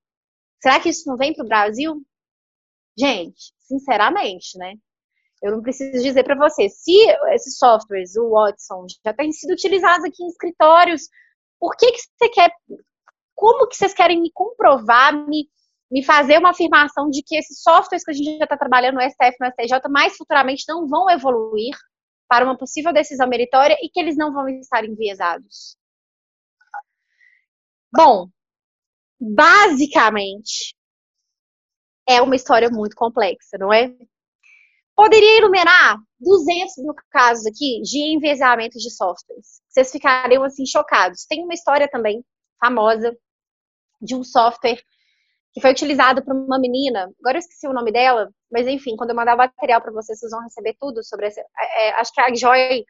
será 0.64 0.80
que 0.80 0.88
isso 0.88 1.06
não 1.06 1.16
vem 1.16 1.34
para 1.34 1.44
o 1.44 1.48
Brasil? 1.48 2.02
Gente, 2.98 3.52
sinceramente, 3.60 4.56
né? 4.56 4.74
Eu 5.42 5.52
não 5.52 5.60
preciso 5.60 6.02
dizer 6.02 6.24
para 6.24 6.36
você, 6.36 6.70
se 6.70 6.96
esses 7.34 7.58
softwares, 7.58 8.16
o 8.16 8.30
Watson, 8.30 8.86
já 9.04 9.12
têm 9.12 9.30
sido 9.30 9.52
utilizados 9.52 10.06
aqui 10.06 10.22
em 10.22 10.28
escritórios, 10.28 11.02
por 11.60 11.76
que, 11.76 11.92
que 11.92 12.00
você 12.00 12.28
quer, 12.30 12.50
como 13.34 13.68
que 13.68 13.76
vocês 13.76 13.92
querem 13.92 14.22
me 14.22 14.30
comprovar, 14.32 15.12
me 15.28 15.48
me 15.90 16.02
fazer 16.02 16.38
uma 16.38 16.50
afirmação 16.50 17.08
de 17.08 17.22
que 17.22 17.36
esses 17.36 17.62
softwares 17.62 18.02
que 18.02 18.10
a 18.10 18.14
gente 18.14 18.38
já 18.38 18.44
está 18.44 18.56
trabalhando 18.56 18.96
no 18.96 19.02
STF, 19.02 19.36
no 19.38 19.46
STJ, 19.46 19.88
mais 19.88 20.16
futuramente 20.16 20.64
não 20.66 20.88
vão 20.88 21.08
evoluir 21.08 21.76
para 22.26 22.44
uma 22.44 22.58
possível 22.58 22.92
decisão 22.92 23.28
meritória 23.28 23.76
e 23.80 23.88
que 23.88 24.00
eles 24.00 24.16
não 24.16 24.32
vão 24.32 24.48
estar 24.48 24.84
enviesados. 24.84 25.76
Bom, 27.92 28.28
basicamente, 29.24 30.74
é 32.06 32.20
uma 32.20 32.36
história 32.36 32.68
muito 32.68 32.94
complexa, 32.94 33.56
não 33.58 33.72
é? 33.72 33.90
Poderia 34.94 35.38
iluminar 35.38 35.98
200 36.20 36.76
mil 36.78 36.94
casos 37.10 37.46
aqui 37.46 37.80
de 37.82 37.98
envezamento 38.14 38.78
de 38.78 38.90
softwares. 38.90 39.60
Vocês 39.68 39.90
ficariam 39.90 40.44
assim 40.44 40.66
chocados. 40.66 41.24
Tem 41.26 41.42
uma 41.42 41.54
história 41.54 41.88
também 41.88 42.24
famosa 42.60 43.16
de 44.00 44.14
um 44.14 44.22
software 44.22 44.80
que 45.52 45.60
foi 45.60 45.70
utilizado 45.70 46.22
por 46.22 46.34
uma 46.34 46.58
menina. 46.58 47.10
Agora 47.20 47.36
eu 47.36 47.40
esqueci 47.40 47.66
o 47.66 47.72
nome 47.72 47.92
dela, 47.92 48.30
mas 48.52 48.66
enfim, 48.66 48.96
quando 48.96 49.10
eu 49.10 49.16
mandar 49.16 49.34
o 49.34 49.38
material 49.38 49.80
para 49.80 49.92
vocês, 49.92 50.18
vocês 50.18 50.30
vão 50.30 50.42
receber 50.42 50.76
tudo 50.78 51.02
sobre 51.02 51.28
esse. 51.28 51.40
É, 51.40 51.88
é, 51.88 51.94
acho 51.94 52.12
que 52.12 52.20
a 52.20 52.34
Joy, 52.34 52.84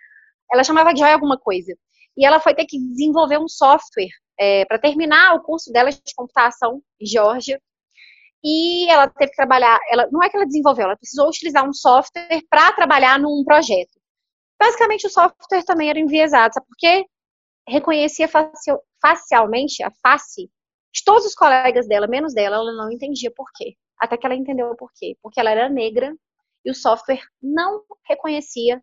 ela 0.53 0.65
chamava 0.65 0.97
Joy 0.97 1.11
alguma 1.11 1.39
coisa. 1.39 1.75
E 2.17 2.27
ela 2.27 2.41
foi 2.41 2.55
ter 2.55 2.67
que 2.67 2.79
desenvolver 2.79 3.39
um 3.39 3.49
software 3.49 4.11
é, 4.39 4.65
para 4.65 4.79
terminar 4.79 5.35
o 5.35 5.43
curso 5.43 5.73
dela 5.73 5.91
de 5.91 6.15
computação 6.15 6.83
em 7.01 7.07
Georgia 7.07 7.61
e 8.43 8.91
ela 8.91 9.09
teve 9.09 9.31
que 9.31 9.37
trabalhar, 9.37 9.79
ela 9.91 10.07
não 10.13 10.23
é 10.23 10.29
que 10.29 10.37
ela 10.37 10.47
desenvolveu, 10.47 10.85
ela 10.85 10.97
precisou 10.97 11.29
utilizar 11.29 11.67
um 11.67 11.73
software 11.73 12.43
para 12.51 12.73
trabalhar 12.73 13.19
num 13.19 13.43
projeto. 13.45 13.99
Basicamente, 14.61 15.07
o 15.07 15.11
software 15.11 15.65
também 15.65 15.89
era 15.89 15.99
enviesado, 15.99 16.53
sabe 16.55 16.67
por 16.67 16.77
quê? 16.77 17.07
Reconhecia 17.67 18.29
facialmente 19.01 19.83
a 19.83 19.91
face 20.03 20.51
de 20.95 21.03
todos 21.05 21.27
os 21.27 21.35
colegas 21.35 21.89
dela, 21.89 22.07
menos 22.07 22.33
dela, 22.35 22.57
ela 22.57 22.73
não 22.73 22.93
entendia 22.93 23.33
por 23.35 23.47
quê. 23.55 23.75
Até 23.99 24.17
que 24.17 24.25
ela 24.27 24.35
entendeu 24.37 24.69
o 24.69 24.77
porquê. 24.77 25.17
Porque 25.21 25.41
ela 25.41 25.51
era 25.51 25.69
negra 25.69 26.15
e 26.65 26.71
o 26.71 26.75
software 26.75 27.21
não 27.43 27.83
reconhecia 28.07 28.81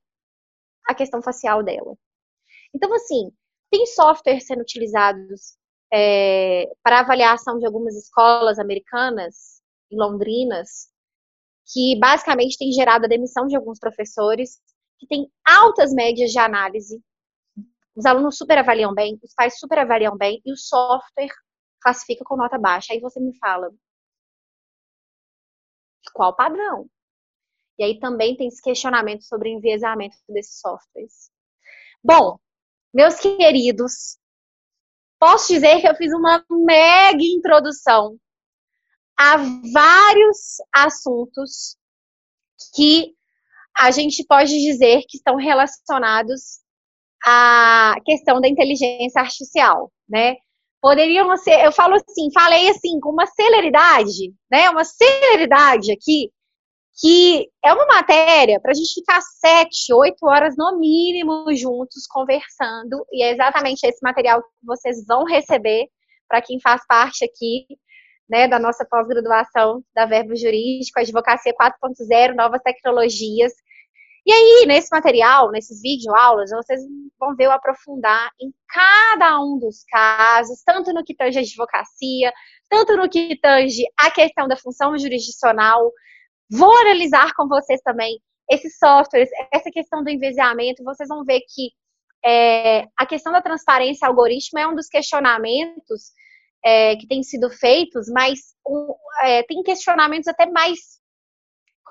a 0.87 0.93
questão 0.93 1.21
facial 1.21 1.63
dela. 1.63 1.95
Então, 2.75 2.93
assim, 2.93 3.31
tem 3.71 3.85
softwares 3.85 4.45
sendo 4.45 4.61
utilizados 4.61 5.57
é, 5.91 6.65
para 6.83 6.99
avaliação 6.99 7.57
de 7.57 7.65
algumas 7.65 7.95
escolas 7.95 8.59
americanas, 8.59 9.61
Londrinas, 9.91 10.89
que 11.73 11.97
basicamente 11.99 12.57
tem 12.57 12.71
gerado 12.71 13.05
a 13.05 13.09
demissão 13.09 13.47
de 13.47 13.55
alguns 13.55 13.79
professores, 13.79 14.59
que 14.99 15.07
tem 15.07 15.31
altas 15.47 15.93
médias 15.93 16.31
de 16.31 16.39
análise, 16.39 17.01
os 17.95 18.05
alunos 18.05 18.37
super 18.37 18.57
avaliam 18.57 18.93
bem, 18.93 19.19
os 19.23 19.33
pais 19.33 19.59
super 19.59 19.79
avaliam 19.79 20.17
bem, 20.17 20.41
e 20.45 20.51
o 20.51 20.57
software 20.57 21.29
classifica 21.81 22.23
com 22.23 22.37
nota 22.37 22.57
baixa. 22.57 22.93
Aí 22.93 22.99
você 22.99 23.19
me 23.19 23.37
fala, 23.37 23.69
qual 26.13 26.35
padrão? 26.35 26.89
E 27.79 27.83
aí 27.83 27.99
também 27.99 28.35
tem 28.37 28.47
esse 28.47 28.61
questionamento 28.61 29.23
sobre 29.23 29.49
enviesamento 29.49 30.15
desses 30.29 30.59
softwares. 30.59 31.31
Bom, 32.03 32.39
meus 32.93 33.19
queridos, 33.19 34.17
posso 35.19 35.53
dizer 35.53 35.79
que 35.81 35.87
eu 35.87 35.95
fiz 35.95 36.11
uma 36.13 36.43
mega 36.49 37.23
introdução 37.23 38.17
a 39.17 39.37
vários 39.37 40.57
assuntos 40.73 41.77
que 42.75 43.13
a 43.77 43.91
gente 43.91 44.25
pode 44.25 44.51
dizer 44.51 45.03
que 45.07 45.17
estão 45.17 45.35
relacionados 45.35 46.59
à 47.25 47.95
questão 48.03 48.41
da 48.41 48.47
inteligência 48.47 49.21
artificial, 49.21 49.91
né? 50.09 50.35
Poderiam 50.81 51.35
ser, 51.37 51.63
eu 51.63 51.71
falo 51.71 51.93
assim, 51.93 52.31
falei 52.33 52.69
assim 52.69 52.99
com 52.99 53.11
uma 53.11 53.27
celeridade, 53.27 54.33
né? 54.51 54.69
Uma 54.69 54.83
celeridade 54.83 55.91
aqui 55.91 56.31
que 57.01 57.49
é 57.65 57.73
uma 57.73 57.87
matéria 57.87 58.59
para 58.61 58.71
a 58.71 58.75
gente 58.75 58.93
ficar 58.93 59.19
sete, 59.21 59.91
oito 59.91 60.23
horas 60.27 60.55
no 60.55 60.77
mínimo 60.77 61.45
juntos 61.55 62.05
conversando, 62.07 63.03
e 63.11 63.23
é 63.23 63.31
exatamente 63.31 63.83
esse 63.83 63.99
material 64.03 64.39
que 64.41 64.49
vocês 64.63 65.03
vão 65.07 65.23
receber 65.25 65.87
para 66.27 66.43
quem 66.43 66.61
faz 66.61 66.85
parte 66.87 67.25
aqui 67.25 67.65
né, 68.29 68.47
da 68.47 68.59
nossa 68.59 68.85
pós-graduação 68.85 69.83
da 69.95 70.05
Verbo 70.05 70.35
Jurídico, 70.35 70.99
Advocacia 70.99 71.53
4.0, 71.53 72.35
Novas 72.35 72.61
Tecnologias. 72.61 73.51
E 74.23 74.31
aí, 74.31 74.65
nesse 74.67 74.87
material, 74.91 75.51
nesses 75.51 75.81
vídeos, 75.81 76.15
aulas, 76.15 76.51
vocês 76.51 76.81
vão 77.19 77.35
ver 77.35 77.47
eu 77.47 77.51
aprofundar 77.51 78.29
em 78.39 78.53
cada 78.69 79.41
um 79.41 79.57
dos 79.57 79.83
casos, 79.89 80.61
tanto 80.63 80.93
no 80.93 81.03
que 81.03 81.15
tange 81.15 81.39
a 81.39 81.41
advocacia, 81.41 82.31
tanto 82.69 82.95
no 82.95 83.09
que 83.09 83.37
tange 83.41 83.83
a 83.99 84.11
questão 84.11 84.47
da 84.47 84.55
função 84.55 84.97
jurisdicional, 84.97 85.91
Vou 86.51 86.75
analisar 86.81 87.33
com 87.33 87.47
vocês 87.47 87.81
também 87.81 88.19
esses 88.49 88.77
softwares, 88.77 89.29
essa 89.53 89.71
questão 89.71 90.03
do 90.03 90.09
enviesamento. 90.09 90.83
Vocês 90.83 91.07
vão 91.07 91.23
ver 91.23 91.39
que 91.41 91.71
é, 92.23 92.85
a 92.97 93.05
questão 93.05 93.31
da 93.31 93.41
transparência 93.41 94.07
algoritmo 94.07 94.59
é 94.59 94.67
um 94.67 94.75
dos 94.75 94.87
questionamentos 94.87 96.11
é, 96.63 96.95
que 96.97 97.07
tem 97.07 97.23
sido 97.23 97.49
feitos, 97.49 98.07
mas 98.09 98.39
um, 98.67 98.93
é, 99.23 99.43
tem 99.43 99.63
questionamentos 99.63 100.27
até 100.27 100.45
mais, 100.45 100.79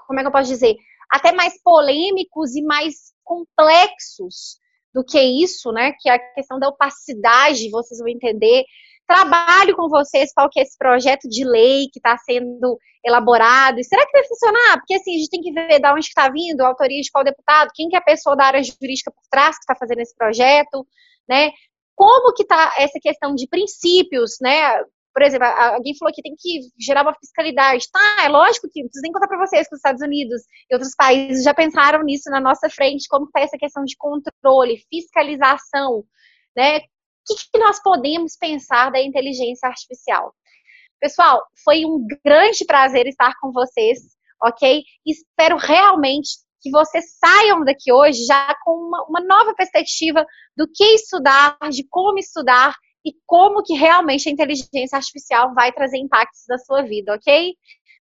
como 0.06 0.20
é 0.20 0.22
que 0.22 0.28
eu 0.28 0.32
posso 0.32 0.50
dizer, 0.50 0.76
até 1.10 1.32
mais 1.32 1.60
polêmicos 1.62 2.54
e 2.54 2.62
mais 2.62 3.12
complexos 3.24 4.58
do 4.92 5.04
que 5.04 5.20
isso, 5.20 5.72
né? 5.72 5.92
Que 6.00 6.08
é 6.08 6.14
a 6.14 6.34
questão 6.34 6.58
da 6.58 6.68
opacidade, 6.68 7.70
vocês 7.70 7.98
vão 7.98 8.08
entender 8.08 8.64
trabalho 9.10 9.74
com 9.74 9.88
vocês 9.88 10.32
qual 10.32 10.48
que 10.48 10.60
é 10.60 10.62
esse 10.62 10.78
projeto 10.78 11.28
de 11.28 11.44
lei 11.44 11.88
que 11.92 11.98
está 11.98 12.16
sendo 12.18 12.78
elaborado. 13.04 13.80
E 13.80 13.84
será 13.84 14.06
que 14.06 14.12
vai 14.12 14.24
funcionar? 14.24 14.78
Porque 14.78 14.94
assim, 14.94 15.16
a 15.16 15.18
gente 15.18 15.30
tem 15.30 15.40
que 15.40 15.52
ver 15.52 15.80
de 15.80 15.88
onde 15.88 16.06
está 16.06 16.30
vindo, 16.30 16.60
a 16.60 16.68
autoria 16.68 17.00
de 17.00 17.10
qual 17.10 17.24
deputado, 17.24 17.70
quem 17.74 17.88
que 17.88 17.96
é 17.96 17.98
a 17.98 18.02
pessoa 18.02 18.36
da 18.36 18.44
área 18.44 18.62
jurídica 18.62 19.10
por 19.10 19.22
trás 19.28 19.56
que 19.56 19.62
está 19.62 19.74
fazendo 19.74 20.00
esse 20.00 20.14
projeto, 20.14 20.86
né? 21.28 21.50
Como 21.96 22.32
que 22.34 22.44
está 22.44 22.72
essa 22.78 23.00
questão 23.02 23.34
de 23.34 23.48
princípios, 23.48 24.36
né? 24.40 24.80
Por 25.12 25.22
exemplo, 25.22 25.48
alguém 25.48 25.96
falou 25.98 26.14
que 26.14 26.22
tem 26.22 26.36
que 26.38 26.60
gerar 26.78 27.02
uma 27.02 27.14
fiscalidade. 27.14 27.90
Tá, 27.90 28.24
é 28.24 28.28
lógico 28.28 28.68
que, 28.72 28.80
não 28.80 28.88
preciso 28.88 29.02
nem 29.02 29.12
contar 29.12 29.26
para 29.26 29.44
vocês 29.44 29.68
que 29.68 29.74
os 29.74 29.80
Estados 29.80 30.02
Unidos 30.02 30.40
e 30.70 30.74
outros 30.74 30.94
países 30.94 31.42
já 31.42 31.52
pensaram 31.52 32.04
nisso 32.04 32.30
na 32.30 32.40
nossa 32.40 32.70
frente, 32.70 33.08
como 33.08 33.26
está 33.26 33.40
essa 33.40 33.58
questão 33.58 33.84
de 33.84 33.96
controle, 33.96 34.84
fiscalização, 34.88 36.04
né? 36.56 36.82
O 37.28 37.34
que, 37.34 37.50
que 37.52 37.58
nós 37.58 37.80
podemos 37.82 38.36
pensar 38.36 38.90
da 38.90 39.00
inteligência 39.00 39.68
artificial? 39.68 40.34
Pessoal, 41.00 41.42
foi 41.64 41.84
um 41.84 42.06
grande 42.24 42.64
prazer 42.66 43.06
estar 43.06 43.34
com 43.40 43.52
vocês, 43.52 44.00
ok? 44.42 44.82
Espero 45.06 45.56
realmente 45.56 46.30
que 46.60 46.70
vocês 46.70 47.16
saiam 47.18 47.64
daqui 47.64 47.92
hoje 47.92 48.24
já 48.26 48.54
com 48.62 48.72
uma, 48.72 49.04
uma, 49.08 49.20
nova 49.20 49.54
perspectiva 49.54 50.26
do 50.56 50.68
que 50.70 50.84
estudar, 50.94 51.56
de 51.70 51.86
como 51.88 52.18
estudar 52.18 52.74
e 53.04 53.12
como 53.26 53.62
que 53.62 53.74
realmente 53.74 54.28
a 54.28 54.32
inteligência 54.32 54.96
artificial 54.96 55.54
vai 55.54 55.72
trazer 55.72 55.98
impactos 55.98 56.44
na 56.48 56.58
sua 56.58 56.82
vida, 56.82 57.14
ok? 57.14 57.54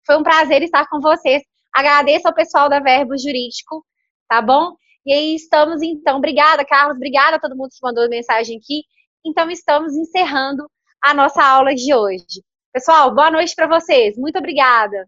Foi 0.06 0.18
um 0.18 0.24
prazer 0.24 0.62
estar 0.62 0.88
com 0.90 1.00
vocês. 1.00 1.41
Agradeço 1.74 2.28
ao 2.28 2.34
pessoal 2.34 2.68
da 2.68 2.80
Verbo 2.80 3.18
Jurídico, 3.18 3.86
tá 4.28 4.41
bom? 4.41 4.76
E 5.06 5.14
aí 5.14 5.36
estamos 5.36 5.82
então. 5.82 6.18
Obrigada, 6.18 6.66
Carlos. 6.66 6.98
Obrigada 6.98 7.38
a 7.38 7.40
todo 7.40 7.56
mundo 7.56 7.70
que 7.70 7.80
mandou 7.82 8.10
mensagem 8.10 8.58
aqui. 8.58 8.84
Então, 9.26 9.50
estamos 9.50 9.94
encerrando 9.96 10.70
a 11.04 11.14
nossa 11.14 11.44
aula 11.44 11.74
de 11.76 11.94
hoje. 11.94 12.44
Pessoal, 12.74 13.14
boa 13.14 13.32
noite 13.32 13.54
para 13.56 13.68
vocês. 13.68 14.18
Muito 14.18 14.38
obrigada. 14.38 15.08